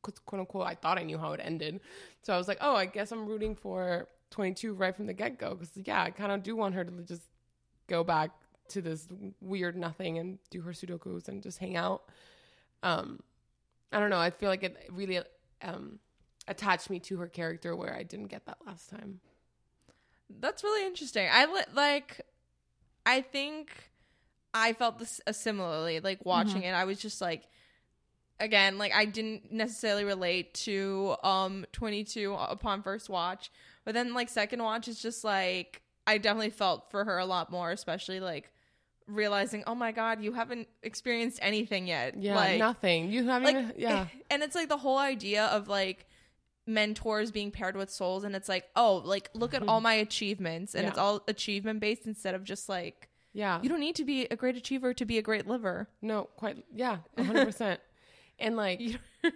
quote 0.00 0.40
unquote 0.40 0.66
i 0.66 0.74
thought 0.74 0.96
i 0.98 1.02
knew 1.02 1.18
how 1.18 1.32
it 1.34 1.40
ended 1.44 1.80
so 2.22 2.32
i 2.32 2.38
was 2.38 2.48
like 2.48 2.56
oh 2.62 2.74
i 2.74 2.86
guess 2.86 3.12
i'm 3.12 3.26
rooting 3.26 3.54
for 3.54 4.08
22 4.32 4.74
right 4.74 4.96
from 4.96 5.06
the 5.06 5.12
get-go 5.12 5.54
because 5.54 5.70
yeah 5.76 6.02
i 6.02 6.10
kind 6.10 6.32
of 6.32 6.42
do 6.42 6.56
want 6.56 6.74
her 6.74 6.84
to 6.84 6.90
just 7.02 7.22
go 7.88 8.02
back 8.02 8.30
to 8.68 8.82
this 8.82 9.06
weird 9.40 9.76
nothing 9.76 10.18
and 10.18 10.38
do 10.50 10.60
her 10.62 10.72
sudokus 10.72 11.28
and 11.28 11.42
just 11.42 11.58
hang 11.58 11.76
out 11.76 12.02
um 12.82 13.20
i 13.92 14.00
don't 14.00 14.10
know 14.10 14.18
i 14.18 14.30
feel 14.30 14.48
like 14.48 14.62
it 14.64 14.76
really 14.90 15.20
um 15.62 15.98
attached 16.48 16.90
me 16.90 16.98
to 16.98 17.18
her 17.18 17.28
character 17.28 17.76
where 17.76 17.94
i 17.94 18.02
didn't 18.02 18.26
get 18.28 18.44
that 18.46 18.58
last 18.66 18.90
time 18.90 19.20
That's 20.40 20.64
really 20.64 20.86
interesting. 20.86 21.28
I 21.30 21.44
li- 21.46 21.72
like. 21.74 22.22
I 23.04 23.20
think 23.20 23.68
I 24.54 24.72
felt 24.72 24.98
this 24.98 25.20
uh, 25.26 25.32
similarly. 25.32 26.00
Like 26.00 26.24
watching 26.24 26.62
it, 26.62 26.70
I 26.72 26.84
was 26.84 26.98
just 26.98 27.20
like, 27.20 27.42
again, 28.40 28.78
like 28.78 28.92
I 28.94 29.04
didn't 29.04 29.52
necessarily 29.52 30.04
relate 30.04 30.54
to 30.54 31.16
um 31.22 31.64
22 31.72 32.34
upon 32.34 32.82
first 32.82 33.08
watch, 33.08 33.50
but 33.84 33.94
then 33.94 34.14
like 34.14 34.28
second 34.28 34.62
watch 34.62 34.88
is 34.88 35.00
just 35.00 35.24
like 35.24 35.82
I 36.06 36.18
definitely 36.18 36.50
felt 36.50 36.90
for 36.90 37.04
her 37.04 37.18
a 37.18 37.26
lot 37.26 37.50
more, 37.50 37.70
especially 37.70 38.20
like 38.20 38.50
realizing, 39.06 39.64
oh 39.66 39.74
my 39.74 39.92
god, 39.92 40.22
you 40.22 40.32
haven't 40.32 40.68
experienced 40.82 41.38
anything 41.42 41.86
yet. 41.86 42.20
Yeah, 42.20 42.34
like, 42.34 42.58
nothing. 42.58 43.10
You 43.10 43.26
haven't. 43.26 43.54
like 43.54 43.64
even, 43.64 43.74
yeah, 43.76 44.06
and 44.30 44.42
it's 44.42 44.54
like 44.54 44.68
the 44.68 44.78
whole 44.78 44.98
idea 44.98 45.46
of 45.46 45.68
like 45.68 46.06
mentors 46.66 47.32
being 47.32 47.50
paired 47.50 47.76
with 47.76 47.90
souls 47.90 48.22
and 48.22 48.36
it's 48.36 48.48
like 48.48 48.64
oh 48.76 49.02
like 49.04 49.28
look 49.34 49.52
at 49.52 49.66
all 49.66 49.80
my 49.90 49.94
achievements 49.94 50.76
and 50.76 50.84
Yeah. 50.84 50.90
it's 50.90 50.98
all 50.98 51.24
achievement 51.26 51.80
based 51.80 52.06
instead 52.06 52.36
of 52.36 52.44
just 52.44 52.68
like 52.68 53.08
yeah. 53.32 53.60
you 53.62 53.68
don't 53.68 53.80
need 53.80 53.96
to 53.96 54.04
be 54.04 54.26
a 54.26 54.36
great 54.36 54.56
achiever 54.56 54.94
to 54.94 55.04
be 55.04 55.18
a 55.18 55.22
great 55.22 55.48
liver 55.48 55.88
no, 56.02 56.28
quite. 56.36 56.64
Yeah, 56.72 56.98
hundred 57.16 57.46
percent. 57.46 57.80
And 58.42 58.56
like, 58.56 58.80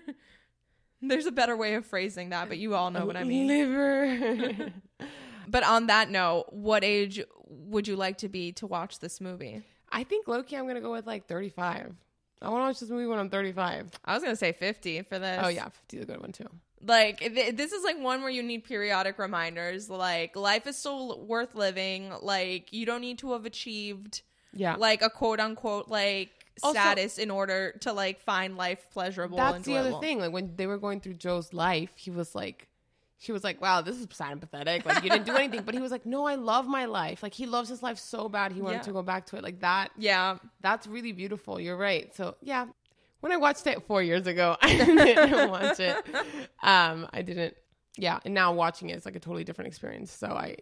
there's 1.02 1.26
a 1.26 1.32
better 1.32 1.56
way 1.56 1.74
of 1.74 1.84
phrasing 1.86 2.30
that 2.30 2.48
but 2.48 2.58
you 2.58 2.74
all 2.74 2.90
know 2.90 3.04
what 3.06 3.16
i 3.16 3.22
mean 3.24 3.46
Liver. 3.46 4.72
but 5.48 5.62
on 5.62 5.86
that 5.88 6.10
note 6.10 6.46
what 6.50 6.82
age 6.82 7.22
would 7.48 7.86
you 7.86 7.96
like 7.96 8.18
to 8.18 8.28
be 8.28 8.52
to 8.52 8.66
watch 8.66 8.98
this 8.98 9.20
movie 9.20 9.62
I 9.92 10.02
think 10.02 10.26
Loki. 10.26 10.56
I'm 10.56 10.66
gonna 10.66 10.80
go 10.80 10.90
with 10.90 11.06
like 11.06 11.28
35. 11.28 11.94
I 12.42 12.48
want 12.50 12.60
to 12.60 12.66
watch 12.66 12.80
this 12.80 12.90
movie 12.90 13.06
when 13.06 13.20
I'm 13.20 13.30
35. 13.30 13.88
i 14.04 14.14
was 14.14 14.22
gonna 14.22 14.34
say 14.34 14.50
50 14.52 15.02
for 15.02 15.18
this 15.20 15.40
Oh 15.42 15.48
yeah, 15.48 15.68
50 15.68 15.96
is 15.98 16.02
a 16.02 16.06
good 16.06 16.20
one 16.20 16.32
too. 16.32 16.48
like 16.82 17.20
th- 17.20 17.54
this 17.56 17.70
is 17.72 17.84
like 17.84 17.98
one 18.00 18.20
where 18.22 18.30
you 18.30 18.42
need 18.42 18.64
periodic 18.64 19.16
reminders 19.18 19.88
like 19.88 20.34
life 20.34 20.66
is 20.66 20.76
still 20.76 21.24
worth 21.24 21.54
living 21.54 22.12
like 22.20 22.72
you 22.72 22.84
don't 22.84 23.00
need 23.00 23.18
to 23.18 23.32
have 23.32 23.46
achieved 23.46 24.22
Yeah, 24.52 24.74
like 24.74 25.02
a 25.02 25.08
quote 25.08 25.38
unquote 25.38 25.88
like 25.88 26.30
Also- 26.62 26.78
status 26.78 27.18
in 27.18 27.30
order 27.30 27.72
to 27.80 27.92
like 27.92 28.20
find 28.20 28.56
life 28.56 28.86
pleasurable 28.92 29.36
that's 29.36 29.56
and 29.56 29.64
the 29.64 29.76
other 29.76 29.98
thing. 30.00 30.18
Like 30.20 30.32
when 30.32 30.56
they 30.56 30.66
were 30.66 30.78
going 30.78 31.00
through 31.00 31.14
Joe's 31.14 31.52
life, 31.52 31.90
he 31.96 32.10
was 32.10 32.34
like, 32.34 32.68
she 33.18 33.32
was 33.32 33.42
like, 33.42 33.60
"Wow, 33.62 33.80
this 33.80 33.96
is 33.96 34.06
sad 34.12 34.32
and 34.32 34.40
pathetic. 34.40 34.84
Like 34.84 35.02
you 35.02 35.08
didn't 35.10 35.24
do 35.26 35.34
anything." 35.36 35.62
But 35.62 35.74
he 35.74 35.80
was 35.80 35.90
like, 35.90 36.04
"No, 36.06 36.26
I 36.26 36.34
love 36.34 36.66
my 36.66 36.84
life. 36.84 37.22
Like 37.22 37.32
he 37.34 37.46
loves 37.46 37.68
his 37.68 37.82
life 37.82 37.98
so 37.98 38.28
bad, 38.28 38.52
he 38.52 38.60
wanted 38.60 38.76
Yeah. 38.76 38.82
to 38.82 38.92
go 38.92 39.02
back 39.02 39.26
to 39.26 39.36
it. 39.36 39.42
Like 39.42 39.60
that. 39.60 39.90
yeah 39.96 40.38
That's 40.60 40.86
really 40.86 41.12
beautiful. 41.12 41.58
You're 41.58 41.78
right. 41.78 42.14
So 42.14 42.36
yeah, 42.42 42.66
when 43.20 43.32
I 43.32 43.36
watched 43.38 43.66
it 43.66 43.82
four 43.86 44.02
years 44.02 44.26
ago, 44.26 44.56
I 44.62 44.76
didn't 44.76 45.50
watch 45.50 45.80
it. 45.80 45.96
Um, 46.62 47.08
I 47.12 47.22
didn't. 47.22 47.54
Yeah, 47.98 48.18
and 48.26 48.34
now 48.34 48.52
watching 48.52 48.90
it 48.90 48.96
is 48.98 49.06
like 49.06 49.16
a 49.16 49.20
totally 49.20 49.44
different 49.44 49.68
experience. 49.68 50.12
So 50.12 50.26
I, 50.28 50.56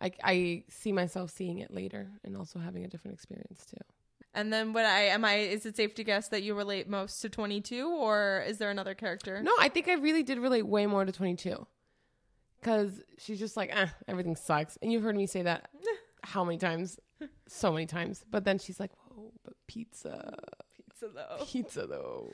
I, 0.00 0.10
I 0.24 0.64
see 0.68 0.90
myself 0.90 1.30
seeing 1.30 1.58
it 1.58 1.72
later 1.72 2.10
and 2.24 2.36
also 2.36 2.58
having 2.58 2.84
a 2.84 2.88
different 2.88 3.14
experience 3.14 3.64
too. 3.66 3.76
And 4.34 4.52
then 4.52 4.72
what 4.72 4.84
i 4.84 5.02
am 5.02 5.24
i 5.24 5.36
is 5.36 5.64
it 5.66 5.76
safe 5.76 5.94
to 5.94 6.04
guess 6.04 6.28
that 6.28 6.42
you 6.42 6.54
relate 6.54 6.88
most 6.88 7.20
to 7.22 7.28
22 7.28 7.88
or 7.88 8.44
is 8.46 8.58
there 8.58 8.70
another 8.70 8.94
character 8.94 9.42
No, 9.42 9.52
I 9.60 9.68
think 9.68 9.88
I 9.88 9.94
really 9.94 10.22
did 10.22 10.38
relate 10.38 10.66
way 10.66 10.86
more 10.86 11.04
to 11.04 11.12
22. 11.12 11.66
Because 12.60 13.02
she's 13.18 13.38
just 13.38 13.58
like, 13.58 13.68
eh, 13.76 13.88
everything 14.08 14.36
sucks. 14.36 14.78
And 14.80 14.90
you've 14.90 15.02
heard 15.02 15.16
me 15.16 15.26
say 15.26 15.42
that 15.42 15.68
how 16.22 16.44
many 16.44 16.56
times? 16.56 16.98
So 17.46 17.70
many 17.70 17.84
times. 17.84 18.24
But 18.30 18.44
then 18.44 18.58
she's 18.58 18.80
like, 18.80 18.90
whoa, 19.08 19.32
but 19.44 19.52
pizza. 19.66 20.34
pizza 20.74 21.08
though. 21.14 21.44
pizza 21.44 21.86
though. 21.86 22.32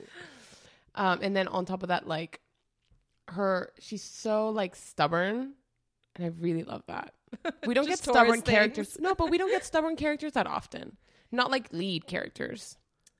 Um, 0.95 1.19
and 1.21 1.35
then 1.35 1.49
on 1.49 1.65
top 1.65 1.83
of 1.83 1.89
that, 1.89 2.07
like 2.07 2.39
her, 3.27 3.73
she's 3.79 4.03
so 4.03 4.49
like 4.49 4.75
stubborn, 4.75 5.53
and 6.15 6.25
I 6.25 6.29
really 6.39 6.63
love 6.63 6.83
that. 6.87 7.13
We 7.65 7.73
don't 7.73 7.87
get 7.87 7.99
stubborn 7.99 8.41
characters. 8.41 8.97
No, 8.99 9.15
but 9.15 9.29
we 9.29 9.37
don't 9.37 9.51
get 9.51 9.63
stubborn 9.65 9.95
characters 9.95 10.33
that 10.33 10.47
often. 10.47 10.97
Not 11.31 11.51
like 11.51 11.71
lead 11.71 12.07
characters. 12.07 12.77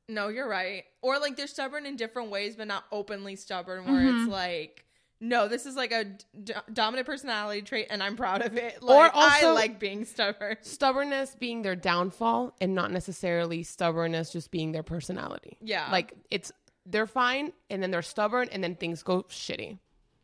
No, 0.09 0.27
you're 0.27 0.47
right. 0.49 0.83
Or 1.01 1.19
like 1.19 1.37
they're 1.37 1.47
stubborn 1.47 1.85
in 1.85 1.95
different 1.95 2.29
ways, 2.31 2.55
but 2.55 2.67
not 2.67 2.83
openly 2.91 3.35
stubborn. 3.35 3.85
Where 3.85 4.01
Mhm. 4.01 4.23
it's 4.23 4.31
like, 4.31 4.85
no, 5.21 5.47
this 5.47 5.65
is 5.65 5.75
like 5.75 5.91
a 5.91 6.03
d- 6.03 6.53
dominant 6.73 7.05
personality 7.05 7.61
trait, 7.61 7.87
and 7.89 8.01
I'm 8.03 8.15
proud 8.17 8.41
of 8.41 8.57
it. 8.57 8.81
Like, 8.83 9.13
I 9.15 9.37
also- 9.37 9.53
like 9.53 9.79
being 9.79 10.03
stubborn. 10.03 10.57
Stubbornness 10.61 11.35
being 11.35 11.61
their 11.61 11.75
downfall, 11.75 12.55
and 12.59 12.73
not 12.75 12.91
necessarily 12.91 13.63
stubbornness 13.63 14.31
just 14.31 14.51
being 14.51 14.71
their 14.71 14.83
personality. 14.83 15.57
Yeah, 15.61 15.89
Like 15.91 16.13
it's 16.31 16.51
they're 16.85 17.05
fine, 17.07 17.53
and 17.69 17.81
then 17.83 17.91
they're 17.91 18.01
stubborn, 18.01 18.49
and 18.51 18.63
then 18.63 18.75
things 18.75 19.03
go 19.03 19.23
shitty. 19.23 19.77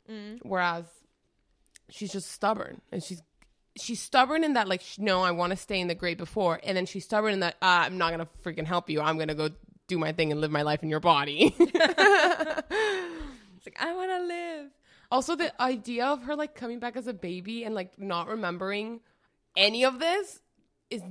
Mm. 0.09 0.39
Whereas 0.41 0.85
she's 1.89 2.11
just 2.11 2.31
stubborn, 2.31 2.81
and 2.91 3.01
she's 3.03 3.21
she's 3.80 4.01
stubborn 4.01 4.43
in 4.43 4.53
that 4.53 4.67
like 4.67 4.82
no, 4.97 5.21
I 5.23 5.32
want 5.32 5.51
to 5.51 5.57
stay 5.57 5.80
in 5.80 5.88
the 5.88 5.95
great 5.95 6.17
before, 6.17 6.59
and 6.63 6.75
then 6.78 6.86
she's 6.86 7.05
stubborn 7.05 7.34
in 7.34 7.39
that 7.41 7.55
uh, 7.61 7.84
I'm 7.86 7.97
not 7.97 8.11
gonna 8.11 8.28
freaking 8.43 8.65
help 8.65 8.89
you. 8.89 9.01
I'm 9.01 9.17
gonna 9.17 9.36
go 9.36 9.49
do 9.88 9.97
my 9.97 10.11
thing 10.11 10.32
and 10.32 10.41
live 10.41 10.51
my 10.51 10.63
life 10.63 10.84
in 10.84 10.89
your 10.89 10.99
body. 10.99 11.55
it's 11.59 11.80
like 13.65 13.78
I 13.80 13.93
want 13.95 14.11
to 14.11 14.23
live. 14.28 14.67
also, 15.11 15.36
the 15.36 15.59
idea 15.61 16.05
of 16.05 16.23
her 16.23 16.36
like 16.36 16.55
coming 16.55 16.80
back 16.80 16.95
as 16.97 17.07
a 17.07 17.13
baby 17.13 17.63
and 17.63 17.73
like 17.75 17.97
not 17.99 18.28
remembering 18.28 19.01
any 19.55 19.86
of 19.86 19.99
this 19.99 20.39
is 20.89 21.01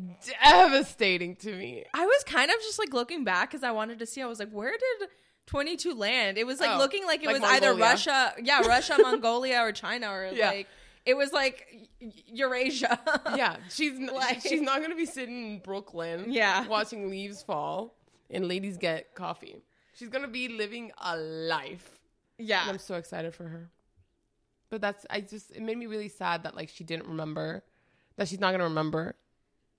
devastating 0.43 1.37
to 1.37 1.55
me. 1.55 1.85
I 1.95 2.07
was 2.07 2.25
kind 2.25 2.51
of 2.51 2.57
just 2.59 2.79
like 2.79 2.93
looking 2.95 3.25
back 3.25 3.51
because 3.51 3.63
I 3.63 3.71
wanted 3.73 3.99
to 4.01 4.07
see. 4.07 4.23
I 4.23 4.27
was 4.27 4.39
like, 4.39 4.51
where 4.51 4.71
did 4.73 5.09
22 5.47 5.95
land? 5.95 6.39
It 6.39 6.47
was 6.47 6.61
like 6.61 6.71
Oh, 6.71 6.79
looking 6.79 7.05
like 7.05 7.23
it 7.23 7.27
like 7.27 7.41
was 7.43 7.51
either 7.51 7.75
Russia, 7.75 8.35
yeah, 8.43 8.67
Russia, 8.67 8.97
Mongolia, 9.01 9.61
or 9.61 9.73
China, 9.73 10.11
or 10.11 10.31
Yeah. 10.33 10.51
like 10.51 10.69
it 11.07 11.17
was 11.17 11.33
like 11.33 11.89
Eurasia. 12.27 12.99
yeah, 13.37 13.57
she's 13.71 13.99
Like- 14.13 14.43
she's 14.43 14.61
not 14.61 14.83
gonna 14.83 14.97
be 14.97 15.07
sitting 15.07 15.53
in 15.55 15.59
Brooklyn, 15.61 16.27
Yeah. 16.29 16.67
watching 16.67 17.09
leaves 17.09 17.43
fall 17.43 17.95
and 18.31 18.47
ladies 18.49 18.77
get 18.77 19.15
coffee. 19.15 19.63
She's 19.95 20.09
gonna 20.11 20.29
be 20.29 20.49
living 20.49 20.93
a 21.01 21.17
life, 21.17 21.99
and 22.39 22.49
yeah. 22.49 22.65
I'm 22.69 22.79
so 22.79 22.97
excited 22.97 23.35
for 23.35 23.45
her. 23.49 23.71
But 24.69 24.81
that's 24.81 25.07
I 25.09 25.21
just 25.23 25.53
it 25.53 25.63
made 25.63 25.79
me 25.79 25.87
really 25.87 26.09
sad 26.09 26.43
that 26.43 26.55
like 26.57 26.69
she 26.69 26.85
didn't 26.85 27.07
remember 27.09 27.63
that 28.17 28.29
she's 28.29 28.41
not 28.41 28.51
gonna 28.51 28.65
remember 28.65 29.15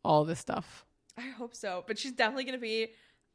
all 0.03 0.23
this 0.25 0.39
stuff. 0.39 0.85
I 1.17 1.21
hope 1.21 1.53
so. 1.53 1.83
But 1.85 1.99
she's 1.99 2.13
definitely 2.13 2.45
gonna 2.45 2.57
be 2.57 2.83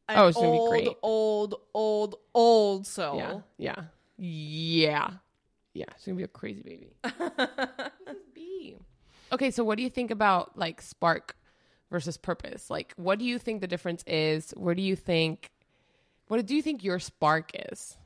an 0.08 0.18
Oh, 0.18 0.26
it's 0.28 0.36
gonna 0.36 0.50
be 0.50 0.58
old, 0.58 0.70
great. 0.70 0.88
old, 1.02 1.54
old, 1.74 2.14
old 2.34 2.86
soul. 2.86 3.16
Yeah, 3.58 3.74
yeah, 3.76 3.84
yeah, 4.16 5.10
yeah. 5.74 5.86
She's 5.96 6.06
gonna 6.06 6.16
be 6.16 6.22
a 6.22 6.28
crazy 6.28 6.62
baby. 6.62 6.92
be? 8.34 8.76
Okay, 9.32 9.50
so 9.50 9.64
what 9.64 9.76
do 9.76 9.82
you 9.82 9.90
think 9.90 10.10
about 10.10 10.58
like 10.58 10.82
spark 10.82 11.36
versus 11.90 12.16
purpose? 12.16 12.70
Like, 12.70 12.92
what 12.96 13.18
do 13.18 13.24
you 13.24 13.38
think 13.38 13.60
the 13.60 13.66
difference 13.66 14.02
is? 14.06 14.52
Where 14.56 14.74
do 14.74 14.82
you 14.82 14.96
think? 14.96 15.50
What 16.28 16.44
do 16.46 16.54
you 16.54 16.62
think 16.62 16.84
your 16.84 16.98
spark 16.98 17.50
is? 17.70 17.96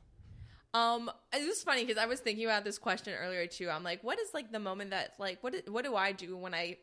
Um, 0.73 1.09
it 1.33 1.47
was 1.47 1.63
funny 1.63 1.85
because 1.85 2.01
I 2.01 2.05
was 2.05 2.19
thinking 2.19 2.45
about 2.45 2.63
this 2.63 2.77
question 2.77 3.13
earlier 3.13 3.47
too. 3.47 3.69
I'm 3.69 3.83
like, 3.83 4.03
what 4.03 4.19
is 4.19 4.29
like 4.33 4.51
the 4.51 4.59
moment 4.59 4.91
that 4.91 5.13
like 5.17 5.39
what 5.41 5.55
what 5.67 5.83
do 5.83 5.95
I 5.95 6.11
do 6.11 6.37
when 6.37 6.53
I 6.53 6.77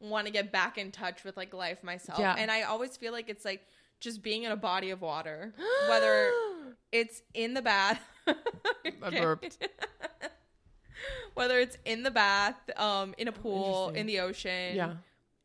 want 0.00 0.26
to 0.26 0.32
get 0.32 0.52
back 0.52 0.78
in 0.78 0.90
touch 0.90 1.24
with 1.24 1.36
like 1.36 1.52
life 1.52 1.82
myself? 1.82 2.18
Yeah. 2.18 2.34
And 2.36 2.50
I 2.50 2.62
always 2.62 2.96
feel 2.96 3.12
like 3.12 3.28
it's 3.28 3.44
like 3.44 3.66
just 4.00 4.22
being 4.22 4.44
in 4.44 4.52
a 4.52 4.56
body 4.56 4.90
of 4.90 5.02
water, 5.02 5.52
whether 5.88 6.30
it's 6.92 7.22
in 7.34 7.54
the 7.54 7.62
bath. 7.62 8.00
I 9.02 9.10
burped. 9.10 9.58
Whether 11.34 11.58
it's 11.58 11.76
in 11.84 12.02
the 12.04 12.10
bath, 12.10 12.56
um, 12.76 13.14
in 13.18 13.26
a 13.28 13.32
pool, 13.32 13.90
Oh, 13.92 13.94
in 13.94 14.06
the 14.06 14.20
ocean, 14.20 14.76
yeah, 14.76 14.94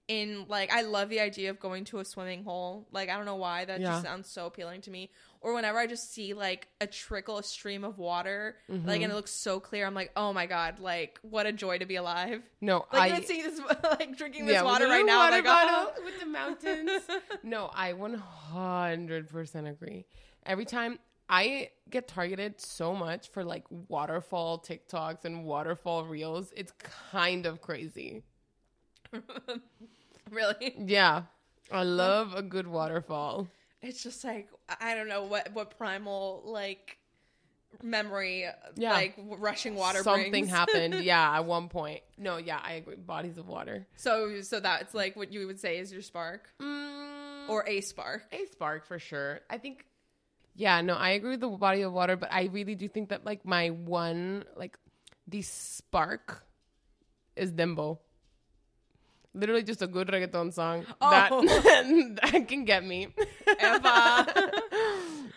in 0.07 0.45
like 0.47 0.71
I 0.71 0.81
love 0.83 1.09
the 1.09 1.19
idea 1.19 1.49
of 1.49 1.59
going 1.59 1.83
to 1.85 1.99
a 1.99 2.05
swimming 2.05 2.43
hole. 2.43 2.87
Like 2.91 3.09
I 3.09 3.15
don't 3.17 3.25
know 3.25 3.35
why 3.37 3.65
that 3.65 3.79
Yeah. 3.81 3.87
just 3.93 4.03
sounds 4.03 4.29
so 4.29 4.45
appealing 4.45 4.81
to 4.81 4.91
me. 4.91 5.09
Or 5.41 5.53
whenever 5.53 5.77
I 5.79 5.87
just 5.87 6.13
see 6.13 6.33
like 6.33 6.67
a 6.81 6.85
trickle, 6.87 7.37
a 7.39 7.43
stream 7.43 7.83
of 7.83 7.97
water, 7.97 8.55
Mm-hmm. 8.69 8.87
like 8.87 9.01
and 9.01 9.11
it 9.11 9.15
looks 9.15 9.31
so 9.31 9.59
clear, 9.59 9.85
I'm 9.87 9.93
like, 9.95 10.11
oh 10.15 10.31
my 10.31 10.45
god, 10.45 10.79
like 10.79 11.17
what 11.23 11.45
a 11.47 11.51
joy 11.51 11.79
to 11.79 11.85
be 11.85 11.95
alive. 11.95 12.43
no, 12.61 12.85
Like 12.93 13.11
I 13.11 13.21
seeing 13.21 13.43
this, 13.43 13.59
like 13.83 14.15
drinking 14.17 14.45
this 14.45 14.53
yeah, 14.55 14.63
water 14.63 14.85
right 14.87 15.05
now, 15.05 15.17
water 15.31 15.41
like, 15.41 15.45
oh. 15.47 15.91
with 16.05 16.19
the 16.19 16.25
mountains. 16.27 17.01
no, 17.43 17.71
I 17.73 17.93
100% 17.93 19.69
agree. 19.69 20.05
Every 20.45 20.65
time 20.65 20.99
I 21.29 21.69
get 21.89 22.07
targeted 22.07 22.59
so 22.59 22.95
much 22.95 23.29
for 23.29 23.43
like 23.43 23.65
waterfall 23.87 24.59
TikToks 24.59 25.25
and 25.25 25.43
waterfall 25.45 26.05
reels, 26.05 26.51
it's 26.55 26.73
kind 27.11 27.45
of 27.45 27.61
crazy. 27.61 28.23
really, 30.31 30.75
Yeah. 30.85 31.23
I 31.71 31.83
love 31.83 32.33
a 32.33 32.41
good 32.41 32.65
waterfall. 32.67 33.47
it's 33.81 34.01
just 34.01 34.23
like 34.23 34.49
I 34.81 34.95
don't 34.95 35.07
know 35.07 35.23
what 35.23 35.53
what 35.53 35.77
primal 35.77 36.41
like 36.45 36.97
memory, 37.83 38.45
Yeah. 38.75 38.93
like 38.93 39.15
rushing 39.37 39.75
water. 39.75 40.01
Something 40.01 40.31
brings. 40.31 40.49
happened. 40.61 40.95
Yeah, 41.03 41.35
at 41.37 41.45
one 41.45 41.69
point. 41.69 42.01
No, 42.17 42.37
yeah, 42.37 42.59
I 42.63 42.73
agree. 42.73 42.95
Bodies 42.95 43.37
of 43.37 43.47
water. 43.47 43.85
So 43.97 44.41
so 44.41 44.59
that's 44.59 44.95
like 44.95 45.15
what 45.15 45.31
you 45.31 45.45
would 45.45 45.59
say 45.59 45.77
is 45.77 45.91
your 45.93 46.01
spark 46.01 46.49
Mm, 46.59 47.49
or 47.49 47.63
a 47.67 47.81
spark. 47.81 48.23
a 48.31 48.45
spark 48.47 48.85
for 48.87 48.97
sure. 48.97 49.41
I 49.49 49.57
think. 49.59 49.85
Yeah, 50.59 50.81
no, 50.83 50.95
I 50.99 51.11
agree 51.15 51.31
with 51.31 51.39
the 51.39 51.47
body 51.47 51.83
of 51.87 51.93
water, 51.95 52.17
but 52.19 52.27
I 52.35 52.51
really 52.51 52.75
do 52.75 52.89
think 52.91 53.15
that 53.15 53.23
like 53.23 53.45
my 53.47 53.69
one 53.71 54.43
like 54.59 54.75
the 55.25 55.41
spark 55.41 56.43
is 57.37 57.53
Dembow. 57.55 57.99
Literally 59.33 59.63
just 59.63 59.81
a 59.81 59.87
good 59.87 60.09
reggaeton 60.09 60.51
song 60.51 60.83
Oh. 60.99 61.09
that 61.09 61.31
that 62.33 62.47
can 62.51 62.65
get 62.65 62.83
me. 62.83 63.07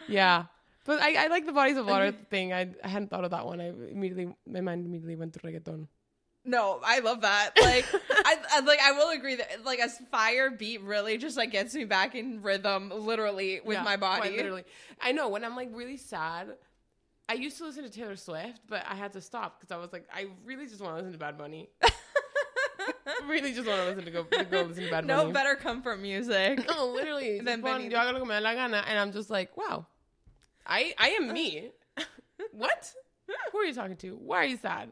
Yeah. 0.09 0.47
But 0.85 1.01
I, 1.01 1.25
I 1.25 1.27
like 1.29 1.47
the 1.47 1.53
bodies 1.53 1.77
of 1.77 1.87
water 1.87 2.11
thing. 2.29 2.53
I, 2.53 2.75
I 2.83 2.89
hadn't 2.89 3.09
thought 3.11 3.23
of 3.25 3.31
that 3.31 3.47
one. 3.47 3.61
I 3.61 3.68
immediately 3.68 4.35
my 4.47 4.61
mind 4.61 4.85
immediately 4.85 5.14
went 5.14 5.35
to 5.35 5.41
reggaeton. 5.41 5.87
No, 6.45 6.80
I 6.84 6.99
love 6.99 7.20
that. 7.22 7.51
Like, 7.62 7.86
I, 8.11 8.36
I 8.55 8.61
like. 8.61 8.80
I 8.82 8.93
will 8.93 9.11
agree 9.11 9.36
that 9.36 9.64
like 9.64 9.78
a 9.78 9.88
fire 10.11 10.51
beat 10.51 10.80
really 10.82 11.16
just 11.18 11.36
like 11.36 11.53
gets 11.53 11.74
me 11.74 11.84
back 11.84 12.14
in 12.14 12.43
rhythm, 12.43 12.90
literally 12.95 13.61
with 13.64 13.76
Yeah, 13.78 13.82
my 13.84 13.97
body. 13.97 14.22
quite 14.22 14.36
literally. 14.36 14.64
I 15.01 15.12
know 15.12 15.28
when 15.28 15.45
I'm 15.45 15.55
like 15.57 15.68
really 15.72 15.97
sad. 15.97 16.49
I 17.28 17.34
used 17.34 17.57
to 17.59 17.64
listen 17.64 17.84
to 17.84 17.90
Taylor 17.90 18.16
Swift, 18.16 18.61
but 18.68 18.84
I 18.88 18.95
had 18.97 19.12
to 19.12 19.20
stop 19.20 19.61
because 19.61 19.72
I 19.72 19.78
was 19.78 19.93
like, 19.93 20.07
I 20.12 20.26
really 20.45 20.66
just 20.66 20.80
want 20.80 20.95
to 20.95 20.97
listen 20.97 21.12
to 21.12 21.18
Bad 21.18 21.38
Bunny. 21.38 21.70
really 23.28 23.53
just 23.53 23.66
want 23.66 23.80
to 23.80 23.86
listen 23.88 24.05
to 24.05 24.11
go, 24.11 24.24
to 24.24 24.45
go 24.45 24.62
listen 24.62 24.84
to 24.84 24.90
Bad 24.90 25.07
Bunny. 25.07 25.24
No 25.24 25.30
better 25.30 25.55
comfort 25.55 26.01
music. 26.01 26.66
No, 26.74 26.86
literally. 26.88 27.38
Than 27.40 27.61
Just 27.61 27.62
pon, 27.62 27.82
Benny. 27.82 27.93
yo 27.93 27.99
hago 27.99 28.12
lo 28.14 28.18
que 28.20 28.26
me 28.28 28.38
la 28.40 28.55
gana, 28.55 28.84
and 28.86 28.99
I'm 28.99 29.12
just 29.12 29.30
like, 29.30 29.57
wow, 29.57 29.86
I 30.66 30.95
I 30.99 31.11
am 31.11 31.32
me. 31.32 31.70
what? 32.53 32.93
Who 33.53 33.59
are 33.59 33.64
you 33.64 33.74
talking 33.74 33.97
to? 33.99 34.16
Why 34.16 34.38
are 34.38 34.45
you 34.45 34.57
sad? 34.57 34.90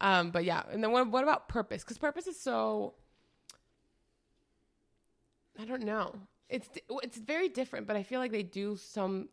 Um, 0.00 0.30
but 0.30 0.44
yeah, 0.44 0.62
and 0.70 0.82
then 0.82 0.92
what? 0.92 1.08
What 1.10 1.22
about 1.22 1.48
purpose? 1.48 1.82
Because 1.82 1.98
purpose 1.98 2.26
is 2.26 2.40
so. 2.40 2.94
I 5.58 5.64
don't 5.64 5.82
know. 5.82 6.14
It's 6.48 6.68
it's 7.02 7.18
very 7.18 7.48
different, 7.48 7.86
but 7.86 7.96
I 7.96 8.02
feel 8.02 8.18
like 8.20 8.32
they 8.32 8.42
do 8.42 8.76
some 8.76 9.28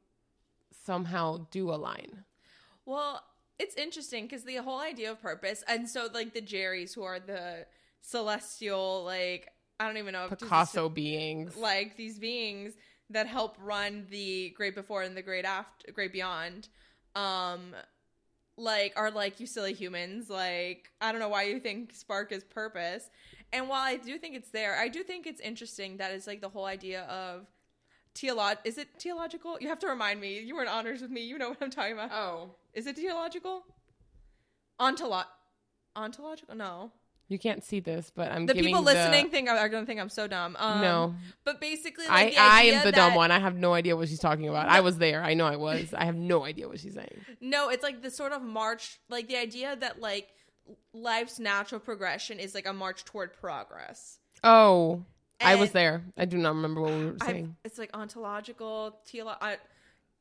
somehow 0.85 1.47
do 1.51 1.71
align. 1.71 2.23
Well, 2.85 3.21
it's 3.59 3.75
interesting 3.75 4.25
because 4.25 4.43
the 4.43 4.57
whole 4.57 4.79
idea 4.79 5.11
of 5.11 5.21
purpose, 5.21 5.63
and 5.67 5.89
so 5.89 6.07
like 6.13 6.33
the 6.33 6.41
Jerrys, 6.41 6.93
who 6.93 7.03
are 7.03 7.19
the 7.19 7.65
celestial, 8.01 9.03
like 9.05 9.49
I 9.79 9.87
don't 9.87 9.97
even 9.97 10.13
know 10.13 10.25
if 10.25 10.31
this 10.31 10.41
is- 10.41 10.47
Picasso 10.47 10.89
beings. 10.89 11.55
like 11.55 11.95
these 11.97 12.19
beings 12.19 12.73
that 13.09 13.25
help 13.27 13.55
run 13.59 14.05
the 14.09 14.49
great 14.57 14.75
before 14.75 15.01
and 15.01 15.15
the 15.15 15.21
great 15.21 15.45
after 15.45 15.91
great 15.93 16.11
beyond 16.11 16.67
um 17.15 17.73
like 18.57 18.93
are 18.95 19.11
like 19.11 19.39
you 19.39 19.45
silly 19.45 19.73
humans 19.73 20.29
like 20.29 20.89
i 20.99 21.11
don't 21.11 21.21
know 21.21 21.29
why 21.29 21.43
you 21.43 21.59
think 21.59 21.93
spark 21.93 22.31
is 22.31 22.43
purpose. 22.43 23.09
And 23.53 23.69
while 23.69 23.83
i 23.83 23.95
do 23.95 24.17
think 24.17 24.35
it's 24.35 24.49
there 24.49 24.77
i 24.77 24.87
do 24.87 25.03
think 25.03 25.27
it's 25.27 25.39
interesting 25.39 25.97
that 25.97 26.11
it's 26.11 26.27
like 26.27 26.41
the 26.41 26.49
whole 26.49 26.65
idea 26.65 27.03
of 27.03 27.45
theolog 28.15 28.57
is 28.65 28.77
it 28.77 28.89
theological 28.99 29.57
you 29.61 29.67
have 29.67 29.79
to 29.79 29.87
remind 29.87 30.19
me. 30.19 30.39
You 30.39 30.55
were 30.55 30.63
in 30.63 30.67
honors 30.67 31.01
with 31.01 31.11
me. 31.11 31.21
You 31.21 31.37
know 31.37 31.49
what 31.49 31.59
i'm 31.61 31.69
talking 31.69 31.93
about. 31.93 32.11
Oh, 32.11 32.49
is 32.73 32.87
it 32.87 32.95
theological 32.95 33.63
ontolo 34.79 35.23
ontological? 35.95 36.55
No 36.55 36.91
you 37.29 37.37
can't 37.37 37.63
see 37.63 37.79
this, 37.79 38.11
but 38.13 38.31
I'm 38.31 38.45
the 38.45 38.53
people 38.53 38.81
the- 38.81 38.93
listening 38.93 39.29
think 39.29 39.49
are 39.49 39.69
gonna 39.69 39.85
think 39.85 39.99
i'm 39.99 40.09
so 40.09 40.27
dumb 40.27 40.55
um, 40.59 40.81
no, 40.81 41.15
but 41.43 41.59
basically 41.59 42.05
I 42.07 42.23
like, 42.25 42.33
the 42.35 42.39
I 42.41 42.61
am 42.63 42.77
the 42.85 42.91
that- 42.91 42.95
dumb 42.95 43.15
one. 43.15 43.31
I 43.31 43.39
have 43.39 43.55
no 43.57 43.73
idea 43.73 43.95
what 43.97 44.07
she's 44.09 44.19
talking 44.19 44.47
about. 44.47 44.69
I 44.69 44.79
was 44.79 44.97
there. 44.97 45.21
I 45.23 45.33
know 45.33 45.45
I 45.45 45.55
was. 45.57 45.93
I 45.93 46.05
have 46.05 46.15
no 46.15 46.43
idea 46.45 46.67
what 46.67 46.79
she's 46.79 46.93
saying. 46.95 47.25
No, 47.41 47.69
it's 47.69 47.83
like 47.83 48.01
the 48.01 48.11
sort 48.11 48.31
of 48.31 48.41
march, 48.41 48.99
like 49.09 49.27
the 49.27 49.37
idea 49.37 49.75
that 49.75 49.99
like 50.01 50.29
life's 50.93 51.39
natural 51.39 51.79
progression 51.79 52.39
is 52.39 52.53
like 52.55 52.67
a 52.67 52.73
march 52.73 53.05
toward 53.05 53.33
progress. 53.33 54.19
Oh, 54.43 55.03
I 55.41 55.55
was 55.55 55.71
there. 55.71 56.03
I 56.17 56.25
do 56.25 56.37
not 56.37 56.55
remember 56.55 56.81
what 56.81 56.91
we 56.93 57.05
were 57.05 57.17
I- 57.21 57.25
saying. 57.27 57.55
it's 57.63 57.77
like 57.77 57.89
ontological, 57.93 58.97
teolo- 59.07 59.37
I, 59.41 59.57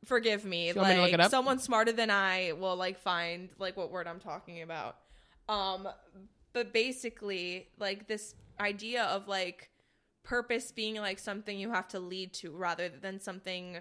forgive 0.04 0.44
me. 0.44 0.68
you 0.68 0.74
want 0.74 0.88
me 0.88 0.94
to 0.96 1.00
like 1.02 1.11
look 1.12 1.20
it 1.20 1.24
up? 1.24 1.30
someone 1.30 1.59
smarter 1.59 1.92
than 1.92 2.11
I 2.11 2.52
will 2.59 2.76
like 2.76 2.98
find 2.98 3.48
like 3.59 3.76
what 3.76 3.90
word 3.90 4.07
I'm 4.07 4.20
talking 4.20 4.62
about. 4.62 4.96
Um, 5.48 5.88
but 6.57 6.72
basically, 6.72 7.68
like 7.78 8.09
this 8.09 8.34
idea 8.59 9.02
of 9.04 9.28
like 9.28 9.68
purpose 10.24 10.72
being 10.72 10.94
like 10.96 11.18
something 11.18 11.59
you 11.59 11.70
have 11.70 11.86
to 11.88 12.00
lead 12.00 12.32
to 12.32 12.50
rather 12.50 12.88
than 12.88 13.20
something 13.20 13.76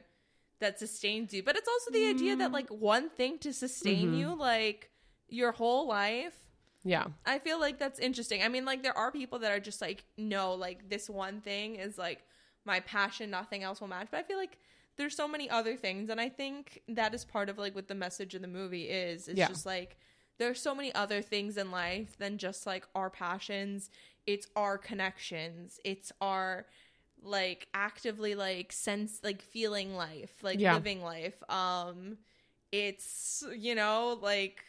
that 0.60 0.78
sustains 0.78 1.34
you. 1.34 1.42
But 1.42 1.56
it's 1.56 1.70
also 1.70 1.92
the 1.92 2.06
idea 2.08 2.36
Mm. 2.36 2.40
that 2.40 2.52
like 2.52 2.70
one 2.70 3.10
thing 3.10 3.38
to 3.40 3.54
sustain 3.54 4.08
Mm-hmm. 4.10 4.20
you, 4.20 4.36
like 4.36 4.92
your 5.30 5.54
whole 5.54 5.88
life. 5.88 6.36
yeah. 6.84 7.06
I 7.26 7.40
feel 7.40 7.60
like 7.62 7.80
that's 7.80 7.98
interesting. 8.00 8.44
I 8.44 8.50
mean, 8.50 8.66
like 8.66 8.84
there 8.84 8.98
are 8.98 9.12
people 9.12 9.40
that 9.40 9.52
are 9.52 9.60
just 9.70 9.80
like, 9.82 10.04
no, 10.18 10.54
like 10.54 10.90
this 10.90 11.10
one 11.10 11.40
thing 11.42 11.78
is 11.78 11.98
like 11.98 12.20
my 12.66 12.82
passion, 12.82 13.30
nothing 13.32 13.64
else 13.64 13.80
will 13.80 13.88
match. 13.88 14.10
But 14.12 14.20
I 14.20 14.24
feel 14.24 14.38
like 14.38 14.58
there's 14.98 15.16
so 15.16 15.28
many 15.30 15.50
other 15.50 15.76
things, 15.78 16.10
and 16.10 16.20
I 16.22 16.30
think 16.30 16.82
that 16.90 17.14
is 17.14 17.24
part 17.26 17.48
of 17.50 17.58
like 17.58 17.74
what 17.74 17.88
the 17.88 17.96
message 17.96 18.36
of 18.36 18.42
the 18.42 18.48
movie 18.60 18.88
is. 18.90 19.28
It's 19.30 19.38
Yeah. 19.40 19.48
just 19.48 19.66
like 19.66 19.98
there's 20.38 20.60
so 20.62 20.76
many 20.76 20.94
other 20.94 21.22
things 21.22 21.58
in 21.58 21.72
life 21.72 22.18
than 22.18 22.38
just 22.38 22.66
like 22.66 22.86
our 22.96 23.10
passions. 23.10 23.90
It's 24.28 24.48
our 24.56 24.78
connections. 24.78 25.80
It's 25.84 26.12
our 26.22 26.66
like 27.24 27.68
actively 27.74 28.36
like 28.36 28.72
sense 28.72 29.20
like 29.24 29.42
feeling 29.42 29.96
life, 29.96 30.44
like 30.44 30.60
Yeah. 30.60 30.74
living 30.76 31.02
life. 31.02 31.42
Um 31.50 32.18
it's 32.72 33.44
you 33.58 33.76
know 33.76 34.20
like 34.22 34.62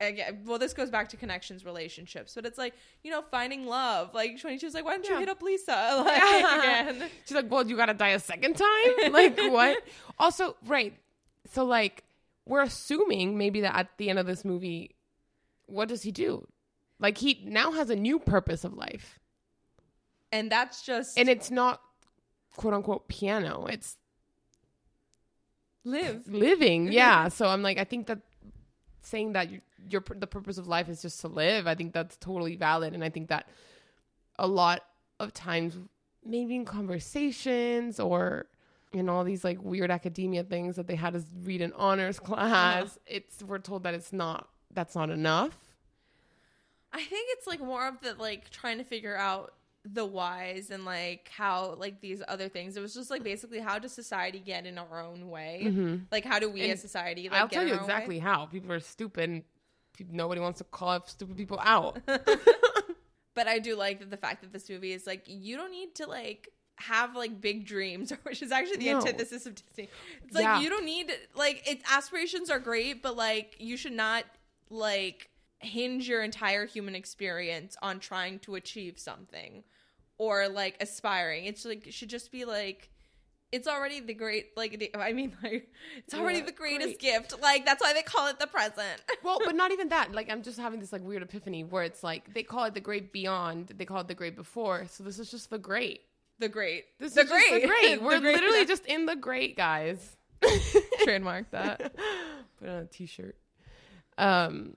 again, 0.00 0.42
well, 0.46 0.58
this 0.60 0.74
goes 0.74 0.90
back 0.90 1.08
to 1.08 1.16
connections, 1.16 1.64
relationships, 1.64 2.34
but 2.34 2.46
it's 2.46 2.58
like 2.58 2.74
you 3.02 3.10
know, 3.10 3.22
finding 3.30 3.66
love. 3.66 4.14
Like 4.14 4.40
twenty 4.40 4.58
two 4.58 4.66
is 4.66 4.74
like, 4.74 4.84
why 4.84 4.92
don't 4.92 5.08
you 5.08 5.18
hit 5.18 5.28
up 5.28 5.42
Lisa? 5.42 6.02
Like 6.04 6.58
again, 6.58 7.10
She's 7.24 7.34
like, 7.34 7.50
well, 7.50 7.66
you 7.66 7.76
gotta 7.76 7.94
die 7.94 8.10
a 8.10 8.20
second 8.20 8.54
time? 8.56 8.92
like, 9.12 9.38
what? 9.40 9.78
Also, 10.20 10.56
right. 10.66 10.94
So, 11.50 11.64
like, 11.64 12.02
we're 12.44 12.62
assuming 12.62 13.38
maybe 13.38 13.60
that 13.62 13.74
at 13.76 13.88
the 13.98 14.10
end 14.10 14.18
of 14.18 14.26
this 14.26 14.44
movie, 14.44 14.96
what 15.68 15.88
does 15.88 16.02
he 16.02 16.10
do? 16.12 16.46
Like, 16.98 17.18
he 17.18 17.40
now 17.44 17.72
has 17.72 17.90
a 17.90 17.96
new 17.96 18.18
purpose 18.18 18.64
of 18.64 18.74
life. 18.74 19.18
and 20.32 20.50
that's 20.50 20.82
just 20.84 21.18
And 21.18 21.28
it's 21.28 21.50
not 21.50 21.80
quote 22.56 22.74
unquote 22.74 23.08
piano, 23.08 23.66
it's 23.66 23.96
live. 25.84 26.26
living. 26.26 26.92
Yeah. 26.92 27.28
so, 27.28 27.46
I'm 27.48 27.62
like, 27.62 27.78
I 27.78 27.84
think 27.84 28.06
that 28.08 28.18
saying 29.00 29.32
that 29.34 29.50
you, 29.50 29.60
your 29.88 30.02
the 30.14 30.26
purpose 30.26 30.58
of 30.58 30.66
life 30.66 30.88
is 30.88 31.00
just 31.00 31.20
to 31.20 31.28
live, 31.28 31.66
I 31.66 31.74
think 31.74 31.92
that's 31.92 32.16
totally 32.16 32.56
valid. 32.56 32.94
And 32.94 33.04
I 33.04 33.10
think 33.10 33.28
that 33.28 33.48
a 34.38 34.46
lot 34.46 34.82
of 35.20 35.32
times, 35.32 35.78
maybe 36.24 36.56
in 36.56 36.64
conversations 36.64 37.98
or 38.00 38.46
in 38.92 39.08
all 39.08 39.24
these 39.24 39.44
like 39.44 39.62
weird 39.62 39.90
academia 39.90 40.42
things 40.44 40.76
that 40.76 40.86
they 40.86 40.94
had 40.96 41.14
us 41.14 41.24
read 41.42 41.60
in 41.60 41.72
honors 41.74 42.18
class, 42.28 42.82
uh-huh. 42.82 42.98
it's 43.06 43.42
we're 43.42 43.58
told 43.58 43.84
that 43.84 43.94
it's 43.94 44.12
not 44.12 44.48
that's 44.72 44.94
not 44.94 45.10
enough. 45.10 45.56
I 46.92 47.02
think 47.04 47.28
it's 47.32 47.46
like 47.46 47.60
more 47.60 47.86
of 47.86 48.00
the 48.00 48.14
like 48.14 48.50
trying 48.50 48.78
to 48.78 48.84
figure 48.84 49.16
out 49.16 49.54
the 49.84 50.04
whys 50.04 50.70
and 50.70 50.84
like 50.84 51.30
how 51.34 51.74
like 51.78 52.00
these 52.00 52.22
other 52.28 52.48
things. 52.48 52.76
It 52.76 52.80
was 52.80 52.94
just 52.94 53.10
like 53.10 53.22
basically 53.22 53.58
how 53.60 53.78
does 53.78 53.92
society 53.92 54.38
get 54.38 54.66
in 54.66 54.78
our 54.78 55.00
own 55.00 55.28
way? 55.28 55.62
Mm-hmm. 55.64 55.96
Like 56.10 56.24
how 56.24 56.38
do 56.38 56.48
we 56.50 56.62
And 56.62 56.72
as 56.72 56.80
society? 56.80 57.28
Like, 57.28 57.40
I'll 57.40 57.48
get 57.48 57.56
tell 57.56 57.66
you 57.66 57.72
own 57.74 57.78
way? 57.78 57.84
exactly 57.84 58.18
how. 58.18 58.46
People 58.46 58.72
are 58.72 58.80
stupid 58.80 59.44
nobody 60.10 60.40
wants 60.40 60.58
to 60.58 60.64
call 60.64 61.02
stupid 61.06 61.36
people 61.36 61.58
out. 61.60 61.98
but 62.06 63.48
I 63.48 63.58
do 63.58 63.74
like 63.76 63.98
that 64.00 64.10
the 64.10 64.16
fact 64.16 64.42
that 64.42 64.52
this 64.52 64.68
movie 64.70 64.92
is 64.92 65.06
like 65.06 65.24
you 65.26 65.56
don't 65.56 65.70
need 65.72 65.94
to 65.96 66.06
like 66.06 66.48
have 66.76 67.16
like 67.16 67.40
big 67.40 67.66
dreams, 67.66 68.12
which 68.22 68.40
is 68.42 68.52
actually 68.52 68.78
the 68.78 68.90
No. 68.92 68.96
antithesis 68.98 69.46
of 69.46 69.54
Disney. 69.54 69.88
It's 70.24 70.34
like 70.34 70.44
Yeah. 70.44 70.60
you 70.60 70.70
don't 70.70 70.84
need 70.84 71.12
like 71.34 71.68
it. 71.68 71.82
Aspirations 71.90 72.50
are 72.50 72.58
great, 72.60 73.02
but 73.02 73.16
like 73.16 73.56
you 73.58 73.76
should 73.76 73.92
not 73.92 74.24
like 74.70 75.30
hinge 75.60 76.08
your 76.08 76.22
entire 76.22 76.66
human 76.66 76.94
experience 76.94 77.76
on 77.82 77.98
trying 78.00 78.38
to 78.40 78.54
achieve 78.54 78.98
something 78.98 79.64
or 80.18 80.48
like 80.48 80.76
aspiring. 80.80 81.44
It's 81.46 81.64
like 81.64 81.86
it 81.86 81.94
should 81.94 82.10
just 82.10 82.30
be 82.32 82.44
like. 82.44 82.90
It's 83.50 83.66
already 83.66 84.00
the 84.00 84.12
great, 84.12 84.48
like 84.58 84.78
the, 84.78 84.94
I 84.94 85.14
mean, 85.14 85.34
like 85.42 85.70
it's 85.96 86.12
already 86.12 86.40
Yeah, 86.40 86.44
the 86.44 86.52
greatest 86.52 87.00
great. 87.00 87.00
gift. 87.00 87.40
Like 87.40 87.64
that's 87.64 87.80
why 87.82 87.94
they 87.94 88.02
call 88.02 88.26
it 88.28 88.38
the 88.38 88.46
present. 88.46 89.00
well, 89.24 89.38
but 89.42 89.54
not 89.54 89.72
even 89.72 89.88
that. 89.88 90.12
Like 90.12 90.28
I'm 90.30 90.42
just 90.42 90.58
having 90.58 90.80
this 90.80 90.92
like 90.92 91.02
weird 91.02 91.22
epiphany 91.22 91.64
where 91.64 91.82
it's 91.82 92.02
like 92.02 92.34
they 92.34 92.42
call 92.42 92.64
it 92.64 92.74
the 92.74 92.80
great 92.80 93.10
beyond, 93.10 93.68
they 93.78 93.86
call 93.86 94.02
it 94.02 94.06
the 94.08 94.14
great 94.14 94.36
before. 94.36 94.84
So 94.90 95.02
this 95.02 95.18
is 95.18 95.30
just 95.30 95.48
the 95.48 95.56
great. 95.58 96.02
the 96.38 96.50
great, 96.50 96.84
This 97.00 97.14
the 97.14 97.22
is 97.22 97.30
just 97.30 97.50
the 97.50 97.66
great. 97.66 97.96
The 98.00 98.04
We're 98.04 98.20
great. 98.20 98.34
literally 98.34 98.66
just 98.66 98.84
in 98.84 99.06
the 99.06 99.16
great, 99.16 99.56
guys. 99.56 100.18
trademark 101.04 101.50
that. 101.52 101.94
Put 102.60 102.68
on 102.68 102.76
a 102.82 102.84
t-shirt. 102.84 103.34
Um. 104.18 104.76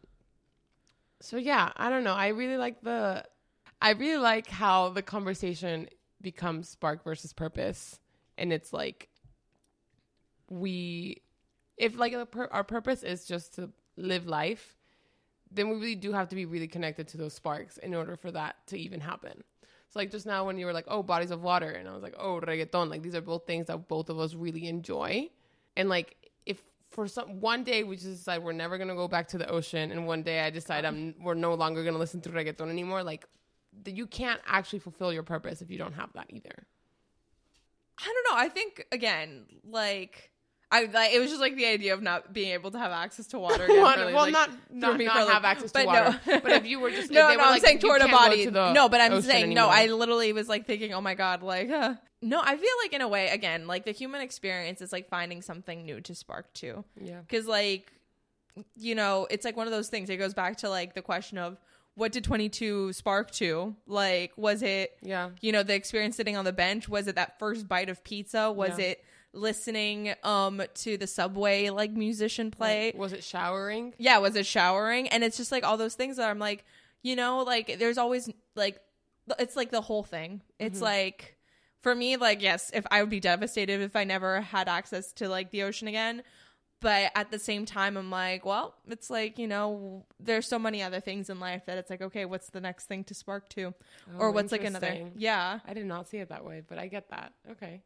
So 1.20 1.38
yeah, 1.38 1.72
I 1.76 1.89
don't 1.89 2.04
know. 2.04 2.14
I 2.14 2.30
really 2.30 2.58
like 2.58 2.82
the. 2.82 3.26
I 3.82 3.92
really 3.92 4.22
like 4.22 4.48
how 4.48 4.89
the 4.89 5.02
conversation 5.02 5.89
becomes 6.22 6.70
spark 6.70 7.04
versus 7.04 7.34
purpose, 7.34 8.00
and 8.38 8.54
it's 8.54 8.72
like 8.72 9.10
we, 10.50 11.22
if 11.78 11.98
like 11.98 12.14
our 12.52 12.64
purpose 12.64 13.04
is 13.04 13.26
just 13.26 13.56
to 13.56 13.72
live 13.98 14.28
life, 14.28 14.76
then 15.50 15.70
we 15.70 15.76
really 15.76 15.96
do 15.96 16.12
have 16.12 16.30
to 16.30 16.36
be 16.36 16.46
really 16.46 16.68
connected 16.68 17.08
to 17.10 17.18
those 17.18 17.34
sparks 17.34 17.78
in 17.78 17.96
order 17.96 18.16
for 18.16 18.32
that 18.32 18.56
to 18.68 18.78
even 18.78 19.00
happen. 19.00 19.44
So 19.89 20.00
like 20.00 20.12
just 20.12 20.26
now 20.26 20.46
when 20.46 20.58
you 20.58 20.66
were 20.66 20.74
like, 20.74 20.86
oh, 20.88 21.04
bodies 21.04 21.32
of 21.32 21.42
water, 21.42 21.70
and 21.70 21.88
I 21.88 21.94
was 21.94 22.04
like, 22.04 22.16
oh, 22.18 22.39
reggaeton. 22.39 22.89
Like 22.89 23.02
these 23.02 23.16
are 23.16 23.22
both 23.22 23.46
things 23.46 23.68
that 23.68 23.88
both 23.88 24.10
of 24.10 24.20
us 24.20 24.36
really 24.36 24.68
enjoy, 24.68 25.30
and 25.76 25.89
like 25.89 26.16
for 26.92 27.08
some 27.08 27.39
one 27.39 27.64
day 27.64 27.84
we 27.84 27.96
just 27.96 28.08
decide 28.08 28.44
we're 28.44 28.52
never 28.52 28.78
gonna 28.78 28.96
go 28.96 29.08
back 29.08 29.28
to 29.30 29.38
the 29.38 29.50
ocean, 29.50 29.92
and 29.92 30.06
one 30.06 30.24
day 30.24 30.42
I 30.42 30.50
decide 30.50 30.86
I'm 30.86 31.16
we're 31.22 31.34
no 31.34 31.54
longer 31.54 31.84
gonna 31.84 31.98
listen 31.98 32.22
to 32.22 32.30
reggaeton 32.30 32.70
anymore, 32.70 33.04
like 33.04 33.26
you 33.86 34.06
can't 34.06 34.42
actually 34.46 34.80
fulfill 34.80 35.14
your 35.14 35.24
purpose 35.24 35.62
if 35.62 35.72
you 35.72 35.78
don't 35.78 35.94
have 35.94 36.12
that 36.14 36.28
either. 36.30 36.68
I 38.00 38.06
don't 38.06 38.36
know. 38.36 38.44
I 38.44 38.50
think 38.50 38.86
again, 38.92 39.46
like 39.64 40.30
I 40.74 40.86
like 40.86 41.11
it 41.13 41.19
was 41.19 41.30
just 41.30 41.41
like 41.41 41.55
the 41.57 41.65
idea 41.65 41.93
of 41.93 42.01
not 42.01 42.32
being 42.32 42.53
able 42.53 42.72
to 42.72 42.80
have 42.80 42.91
access 42.91 43.28
to 43.28 43.39
water. 43.39 43.63
Again 43.65 43.82
Water- 43.82 44.01
really, 44.01 44.13
well, 44.13 44.24
like, 44.24 44.32
not 44.32 44.49
not, 44.72 44.97
me 44.97 45.05
not 45.05 45.15
for 45.17 45.24
loop. 45.24 45.34
have 45.34 45.43
access 45.45 45.72
to 45.74 45.80
But 45.80 45.86
water, 45.86 46.19
no. 46.28 46.39
but 46.39 46.51
if 46.53 46.65
you 46.65 46.80
were 46.80 46.89
just 46.99 47.11
no, 47.11 47.28
they 47.28 47.34
no, 47.36 47.39
were 47.39 47.43
I'm 47.45 47.51
like, 47.51 47.61
saying 47.65 47.80
toward 47.80 48.01
a 48.01 48.07
body. 48.07 48.45
to 48.45 48.51
No, 48.51 48.88
but 48.88 49.01
I'm 49.01 49.22
saying 49.22 49.53
no. 49.53 49.67
I 49.67 49.88
literally 49.88 50.32
was 50.34 50.47
like 50.47 50.65
thinking, 50.65 50.93
oh 50.93 51.01
my 51.01 51.13
god, 51.13 51.43
like 51.43 51.69
huh. 51.69 51.95
no. 52.22 52.41
I 52.41 52.55
feel 52.55 52.69
like 52.84 52.93
in 52.93 53.01
a 53.01 53.07
way, 53.07 53.28
again, 53.30 53.67
like 53.67 53.84
the 53.86 53.91
human 53.91 54.22
experience 54.22 54.82
is 54.82 54.91
like 54.93 55.09
finding 55.09 55.41
something 55.41 55.84
new 55.86 55.99
to 56.01 56.15
spark 56.15 56.53
to. 56.55 56.84
yeah 57.01 57.19
because 57.19 57.47
like 57.47 57.91
you 58.76 58.95
know 58.95 59.28
it's 59.30 59.45
like 59.45 59.55
one 59.55 59.65
of 59.67 59.72
those 59.72 59.88
things 59.89 60.09
it 60.09 60.17
goes 60.17 60.34
back 60.34 60.57
to 60.57 60.69
like 60.69 60.93
the 60.93 61.01
question 61.01 61.38
of 61.38 61.57
what 61.95 62.11
did 62.11 62.24
22 62.24 62.91
spark 62.93 63.32
to 63.32 63.74
like 63.88 64.32
was 64.38 64.61
it 64.61 64.91
yeah 65.01 65.30
you 65.39 65.51
know 65.53 65.63
the 65.63 65.74
experience 65.74 66.15
sitting 66.17 66.36
on 66.36 66.43
the 66.43 66.51
bench 66.53 66.89
was 66.89 67.07
it 67.07 67.15
that 67.15 67.39
first 67.39 67.67
bite 67.67 67.89
of 67.89 68.03
pizza 68.03 68.51
was 68.51 68.78
Yeah. 68.78 68.86
it 68.88 69.03
listening 69.34 70.13
um 70.23 70.61
to 70.73 70.97
the 70.97 71.07
subway 71.07 71.69
like 71.69 71.91
musician 71.91 72.51
play 72.51 72.91
was 72.95 73.13
it 73.13 73.23
showering? 73.23 73.93
yeah 73.97 74.17
was 74.17 74.36
it 74.36 74.45
showering 74.45 75.07
and 75.09 75.23
it's 75.23 75.38
just 75.38 75.51
like 75.51 75.63
all 75.63 75.77
those 75.77 75.95
things 75.95 76.17
that 76.17 76.29
i'm 76.29 76.39
like 76.39 76.65
you 77.01 77.15
know 77.15 77.39
like 77.39 77.77
there's 77.79 77.97
always 77.97 78.29
like 78.55 78.79
it's 79.39 79.55
like 79.55 79.71
the 79.71 79.82
whole 79.82 80.03
thing 80.03 80.41
it's 80.59 80.75
Mm-hmm. 80.77 80.84
like 80.86 81.38
for 81.82 81.95
me 81.95 82.17
like 82.17 82.41
yes 82.41 82.71
if 82.73 82.86
i 82.91 83.01
would 83.01 83.09
be 83.09 83.19
devastated 83.21 83.79
if 83.82 83.95
i 83.95 84.03
never 84.03 84.41
had 84.41 84.67
access 84.67 85.13
to 85.13 85.29
like 85.29 85.51
the 85.51 85.63
ocean 85.63 85.88
again 85.88 86.23
but 86.82 87.11
at 87.15 87.32
the 87.32 87.39
same 87.39 87.65
time 87.65 87.95
i'm 87.95 88.09
like 88.11 88.45
well 88.45 88.75
it's 88.89 89.09
like 89.09 89.39
you 89.39 89.47
know 89.47 90.05
there's 90.19 90.45
so 90.47 90.59
many 90.59 90.84
other 90.84 90.99
things 90.99 91.29
in 91.29 91.39
life 91.39 91.65
that 91.67 91.77
it's 91.77 91.89
like 91.89 92.01
okay 92.01 92.25
what's 92.25 92.49
the 92.49 92.59
next 92.59 92.86
thing 92.88 93.03
to 93.05 93.13
spark 93.13 93.47
to 93.49 93.73
or 94.19 94.27
Oh, 94.27 94.32
what's 94.32 94.51
like 94.51 94.63
another 94.65 95.09
yeah 95.15 95.59
I 95.65 95.73
did 95.73 95.86
not 95.86 96.07
see 96.09 96.17
it 96.17 96.29
that 96.29 96.43
way, 96.43 96.61
but 96.67 96.77
I 96.77 96.88
get 96.88 97.09
that. 97.11 97.34
Okay. 97.51 97.82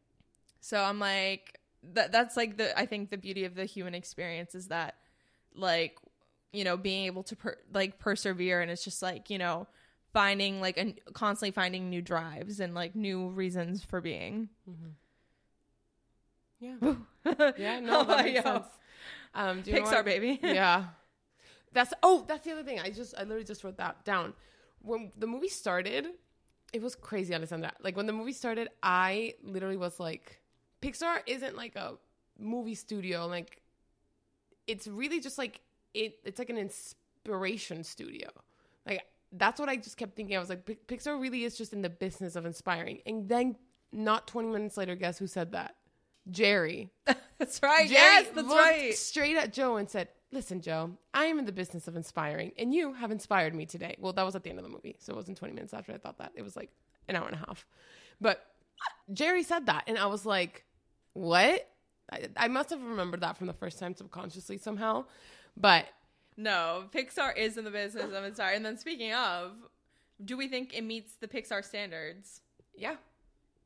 So 0.66 0.82
I'm 0.82 0.98
like 1.00 1.60
that 1.94 2.12
that's 2.12 2.36
like 2.36 2.58
the 2.58 2.76
I 2.78 2.88
think 2.88 3.12
the 3.12 3.18
beauty 3.18 3.46
of 3.46 3.54
the 3.54 3.66
human 3.66 3.94
experience 3.94 4.56
is 4.56 4.70
that 4.70 4.96
like 5.54 6.00
you 6.54 6.64
know 6.64 6.76
being 6.76 7.06
able 7.06 7.22
to 7.22 7.36
per- 7.36 7.60
like 7.72 8.00
persevere 8.00 8.62
and 8.62 8.72
it's 8.72 8.84
just 8.84 9.04
like 9.04 9.30
you 9.30 9.38
know 9.38 9.68
finding 10.12 10.62
like 10.62 10.78
and 10.78 11.00
constantly 11.14 11.52
finding 11.52 11.92
new 11.92 12.02
drives 12.02 12.60
and 12.60 12.74
like 12.74 12.96
new 12.96 13.30
reasons 13.30 13.84
for 13.84 14.02
being. 14.02 14.50
Yeah. 16.60 16.78
Yeah, 17.58 17.80
no, 17.80 18.04
that 18.04 18.26
makes 18.26 18.44
sense. 18.44 18.66
Um, 19.36 19.62
do 19.62 19.70
you 19.70 19.80
know 19.80 19.84
Pixar 19.86 19.96
what- 19.98 20.06
baby. 20.06 20.40
yeah. 20.44 20.86
That's 21.74 21.94
oh, 22.02 22.26
that's 22.28 22.44
the 22.46 22.54
other 22.54 22.64
thing. 22.64 22.80
I 22.80 22.90
just 22.90 23.14
I 23.18 23.22
literally 23.22 23.44
just 23.44 23.64
wrote 23.64 23.78
that 23.78 24.04
down. 24.06 24.34
When 24.82 25.12
the 25.18 25.28
movie 25.28 25.50
started, 25.50 26.08
it 26.74 26.82
was 26.82 26.96
crazy, 26.96 27.36
Alessandra. 27.36 27.74
Like 27.82 27.96
when 27.98 28.06
the 28.08 28.14
movie 28.14 28.32
started, 28.34 28.70
I 28.82 29.34
literally 29.44 29.78
was 29.78 30.00
like, 30.00 30.40
Pixar 30.86 31.20
isn't 31.26 31.56
like 31.56 31.76
a 31.76 31.94
movie 32.38 32.76
studio. 32.76 33.26
Like 33.28 33.62
it's 34.68 34.88
really 34.88 35.20
just 35.20 35.38
like 35.38 35.62
it. 35.94 36.20
It's 36.24 36.38
like 36.38 36.50
an 36.50 36.58
inspiration 36.58 37.84
studio. 37.84 38.30
Like 38.86 39.02
that's 39.32 39.60
what 39.60 39.70
I 39.70 39.78
just 39.78 39.98
kept 39.98 40.16
thinking. 40.16 40.36
I 40.36 40.40
was 40.40 40.50
like, 40.50 40.66
Pixar 40.88 41.20
really 41.20 41.44
is 41.44 41.58
just 41.58 41.74
in 41.74 41.82
the 41.82 41.90
business 41.90 42.36
of 42.36 42.46
inspiring. 42.46 43.02
And 43.06 43.28
then, 43.28 43.56
not 43.92 44.28
20 44.28 44.50
minutes 44.50 44.78
later, 44.78 44.96
guess 44.96 45.18
who 45.18 45.28
said 45.28 45.52
that? 45.54 45.76
Jerry. 46.30 46.92
That's 47.38 47.62
right. 47.62 47.88
Jerry 47.88 47.92
yes, 47.92 48.28
that's 48.34 48.48
looked 48.48 48.60
right. 48.60 48.94
straight 48.96 49.36
at 49.36 49.52
Joe 49.52 49.76
and 49.76 49.90
said, 49.90 50.08
Listen, 50.32 50.62
Joe, 50.62 50.92
I 51.14 51.26
am 51.26 51.38
in 51.38 51.46
the 51.46 51.52
business 51.52 51.88
of 51.88 51.96
inspiring, 51.96 52.52
and 52.58 52.74
you 52.74 52.94
have 52.94 53.12
inspired 53.12 53.54
me 53.54 53.66
today. 53.66 53.96
Well, 54.00 54.14
that 54.14 54.26
was 54.26 54.36
at 54.36 54.44
the 54.44 54.50
end 54.50 54.60
of 54.60 54.66
the 54.66 54.72
movie, 54.72 54.96
so 55.00 55.14
it 55.14 55.16
wasn't 55.16 55.38
20 55.38 55.54
minutes 55.54 55.74
after 55.74 55.94
I 55.94 55.98
thought 55.98 56.18
that. 56.18 56.32
It 56.36 56.42
was 56.42 56.56
like 56.56 56.72
an 57.08 57.16
hour 57.16 57.26
and 57.26 57.36
a 57.36 57.40
half. 57.40 57.66
But 58.20 58.46
Jerry 59.14 59.44
said 59.44 59.68
that, 59.68 59.84
and 59.88 59.98
I 59.98 60.08
was 60.08 60.26
like, 60.26 60.65
What? 61.16 61.68
I, 62.12 62.28
I 62.38 62.48
must 62.50 62.70
have 62.70 62.82
remembered 62.84 63.22
that 63.22 63.38
from 63.38 63.48
the 63.48 63.54
first 63.54 63.80
time 63.80 63.96
subconsciously 63.96 64.58
somehow. 64.60 65.06
But 65.58 65.88
No, 66.38 66.84
Pixar 66.94 67.36
is 67.36 67.58
in 67.58 67.64
the 67.64 67.72
business 67.72 68.14
of 68.14 68.24
inspiring. 68.24 68.58
And 68.58 68.66
then 68.66 68.78
speaking 68.78 69.14
of, 69.14 69.54
do 70.24 70.38
we 70.38 70.48
think 70.48 70.78
it 70.78 70.84
meets 70.84 71.14
the 71.16 71.28
Pixar 71.28 71.64
standards? 71.64 72.42
yeah, 72.78 72.96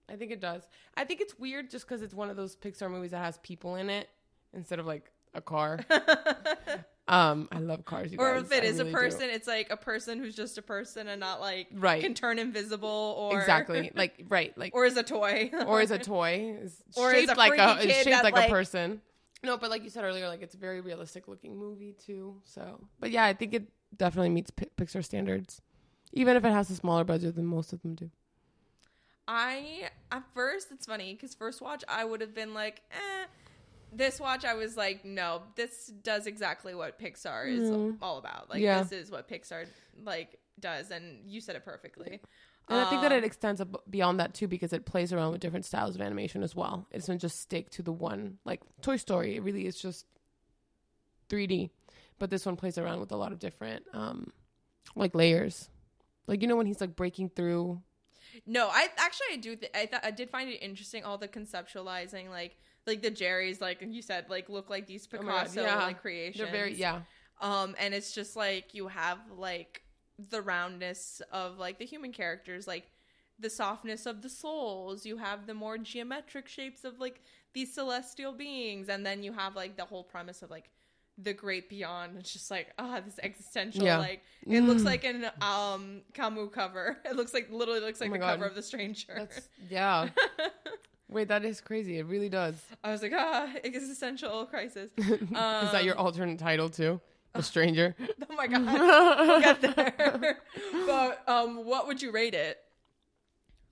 I 0.08 0.16
think 0.16 0.32
it 0.32 0.39
does. 0.39 0.68
I 0.95 1.04
think 1.04 1.20
it's 1.22 1.38
weird 1.39 1.70
just 1.72 1.88
because 1.88 2.02
it's 2.04 2.14
one 2.14 2.30
of 2.30 2.36
those 2.38 2.56
Pixar 2.56 2.89
movies 2.89 3.12
that 3.12 3.24
has 3.24 3.39
people 3.39 3.76
in 3.76 3.89
it 3.89 4.08
instead 4.54 4.78
of 4.80 4.86
like 4.86 5.12
a 5.34 5.41
car. 5.41 5.80
um, 7.07 7.47
I 7.51 7.59
love 7.59 7.86
cars. 7.86 8.11
You 8.11 8.17
or 8.19 8.34
guys. 8.36 8.43
if 8.43 8.51
it 8.51 8.63
I 8.63 8.67
is 8.67 8.77
really 8.80 8.89
a 8.89 8.93
do. 8.93 8.99
person, 8.99 9.30
it's 9.30 9.47
like 9.47 9.69
a 9.71 9.77
person 9.77 10.19
who's 10.19 10.36
just 10.36 10.57
a 10.57 10.61
person 10.61 11.07
and 11.07 11.19
not 11.19 11.39
like 11.41 11.67
Right. 11.73 12.01
can 12.01 12.13
turn 12.13 12.39
invisible 12.39 13.15
or 13.17 13.39
exactly 13.39 13.91
like 13.95 14.25
right 14.30 14.55
like 14.57 14.73
or 14.75 14.86
is 14.86 14.97
a 14.97 15.03
toy 15.03 15.51
or 15.65 15.82
is 15.82 15.91
a 15.91 15.97
toy 16.13 16.55
is 16.61 16.82
Or 16.95 17.13
is 17.13 17.30
a 17.30 17.34
like 17.36 17.57
a 17.59 17.80
is 17.88 17.95
shaped 18.03 18.23
like, 18.23 18.34
like- 18.36 18.47
a 18.49 18.51
person 18.51 19.01
no 19.43 19.57
but 19.57 19.69
like 19.69 19.84
you 19.84 19.89
said 19.89 20.03
earlier 20.03 20.27
like 20.27 20.41
it's 20.41 20.53
a 20.55 20.57
very 20.57 20.82
realistic 20.82 21.27
looking 21.27 21.57
movie 21.57 21.93
too 21.93 22.36
so 22.43 22.80
but 22.99 23.09
yeah 23.11 23.25
i 23.25 23.34
think 23.34 23.53
it 23.53 23.63
definitely 23.95 24.30
meets 24.30 24.51
Pi- 24.51 24.67
pixar 24.77 25.03
standards 25.03 25.61
even 26.11 26.36
if 26.36 26.43
it 26.45 26.51
has 26.51 26.69
a 26.69 26.75
smaller 26.75 27.03
budget 27.03 27.36
than 27.36 27.45
most 27.45 27.71
of 27.73 27.82
them 27.82 27.95
do 27.95 28.09
I 29.27 29.89
at 30.11 30.23
first 30.34 30.69
it's 30.71 30.86
funny 30.88 31.13
because 31.13 31.36
first 31.36 31.61
watch 31.61 31.84
I 31.88 32.03
would 32.03 32.19
have 32.21 32.34
been 32.34 32.53
like, 32.55 32.82
eh. 32.91 33.25
This 33.92 34.20
watch 34.20 34.46
I 34.46 34.54
was 34.54 34.78
like, 34.78 35.04
no, 35.04 35.42
this 35.56 35.88
does 35.88 36.28
exactly 36.28 36.76
what 36.76 37.00
Pixar 37.00 37.50
is 37.50 37.70
Mm. 37.72 37.98
all 38.02 38.18
about. 38.18 38.50
Like 38.50 38.62
Yeah. 38.62 38.84
this 38.84 38.92
is 38.92 39.12
what 39.12 39.28
Pixar 39.28 39.68
like 40.04 40.40
does, 40.60 40.92
and 40.92 41.30
you 41.30 41.42
said 41.42 41.56
it 41.56 41.64
perfectly. 41.66 42.20
and 42.68 42.78
i 42.80 42.88
think 42.88 43.02
that 43.02 43.12
Um, 43.12 43.18
it 43.18 43.24
extends 43.24 43.60
ab- 43.62 43.82
beyond 43.90 44.20
that 44.20 44.36
too 44.36 44.48
because 44.48 44.74
it 44.74 44.86
plays 44.86 45.12
around 45.12 45.32
with 45.32 45.42
different 45.42 45.66
styles 45.66 45.96
of 45.96 46.02
animation 46.02 46.44
as 46.44 46.54
well 46.56 46.86
it 46.92 47.00
doesn't 47.00 47.18
just 47.18 47.40
stick 47.40 47.72
to 47.72 47.82
the 47.82 47.92
one 47.92 48.38
like 48.46 48.62
toy 48.82 48.96
story 48.96 49.36
it 49.36 49.42
really 49.42 49.66
is 49.66 49.82
just 49.82 50.06
3d 51.30 51.72
but 52.20 52.30
this 52.30 52.46
one 52.46 52.56
plays 52.56 52.78
around 52.78 53.00
with 53.00 53.12
a 53.12 53.16
lot 53.16 53.32
of 53.32 53.40
different 53.40 53.86
um 53.94 54.32
like 54.96 55.16
layers 55.16 55.70
like 56.28 56.42
you 56.44 56.48
know 56.48 56.56
when 56.56 56.66
he's 56.68 56.82
like 56.82 56.96
breaking 56.96 57.30
through 57.30 57.82
No, 58.46 58.68
I 58.70 58.88
actually 58.98 59.28
I 59.34 59.38
do. 59.38 59.56
Th- 59.56 59.72
I 59.74 59.88
thought 59.88 60.06
I 60.06 60.12
did 60.12 60.30
find 60.30 60.48
it 60.50 60.58
interesting 60.58 61.04
all 61.04 61.18
the 61.18 61.28
conceptualizing, 61.28 62.30
like 62.30 62.58
like 62.90 63.02
the 63.02 63.10
Jerry's, 63.12 63.62
like 63.62 63.78
you 63.88 64.02
said, 64.02 64.26
like 64.30 64.50
look 64.50 64.70
like 64.70 64.86
these 64.88 65.08
Oh 65.14 65.22
my 65.22 65.32
God, 65.32 65.40
Picasso 65.44 65.62
yeah. 65.62 65.84
like 65.86 66.02
creations. 66.02 66.38
they're 66.38 66.52
very 66.62 66.74
yeah 66.74 67.02
Um, 67.42 67.76
and 67.80 67.94
it's 67.94 68.12
just 68.14 68.36
like 68.36 68.74
you 68.74 68.88
have 68.90 69.20
like 69.38 69.84
the 70.34 70.42
roundness 70.42 71.22
of 71.32 71.58
like 71.58 71.80
the 71.80 71.86
human 71.86 72.12
characters, 72.12 72.68
like 72.68 72.86
the 73.40 73.50
softness 73.50 74.06
of 74.06 74.22
the 74.22 74.30
souls. 74.30 75.06
You 75.06 75.16
have 75.18 75.48
the 75.48 75.54
more 75.54 75.78
geometric 75.78 76.48
shapes 76.50 76.84
of 76.84 77.00
like 77.00 77.22
these 77.54 77.74
celestial 77.74 78.34
beings, 78.34 78.90
and 78.90 79.06
then 79.06 79.24
you 79.24 79.32
have 79.34 79.56
like 79.56 79.78
the 79.78 79.86
whole 79.86 80.04
premise 80.04 80.42
of 80.42 80.50
like 80.52 80.70
the 81.22 81.34
great 81.34 81.70
beyond. 81.70 82.18
It's 82.20 82.34
just 82.34 82.52
like 82.52 82.68
ah, 82.78 83.00
this 83.06 83.20
existential 83.24 83.84
Yeah. 83.84 83.98
like 84.00 84.22
it 84.48 84.62
looks 84.62 84.82
Mm. 84.84 84.86
like 84.94 85.04
an 85.06 85.32
um 85.42 86.02
Camus 86.14 86.50
cover. 86.54 86.98
It 87.10 87.16
looks 87.16 87.34
like 87.34 87.48
literally 87.52 87.80
looks 87.82 88.02
like 88.02 88.10
Oh 88.10 88.12
my 88.12 88.18
the 88.18 88.26
God. 88.26 88.32
cover 88.36 88.46
of 88.46 88.56
The 88.56 88.62
Stranger. 88.64 89.14
That's 89.16 89.48
yeah. 89.70 90.10
Wait, 91.10 91.28
that 91.28 91.43
is 91.43 91.60
crazy. 91.60 91.97
It 91.97 92.05
really 92.05 92.30
does. 92.30 92.55
I 92.84 92.91
was 92.91 93.01
like 93.01 93.14
ah, 93.16 93.49
existential 93.64 94.45
crisis. 94.45 94.91
is 94.97 95.20
that 95.32 95.84
your 95.84 95.99
Um, 95.99 96.05
alternate 96.05 96.38
title 96.39 96.70
too? 96.70 97.01
The 97.34 97.43
stranger. 97.53 97.95
Oh 98.30 98.36
my 98.36 98.47
god. 98.47 98.66
we'll 99.28 99.41
get 99.41 99.62
there. 99.62 100.38
but 100.86 101.24
um, 101.28 101.66
what 101.66 101.88
would 101.88 102.01
you 102.01 102.12
rate 102.12 102.34
it? 102.36 102.57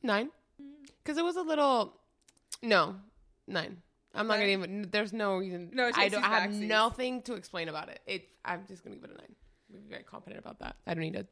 Nine. 0.03 0.29
Because 1.03 1.17
it 1.17 1.23
was 1.23 1.35
a 1.35 1.41
little. 1.41 1.93
No, 2.63 2.95
nine. 3.47 3.81
I'm 4.15 4.27
not 4.27 4.35
gonna 4.39 4.49
even. 4.49 4.88
There's 4.91 5.13
no 5.13 5.38
reason. 5.38 5.69
No, 5.73 5.91
I 5.95 6.09
don't. 6.09 6.23
I 6.23 6.39
have 6.39 6.51
nothing 6.51 7.21
to 7.23 7.33
explain 7.33 7.69
about 7.69 7.89
it. 7.89 7.99
It. 8.07 8.27
I'm 8.43 8.65
just 8.67 8.83
gonna 8.83 8.95
give 8.95 9.05
it 9.05 9.11
a 9.11 9.17
nine. 9.17 9.35
I'm 9.73 9.89
very 9.89 10.03
confident 10.03 10.39
about 10.39 10.59
that. 10.59 10.75
I 10.88 10.93
don't 10.95 11.01
need 11.03 11.13
to 11.13 11.27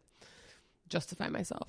justify 0.88 1.30
myself. 1.30 1.68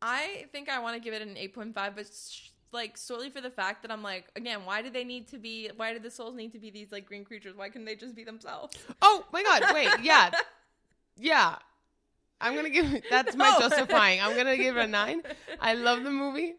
I 0.00 0.46
think 0.52 0.68
I 0.68 0.78
want 0.80 0.94
to 0.94 1.00
give 1.00 1.12
it 1.12 1.22
an 1.22 1.34
8.5, 1.34 1.74
but 1.74 2.06
sh- 2.06 2.50
like 2.72 2.96
solely 2.96 3.30
for 3.30 3.40
the 3.40 3.50
fact 3.50 3.82
that 3.82 3.90
I'm 3.90 4.02
like, 4.02 4.26
again, 4.36 4.60
why 4.64 4.82
do 4.82 4.90
they 4.90 5.04
need 5.04 5.28
to 5.28 5.38
be? 5.38 5.70
Why 5.76 5.92
do 5.92 5.98
the 5.98 6.10
souls 6.10 6.34
need 6.34 6.52
to 6.52 6.58
be 6.58 6.70
these 6.70 6.92
like 6.92 7.06
green 7.06 7.24
creatures? 7.24 7.56
Why 7.56 7.68
couldn't 7.68 7.86
they 7.86 7.96
just 7.96 8.14
be 8.14 8.24
themselves? 8.24 8.76
Oh 9.02 9.24
my 9.32 9.42
god! 9.42 9.64
Wait. 9.74 9.88
Yeah. 10.02 10.30
Yeah. 11.16 11.56
I'm 12.40 12.54
gonna 12.54 12.70
give. 12.70 13.02
That's 13.10 13.34
my 13.34 13.50
No. 13.50 13.56
Oh. 13.58 13.68
justifying. 13.68 14.20
I'm 14.20 14.36
gonna 14.36 14.56
give 14.56 14.76
it 14.76 14.84
a 14.84 14.86
nine. 14.86 15.22
I 15.60 15.74
love 15.74 16.04
the 16.04 16.10
movie, 16.10 16.54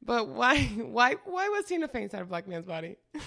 but 0.00 0.28
why? 0.28 0.62
Why? 0.64 1.16
Why 1.24 1.48
was 1.48 1.64
Tina 1.64 1.88
Fey 1.88 2.04
inside 2.04 2.22
a 2.22 2.24
black 2.24 2.46
man's 2.46 2.66
body? 2.66 2.96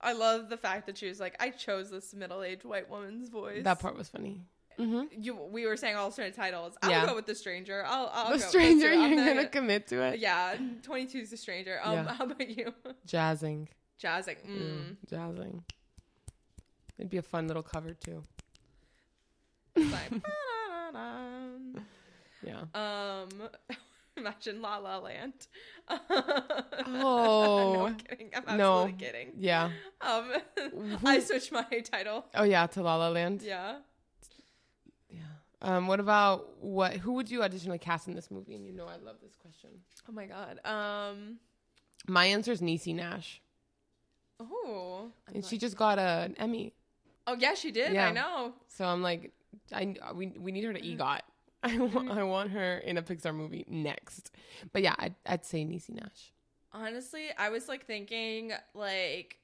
I 0.00 0.12
love 0.12 0.48
the 0.48 0.56
fact 0.56 0.86
that 0.86 0.96
she 0.96 1.08
was 1.08 1.18
like, 1.18 1.34
I 1.40 1.50
chose 1.50 1.90
this 1.90 2.14
middle-aged 2.14 2.64
white 2.64 2.88
woman's 2.88 3.28
voice. 3.30 3.64
That 3.64 3.80
part 3.80 3.96
was 3.96 4.08
funny. 4.08 4.42
Hmm 4.78 5.02
You, 5.12 5.34
we 5.34 5.66
were 5.66 5.76
saying 5.76 5.96
alternate 5.96 6.34
titles. 6.34 6.76
I'll 6.82 6.90
Yeah. 6.90 7.06
go 7.06 7.14
with 7.14 7.26
the 7.26 7.34
stranger. 7.34 7.84
I'll, 7.86 8.10
I'll 8.12 8.32
the 8.32 8.38
go 8.38 8.44
stranger, 8.48 8.92
you're 8.94 9.16
not 9.16 9.26
gonna 9.26 9.48
commit 9.48 9.86
to 9.88 10.00
it. 10.02 10.18
Yeah, 10.20 10.56
22 10.82 11.18
is 11.18 11.30
the 11.30 11.36
stranger. 11.36 11.80
Um, 11.82 11.92
Yeah. 11.94 12.14
how 12.14 12.24
about 12.24 12.48
you? 12.48 12.72
Jazzing. 13.06 13.68
Jazzing. 13.98 14.36
Mm. 14.46 14.58
Mm, 14.60 14.96
jazzing. 15.10 15.64
It'd 16.98 17.10
be 17.10 17.16
a 17.18 17.22
fun 17.22 17.46
little 17.48 17.62
cover 17.62 17.92
too. 17.94 18.22
Like, 19.76 20.10
Yeah. 22.42 22.62
um, 22.74 23.28
imagine 24.16 24.60
La 24.62 24.78
La 24.78 24.98
Land. 24.98 25.46
Oh. 26.90 27.72
no, 27.74 27.86
I'm 27.86 27.96
kidding. 27.96 28.30
I'm 28.46 28.56
No. 28.56 28.92
kidding. 28.98 29.32
Yeah. 29.38 29.70
Um, 30.00 30.32
I 31.04 31.18
switched 31.20 31.52
my 31.52 31.64
title. 31.84 32.24
Oh 32.34 32.44
yeah, 32.44 32.66
to 32.68 32.82
La 32.82 32.96
La 32.96 33.08
Land. 33.08 33.42
Yeah. 33.42 33.76
Um, 35.60 35.86
what 35.88 35.98
about 36.00 36.62
what? 36.62 36.94
Who 36.94 37.14
would 37.14 37.30
you 37.30 37.42
additionally 37.42 37.78
cast 37.78 38.06
in 38.08 38.14
this 38.14 38.30
movie? 38.30 38.54
And 38.54 38.64
you 38.64 38.72
know, 38.72 38.86
I 38.86 38.96
love 38.96 39.16
this 39.22 39.34
question. 39.36 39.70
Oh 40.08 40.12
my 40.12 40.26
god. 40.26 40.60
Um. 40.64 41.38
My 42.06 42.26
answer 42.26 42.52
is 42.52 42.60
Niecy 42.60 42.94
Nash, 42.94 43.42
Oh. 44.40 45.10
and 45.34 45.44
she 45.44 45.58
just 45.58 45.76
got 45.76 45.98
a, 45.98 46.24
an 46.26 46.36
Emmy. 46.38 46.72
Oh 47.26 47.34
yeah, 47.38 47.54
she 47.54 47.70
did. 47.72 47.92
Yeah. 47.92 48.08
I 48.08 48.12
know. 48.12 48.52
So 48.68 48.84
I'm 48.84 49.02
like, 49.02 49.32
I 49.72 49.94
we 50.14 50.28
we 50.38 50.52
need 50.52 50.64
her 50.64 50.72
to 50.72 50.80
EGOT. 50.80 51.20
I 51.64 51.76
want, 51.76 52.10
I 52.10 52.22
want 52.22 52.50
her 52.52 52.78
in 52.78 52.96
a 52.98 53.02
Pixar 53.02 53.34
movie 53.34 53.64
next. 53.68 54.30
But 54.72 54.82
yeah, 54.82 54.94
I'd, 54.96 55.16
I'd 55.26 55.44
say 55.44 55.64
Niecy 55.64 55.90
Nash. 55.90 56.32
Honestly, 56.72 57.26
I 57.36 57.48
was 57.48 57.66
like 57.68 57.84
thinking 57.84 58.52
like 58.74 59.38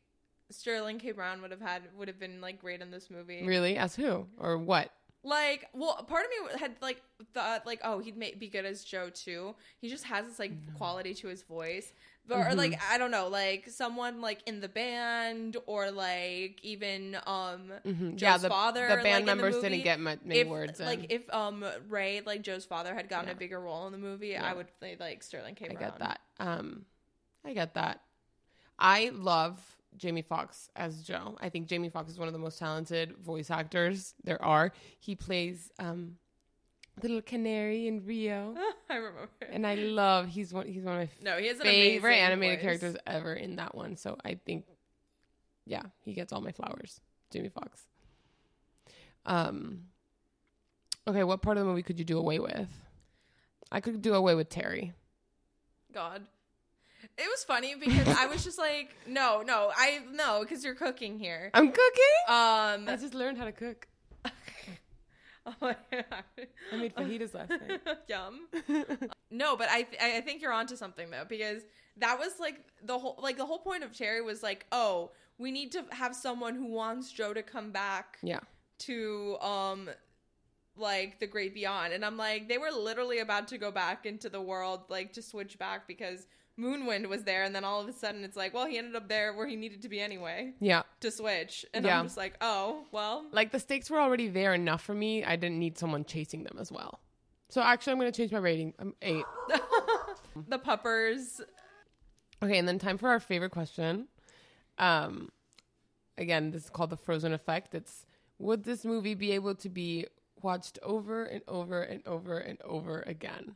Sterling 0.51 1.01
K. 1.01 1.11
Brown 1.11 1.43
would 1.43 1.51
have 1.51 1.61
had 1.61 1.83
would 1.99 2.07
have 2.07 2.21
been 2.21 2.41
like 2.41 2.61
great 2.61 2.81
in 2.81 2.91
this 2.93 3.11
movie. 3.11 3.45
Really? 3.45 3.77
As 3.77 3.97
who 3.97 4.27
or 4.39 4.57
what? 4.59 4.91
Like, 5.27 5.68
well, 5.72 5.97
part 6.07 6.25
of 6.27 6.31
me 6.53 6.59
had 6.61 6.77
like 6.83 7.01
thought 7.33 7.64
like, 7.66 7.81
oh, 7.83 7.99
he'd 7.99 8.16
may- 8.16 8.35
be 8.35 8.49
good 8.49 8.66
as 8.66 8.85
Joe 8.85 9.09
too. 9.09 9.55
He 9.81 9.89
just 9.89 10.05
has 10.05 10.27
this 10.27 10.39
like 10.39 10.53
quality 10.77 11.14
to 11.14 11.29
his 11.29 11.43
voice, 11.43 11.93
but, 12.29 12.37
or 12.39 12.45
Mhm. 12.51 12.57
like 12.57 12.81
I 12.91 12.99
don't 12.99 13.11
know, 13.11 13.29
like 13.29 13.70
someone 13.70 14.20
like 14.20 14.41
in 14.47 14.61
the 14.61 14.68
band 14.68 15.57
or 15.64 15.91
like 15.91 16.62
even 16.62 17.16
um 17.27 17.72
hmm 17.85 18.11
Joe's 18.11 18.20
Yeah, 18.22 18.37
the, 18.37 18.49
father. 18.51 18.87
the 18.87 18.95
like, 18.97 19.03
band 19.03 19.22
the 19.25 19.27
members 19.35 19.55
movie. 19.55 19.68
didn't 19.70 19.85
get 19.85 19.99
ma- 19.99 20.16
many 20.22 20.41
if 20.41 20.47
words. 20.49 20.79
in. 20.79 20.85
like 20.87 21.07
if 21.11 21.33
um 21.33 21.64
Ray 21.89 22.20
like 22.20 22.43
Joe's 22.43 22.66
father 22.66 22.95
had 22.95 23.09
gotten 23.09 23.29
Yeah. 23.29 23.33
a 23.35 23.37
bigger 23.39 23.61
role 23.61 23.87
in 23.87 23.93
the 23.93 23.99
movie, 23.99 24.29
Yeah. 24.29 24.45
I 24.45 24.53
would 24.53 24.68
play 24.79 24.97
like 25.01 25.22
Sterling 25.22 25.55
K. 25.55 25.68
I 25.70 25.75
get 25.75 25.99
that. 26.01 26.20
Um, 26.39 26.85
I 27.47 27.55
get 27.55 27.72
that. 27.75 28.03
I 28.79 29.11
love 29.14 29.59
Jamie 29.97 30.22
Foxx 30.22 30.68
as 30.76 31.03
Joe. 31.03 31.36
I 31.40 31.49
think 31.49 31.68
Jamie 31.68 31.88
Foxx 31.88 32.11
is 32.12 32.18
one 32.18 32.28
of 32.28 32.34
the 32.34 32.38
most 32.40 32.59
talented 32.59 33.16
voice 33.18 33.51
actors 33.51 34.14
there 34.24 34.42
are. 34.42 34.72
He 34.99 35.14
plays 35.14 35.70
um, 35.78 36.16
little 37.03 37.22
canary 37.22 37.86
in 37.86 38.05
Rio, 38.05 38.55
I 38.90 38.97
remember. 38.97 39.28
and 39.51 39.66
I 39.66 39.74
love. 39.76 40.28
He's 40.28 40.53
one. 40.53 40.66
He's 40.66 40.82
one 40.82 40.95
of 41.03 41.09
my 41.09 41.09
no, 41.22 41.38
he 41.38 41.47
has 41.49 41.59
favorite 41.59 42.14
animated 42.16 42.59
voice. 42.59 42.62
characters 42.64 42.97
ever 43.07 43.34
in 43.34 43.57
that 43.57 43.74
one. 43.74 43.97
So 43.97 44.16
I 44.24 44.38
think, 44.45 44.64
yeah, 45.66 45.82
he 46.03 46.12
gets 46.12 46.32
all 46.32 46.40
my 46.40 46.53
flowers. 46.53 47.01
Jamie 47.30 47.49
Foxx. 47.51 47.82
Um. 49.26 49.84
Okay, 51.07 51.22
what 51.24 51.42
part 51.42 51.59
of 51.59 51.64
the 51.64 51.68
movie 51.70 51.82
could 51.82 51.99
you 51.99 52.05
do 52.05 52.18
away 52.18 52.38
with? 52.38 52.68
I 53.70 53.80
could 53.80 54.01
do 54.01 54.14
away 54.14 54.34
with 54.34 54.49
Terry. 54.49 54.92
God. 55.92 56.22
It 57.19 57.29
was 57.29 57.45
funny 57.45 57.75
because 57.75 58.09
I 58.09 58.27
was 58.27 58.45
just 58.45 58.59
like, 58.59 58.95
no, 59.07 59.43
no, 59.43 59.71
I 59.77 60.01
no, 60.13 60.41
because 60.43 60.65
you're 60.65 60.75
cooking 60.75 61.19
here. 61.19 61.51
I'm 61.55 61.69
cooking. 61.69 62.15
Um, 62.29 62.89
I 62.89 62.97
just 63.01 63.15
learned 63.15 63.39
how 63.39 63.45
to 63.45 63.53
cook. 63.53 63.87
I 65.61 65.77
I 66.73 66.77
made 66.77 66.95
fajitas 66.95 67.35
last 67.35 67.51
night. 67.51 67.81
Yum. 68.09 68.49
no, 69.31 69.57
but 69.57 69.69
I 69.71 69.83
th- 69.83 70.03
I 70.03 70.21
think 70.23 70.41
you're 70.41 70.53
onto 70.53 70.75
something 70.77 71.11
though 71.11 71.27
because 71.29 71.63
that 71.99 72.19
was 72.19 72.33
like 72.41 72.61
the 72.83 72.99
whole 72.99 73.19
like 73.23 73.37
the 73.37 73.45
whole 73.47 73.59
point 73.59 73.85
of 73.85 73.93
Terry 73.97 74.23
was 74.23 74.43
like, 74.43 74.67
oh, 74.73 75.11
we 75.39 75.51
need 75.51 75.71
to 75.73 75.85
have 75.91 76.15
someone 76.17 76.55
who 76.55 76.67
wants 76.67 77.13
Joe 77.13 77.35
to 77.35 77.43
come 77.43 77.73
back 77.73 78.19
Yeah. 78.23 78.41
to 78.81 79.37
um 79.41 79.91
like 80.77 81.21
the 81.21 81.27
great 81.29 81.55
beyond 81.55 81.93
and 81.93 82.05
i'm 82.05 82.17
like 82.17 82.49
they 82.49 82.59
were 82.59 82.73
literally 82.73 83.21
about 83.21 83.47
to 83.47 83.57
go 83.59 83.71
back 83.71 84.07
into 84.07 84.29
the 84.29 84.41
world 84.41 84.81
like 84.89 85.13
to 85.13 85.23
switch 85.23 85.57
back 85.57 85.87
because 85.87 86.27
moonwind 86.59 87.09
was 87.09 87.25
there 87.25 87.43
and 87.43 87.55
then 87.55 87.65
all 87.65 87.81
of 87.81 87.89
a 87.89 87.93
sudden 87.93 88.23
it's 88.23 88.37
like 88.37 88.55
well 88.55 88.67
he 88.67 88.79
ended 88.79 88.95
up 88.95 89.09
there 89.09 89.33
where 89.35 89.47
he 89.47 89.57
needed 89.57 89.83
to 89.83 89.89
be 89.89 90.01
anyway 90.01 90.53
Yeah. 90.61 90.83
to 91.01 91.11
switch 91.11 91.67
and 91.75 91.85
Yeah. 91.85 91.99
i'm 91.99 92.05
just 92.07 92.17
like 92.17 92.35
oh 92.41 92.85
well 92.93 93.27
Like 93.33 93.51
the 93.51 93.59
stakes 93.59 93.91
were 93.91 93.99
already 94.01 94.29
there 94.29 94.55
enough 94.55 94.83
for 94.83 94.95
me. 94.95 95.25
I 95.25 95.35
didn't 95.37 95.59
need 95.59 95.77
someone 95.79 96.05
chasing 96.05 96.45
them 96.45 96.57
as 96.61 96.71
well. 96.71 97.01
So 97.51 97.61
actually, 97.61 97.93
I'm 97.93 97.99
going 98.01 98.11
to 98.11 98.17
change 98.17 98.33
my 98.33 98.39
rating. 98.39 98.73
I'm 98.79 98.95
eight. 99.03 99.25
the 100.49 100.59
puppers 100.59 101.41
Okay, 102.43 102.59
and 102.59 102.67
then 102.69 102.79
time 102.79 102.99
for 102.99 103.09
our 103.09 103.21
favorite 103.21 103.51
question. 103.53 104.09
Um, 104.79 105.31
again, 106.19 106.51
this 106.51 106.65
is 106.65 106.71
called 106.71 106.91
the 106.91 106.97
Frozen 106.97 107.33
effect. 107.33 107.75
It's 107.75 108.07
would 108.39 108.65
this 108.65 108.85
movie 108.85 109.15
be 109.15 109.33
able 109.33 109.55
to 109.57 109.69
be 109.69 110.07
watched 110.43 110.79
over 110.83 111.25
and 111.25 111.43
over 111.49 111.83
and 111.83 112.07
over 112.07 112.39
and 112.39 112.61
over 112.63 113.03
again? 113.07 113.55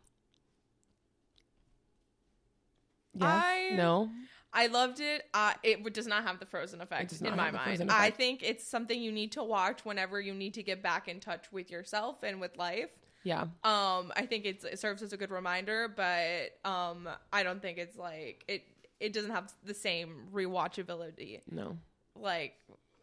Yes. 3.20 3.44
I- 3.44 3.70
no. 3.76 4.10
I 4.50 4.66
loved 4.68 5.00
it. 5.00 5.24
Uh, 5.34 5.52
it 5.62 5.92
does 5.92 6.06
not 6.06 6.22
have 6.24 6.40
the 6.40 6.46
Frozen 6.46 6.80
effect 6.80 7.12
in 7.20 7.36
my 7.36 7.50
mind. 7.50 7.90
I 7.90 8.08
think 8.10 8.42
it's 8.42 8.66
something 8.66 9.00
you 9.00 9.12
need 9.12 9.32
to 9.32 9.44
watch 9.44 9.84
whenever 9.84 10.18
you 10.20 10.32
need 10.32 10.54
to 10.54 10.62
get 10.62 10.82
back 10.82 11.06
in 11.06 11.20
touch 11.20 11.52
with 11.52 11.70
yourself 11.70 12.22
and 12.22 12.40
with 12.40 12.56
life. 12.56 12.88
Yeah. 13.24 13.42
Um, 13.62 14.10
I 14.16 14.24
think 14.26 14.46
it's, 14.46 14.64
it 14.64 14.78
serves 14.78 15.02
as 15.02 15.12
a 15.12 15.18
good 15.18 15.30
reminder, 15.30 15.86
but 15.94 16.58
um, 16.64 17.06
I 17.30 17.42
don't 17.42 17.60
think 17.60 17.76
it's 17.76 17.98
like 17.98 18.42
it. 18.48 18.64
It 19.00 19.12
doesn't 19.12 19.32
have 19.32 19.52
the 19.64 19.74
same 19.74 20.28
rewatchability 20.32 21.42
No. 21.50 21.76
like 22.16 22.54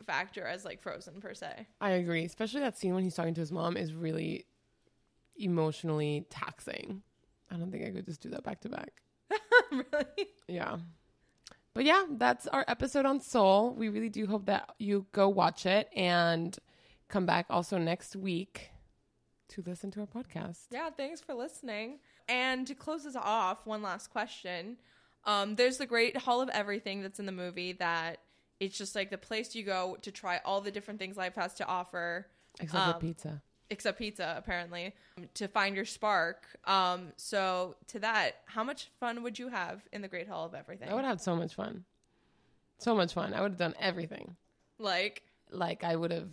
factor 0.05 0.45
as 0.47 0.65
like 0.65 0.81
Frozen 0.81 1.21
per 1.21 1.35
se. 1.35 1.67
I 1.79 1.91
agree. 1.91 2.25
Especially 2.25 2.61
that 2.61 2.75
scene 2.77 2.95
when 2.95 3.03
he's 3.03 3.13
talking 3.15 3.35
to 3.35 3.39
his 3.41 3.51
mom 3.51 3.77
is 3.77 3.93
really 3.93 4.45
emotionally 5.37 6.25
taxing. 6.29 7.01
I 7.51 7.55
don't 7.57 7.71
think 7.71 7.85
I 7.85 7.91
could 7.91 8.05
just 8.05 8.21
do 8.21 8.29
that 8.29 8.43
back 8.43 8.61
to 8.61 8.69
back. 8.69 9.01
really? 9.71 10.27
Yeah. 10.47 10.77
But 11.73 11.83
yeah, 11.85 12.05
that's 12.11 12.47
our 12.47 12.63
episode 12.67 13.05
on 13.05 13.19
Soul. 13.19 13.73
We 13.73 13.89
really 13.89 14.09
do 14.09 14.25
hope 14.27 14.45
that 14.45 14.73
you 14.79 15.05
go 15.11 15.27
watch 15.27 15.65
it 15.65 15.89
and 15.95 16.57
come 17.09 17.25
back 17.25 17.47
also 17.49 17.77
next 17.77 18.15
week 18.15 18.71
to 19.49 19.63
listen 19.65 19.91
to 19.91 20.01
our 20.01 20.07
podcast. 20.07 20.67
Yeah. 20.71 20.89
Thanks 20.89 21.21
for 21.21 21.33
listening. 21.33 21.99
And 22.27 22.65
to 22.67 22.75
close 22.75 23.05
us 23.05 23.15
off, 23.15 23.65
one 23.65 23.81
last 23.81 24.09
question. 24.09 24.77
Um, 25.25 25.55
there's 25.55 25.77
the 25.77 25.85
great 25.85 26.15
Hall 26.17 26.41
of 26.41 26.49
Everything 26.49 27.01
that's 27.01 27.19
in 27.19 27.25
the 27.25 27.31
movie 27.31 27.73
that 27.73 28.19
it's 28.59 28.77
just 28.77 28.95
like 28.95 29.09
the 29.09 29.17
place 29.17 29.53
you 29.53 29.63
go 29.63 29.97
to 30.01 30.11
try 30.11 30.39
all 30.45 30.61
the 30.61 30.71
different 30.71 30.99
things 30.99 31.17
life 31.17 31.35
has 31.35 31.53
to 31.55 31.65
offer. 31.67 32.27
Except 32.59 32.87
Um, 32.87 32.93
for 32.93 32.99
pizza. 32.99 33.41
Except 33.69 33.97
pizza 33.97 34.35
apparently 34.37 34.93
to 35.33 35.47
find 35.47 35.75
your 35.75 35.85
spark 35.85 36.45
um 36.65 37.11
so 37.15 37.75
to 37.87 37.99
that 37.99 38.41
how 38.45 38.63
much 38.63 38.89
fun 38.99 39.23
would 39.23 39.39
you 39.39 39.47
have 39.47 39.81
in 39.91 40.01
the 40.01 40.07
great 40.07 40.27
hall 40.27 40.45
of 40.45 40.53
everything 40.53 40.87
I 40.89 40.93
would 40.93 41.05
have 41.05 41.19
so 41.21 41.35
much 41.35 41.55
fun. 41.55 41.83
So 42.77 42.93
much 42.93 43.13
fun. 43.13 43.33
I 43.33 43.41
would 43.41 43.51
have 43.51 43.57
done 43.57 43.73
everything. 43.79 44.35
like 44.77 45.23
Like 45.49 45.83
I 45.83 45.95
would 45.95 46.11
have 46.11 46.29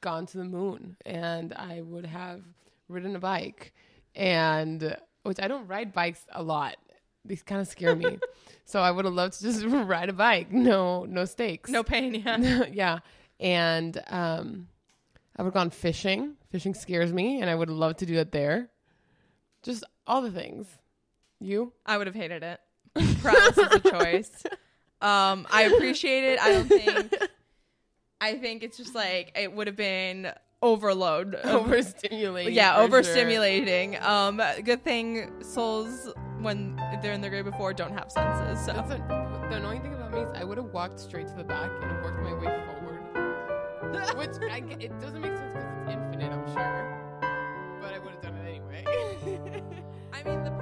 gone 0.00 0.24
to 0.26 0.38
the 0.38 0.44
moon 0.44 0.96
and 1.04 1.52
I 1.52 1.80
would 1.82 2.06
have 2.06 2.42
ridden 2.88 3.16
a 3.16 3.18
bike 3.18 3.72
and 4.14 4.96
which 5.24 5.40
I 5.40 5.48
don't 5.48 5.66
ride 5.66 5.92
bikes 5.92 6.24
a 6.32 6.42
lot. 6.42 6.76
These 7.24 7.42
kind 7.42 7.60
of 7.60 7.66
scare 7.68 7.96
me. 7.96 8.18
so 8.64 8.80
I 8.80 8.90
would 8.90 9.04
have 9.04 9.14
loved 9.14 9.34
to 9.38 9.42
just 9.42 9.64
ride 9.66 10.08
a 10.08 10.12
bike. 10.12 10.52
No 10.52 11.04
no 11.04 11.24
stakes. 11.24 11.68
no 11.70 11.82
pain 11.82 12.14
yeah 12.14 12.64
yeah. 12.72 12.98
And 13.40 14.00
um 14.08 14.68
I 15.36 15.42
would 15.42 15.46
have 15.48 15.54
gone 15.54 15.70
fishing. 15.70 16.34
Fishing 16.50 16.74
scares 16.74 17.12
me 17.12 17.40
and 17.40 17.50
I 17.50 17.54
would 17.54 17.70
love 17.70 17.96
to 17.96 18.06
do 18.06 18.14
it 18.18 18.30
there. 18.32 18.70
Just 19.62 19.84
all 20.06 20.22
the 20.22 20.30
things. 20.30 20.66
You? 21.40 21.72
i 21.84 21.98
would 21.98 22.06
have 22.06 22.16
hated 22.16 22.42
it 22.42 22.60
promise 23.20 23.58
is 23.58 23.74
a 23.74 23.80
choice 23.80 24.44
um 25.02 25.46
i 25.50 25.62
appreciate 25.70 26.24
it 26.24 26.40
i 26.40 26.52
don't 26.52 26.68
think 26.68 27.12
i 28.20 28.34
think 28.38 28.62
it's 28.62 28.78
just 28.78 28.94
like 28.94 29.32
it 29.36 29.52
would 29.52 29.66
have 29.66 29.76
been 29.76 30.32
overload 30.62 31.34
Overstimulating. 31.44 32.54
yeah 32.54 32.76
overstimulating 32.76 34.00
um 34.02 34.40
good 34.64 34.82
thing 34.84 35.42
souls 35.42 36.08
when 36.40 36.76
they're 37.02 37.12
in 37.12 37.20
the 37.20 37.28
great 37.28 37.44
before 37.44 37.74
don't 37.74 37.92
have 37.92 38.10
senses 38.10 38.64
so 38.64 38.72
That's 38.72 38.92
a, 38.92 38.96
the 39.50 39.56
annoying 39.56 39.82
thing 39.82 39.92
about 39.92 40.12
me 40.12 40.20
is 40.20 40.28
I 40.34 40.44
would 40.44 40.56
have 40.56 40.72
walked 40.72 40.98
straight 41.00 41.26
to 41.28 41.34
the 41.34 41.44
back 41.44 41.70
and 41.82 42.02
worked 42.02 42.22
my 42.22 42.32
way 42.32 42.46
forward. 42.66 42.83
Which 44.16 44.36
I 44.50 44.62
it 44.80 44.98
doesn't 45.00 45.20
make 45.20 45.36
sense 45.36 45.52
because 45.52 45.70
it's 45.82 45.92
infinite, 45.92 46.32
I'm 46.32 46.46
sure. 46.46 47.78
But 47.80 47.94
I 47.94 47.98
would 47.98 48.12
have 48.12 48.22
done 48.22 48.36
it 48.36 48.48
anyway. 48.48 48.84
i 50.12 50.22
mean 50.22 50.44
the 50.44 50.53